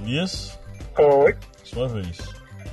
Elias? 0.02 0.58
Oi. 1.00 1.36
Sua 1.66 1.88
vez. 1.88 2.18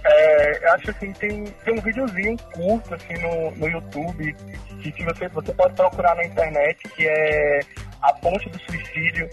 É, 0.04 0.66
eu 0.66 0.72
acho 0.72 0.90
assim, 0.90 1.12
tem, 1.12 1.44
tem 1.44 1.78
um 1.78 1.82
videozinho 1.82 2.36
curto 2.54 2.94
assim 2.94 3.14
no, 3.14 3.50
no 3.52 3.68
YouTube 3.68 4.34
que 4.82 4.92
se 4.92 5.04
você, 5.04 5.28
você 5.28 5.52
pode 5.54 5.74
procurar 5.74 6.16
na 6.16 6.24
internet, 6.24 6.88
que 6.88 7.06
é 7.06 7.60
A 8.00 8.12
Ponte 8.14 8.48
do 8.48 8.58
Suicídio, 8.60 9.28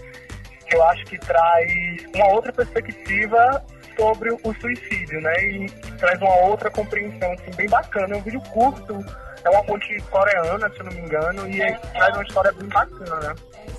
que 0.66 0.76
eu 0.76 0.82
acho 0.84 1.04
que 1.06 1.18
traz 1.18 1.72
uma 2.14 2.28
outra 2.32 2.52
perspectiva 2.52 3.64
sobre 3.98 4.30
o 4.30 4.54
suicídio, 4.60 5.20
né? 5.20 5.34
E 5.44 5.66
traz 5.98 6.20
uma 6.20 6.36
outra 6.36 6.70
compreensão 6.70 7.32
assim, 7.32 7.50
bem 7.56 7.68
bacana. 7.68 8.14
É 8.14 8.18
um 8.18 8.22
vídeo 8.22 8.40
curto, 8.52 9.04
é 9.44 9.50
uma 9.50 9.64
ponte 9.64 10.00
coreana, 10.10 10.70
se 10.70 10.78
eu 10.78 10.84
não 10.84 10.92
me 10.92 11.00
engano, 11.00 11.48
e 11.48 11.58
traz 11.92 12.14
uma 12.14 12.22
história 12.22 12.52
bem 12.52 12.68
bacana. 12.68 13.34
Eu 13.66 13.74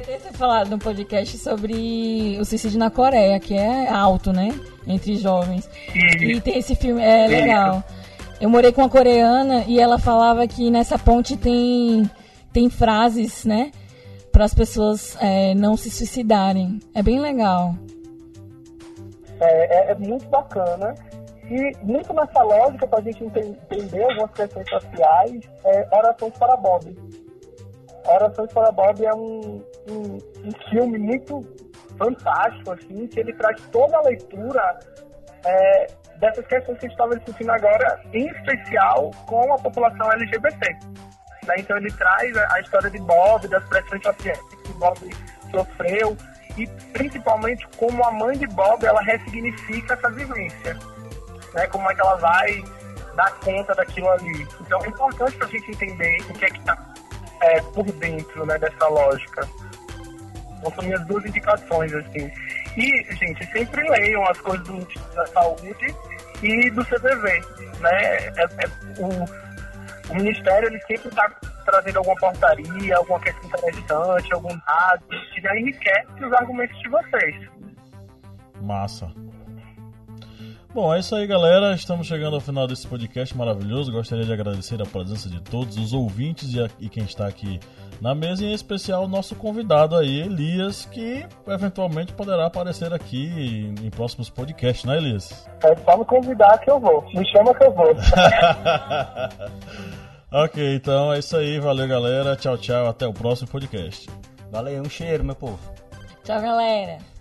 queria 0.00 0.18
ter 0.18 0.32
falado 0.32 0.70
no 0.70 0.78
podcast 0.78 1.36
sobre 1.36 2.38
o 2.40 2.44
suicídio 2.44 2.78
na 2.78 2.90
Coreia, 2.90 3.38
que 3.38 3.54
é 3.54 3.88
alto, 3.88 4.32
né? 4.32 4.48
Entre 4.86 5.16
jovens. 5.16 5.68
E, 5.94 6.40
tem 6.40 6.58
esse 6.58 6.74
filme, 6.74 7.02
é 7.02 7.26
legal. 7.26 7.84
Eu 8.40 8.48
morei 8.48 8.72
com 8.72 8.80
uma 8.80 8.88
coreana 8.88 9.64
e 9.68 9.78
ela 9.78 9.98
falava 9.98 10.46
que 10.48 10.70
nessa 10.70 10.98
ponte 10.98 11.36
tem, 11.36 12.10
tem 12.52 12.70
frases, 12.70 13.44
né? 13.44 13.70
Para 14.32 14.44
as 14.44 14.54
pessoas 14.54 15.16
é, 15.20 15.54
não 15.54 15.76
se 15.76 15.90
suicidarem. 15.90 16.80
É 16.94 17.02
bem 17.02 17.20
legal. 17.20 17.74
É, 19.40 19.90
é, 19.90 19.92
é 19.92 19.94
muito 19.94 20.26
bacana. 20.28 20.94
E 21.50 21.76
muito 21.82 22.14
nessa 22.14 22.42
lógica, 22.42 22.86
para 22.86 23.00
a 23.00 23.02
gente 23.02 23.22
entender 23.24 24.04
algumas 24.04 24.30
questões 24.30 24.68
sociais, 24.70 25.40
é 25.64 25.88
Orações 25.92 26.32
para 26.38 26.56
Bob. 26.56 26.96
Orações 28.06 28.52
para 28.52 28.72
Bob 28.72 29.04
é 29.04 29.14
um, 29.14 29.62
um, 29.88 30.18
um, 30.44 30.70
filme 30.70 30.98
muito 30.98 31.44
fantástico, 31.98 32.72
assim, 32.72 33.06
que 33.06 33.20
ele 33.20 33.32
traz 33.34 33.60
toda 33.70 33.96
a 33.96 34.02
leitura 34.02 34.78
é, 35.44 35.86
dessas 36.18 36.46
questões 36.46 36.78
que 36.78 36.86
a 36.86 36.88
gente 36.88 36.92
estava 36.92 37.16
discutindo 37.16 37.50
agora, 37.50 38.00
em 38.12 38.28
especial 38.28 39.10
com 39.26 39.52
a 39.52 39.58
população 39.58 40.12
LGBT. 40.12 40.70
Né? 41.46 41.54
Então 41.58 41.76
ele 41.76 41.90
traz 41.92 42.36
a, 42.36 42.54
a, 42.54 42.60
história 42.60 42.90
de 42.90 42.98
Bob, 42.98 43.48
das 43.48 43.64
pressões 43.68 44.02
sociais 44.02 44.40
que 44.64 44.72
Bob 44.74 44.98
sofreu, 45.50 46.16
e 46.56 46.66
principalmente 46.92 47.66
como 47.76 48.04
a 48.04 48.12
mãe 48.12 48.36
de 48.36 48.46
Bob 48.48 48.84
ela 48.84 49.00
ressignifica 49.02 49.94
essa 49.94 50.10
vivência, 50.10 50.74
né? 51.54 51.66
Como 51.68 51.90
é 51.90 51.94
que 51.94 52.00
ela 52.00 52.16
vai 52.16 52.62
dar 53.14 53.30
conta 53.40 53.74
daquilo 53.74 54.08
ali. 54.10 54.46
Então 54.60 54.80
é 54.84 54.88
importante 54.88 55.36
para 55.36 55.46
a 55.46 55.50
gente 55.50 55.70
entender 55.70 56.18
o 56.28 56.34
que 56.34 56.44
é 56.44 56.50
que 56.50 56.58
está 56.58 56.94
é, 57.40 57.60
por 57.60 57.84
dentro, 57.84 58.46
né, 58.46 58.58
dessa 58.58 58.88
lógica. 58.88 59.48
São 60.70 60.84
minhas 60.84 61.04
duas 61.06 61.24
indicações 61.24 61.92
assim. 61.92 62.30
E 62.76 63.14
gente, 63.14 63.44
sempre 63.46 63.88
leiam 63.88 64.22
as 64.24 64.40
coisas 64.40 64.66
do 64.66 65.14
da 65.14 65.26
Saúde 65.26 65.94
e 66.42 66.70
do 66.70 66.84
CVV, 66.84 67.40
né? 67.80 68.16
É, 68.16 68.42
é, 68.42 68.68
o, 68.98 70.12
o 70.12 70.14
Ministério 70.14 70.68
ele 70.68 70.80
sempre 70.80 71.08
está 71.08 71.28
trazendo 71.64 71.98
alguma 71.98 72.16
portaria, 72.16 72.96
alguma 72.96 73.20
questão 73.20 73.48
interessante, 73.48 74.32
algum 74.32 74.56
dado, 74.66 75.04
que 75.32 75.40
já 75.40 75.56
enriquece 75.56 76.24
os 76.24 76.32
argumentos 76.32 76.78
de 76.80 76.88
vocês. 76.88 77.50
Massa. 78.60 79.12
Bom, 80.74 80.94
é 80.94 81.00
isso 81.00 81.14
aí, 81.14 81.26
galera. 81.26 81.74
Estamos 81.74 82.06
chegando 82.06 82.34
ao 82.34 82.40
final 82.40 82.66
desse 82.66 82.86
podcast 82.86 83.36
maravilhoso. 83.36 83.92
Gostaria 83.92 84.24
de 84.24 84.32
agradecer 84.32 84.80
a 84.80 84.86
presença 84.86 85.28
de 85.28 85.38
todos 85.42 85.76
os 85.76 85.92
ouvintes 85.92 86.54
e, 86.54 86.60
a, 86.60 86.68
e 86.80 86.88
quem 86.88 87.04
está 87.04 87.26
aqui 87.26 87.60
na 88.02 88.16
mesa, 88.16 88.44
e 88.44 88.48
em 88.48 88.52
especial 88.52 89.04
o 89.04 89.08
nosso 89.08 89.36
convidado 89.36 89.96
aí, 89.96 90.22
Elias, 90.22 90.84
que 90.86 91.24
eventualmente 91.46 92.12
poderá 92.12 92.46
aparecer 92.46 92.92
aqui 92.92 93.28
em, 93.28 93.86
em 93.86 93.90
próximos 93.90 94.28
podcasts, 94.28 94.84
né, 94.84 94.96
Elias? 94.96 95.48
É 95.62 95.76
só 95.76 95.96
me 95.96 96.04
convidar 96.04 96.58
que 96.58 96.68
eu 96.68 96.80
vou. 96.80 97.00
Me 97.14 97.24
chama 97.30 97.54
que 97.54 97.62
eu 97.62 97.72
vou. 97.72 97.94
ok, 100.44 100.74
então 100.74 101.12
é 101.12 101.20
isso 101.20 101.36
aí. 101.36 101.60
Valeu, 101.60 101.86
galera. 101.86 102.34
Tchau, 102.34 102.58
tchau. 102.58 102.88
Até 102.88 103.06
o 103.06 103.12
próximo 103.12 103.48
podcast. 103.48 104.10
Valeu, 104.50 104.82
um 104.82 104.90
cheiro, 104.90 105.22
meu 105.22 105.36
povo. 105.36 105.60
Tchau, 106.24 106.42
galera. 106.42 107.11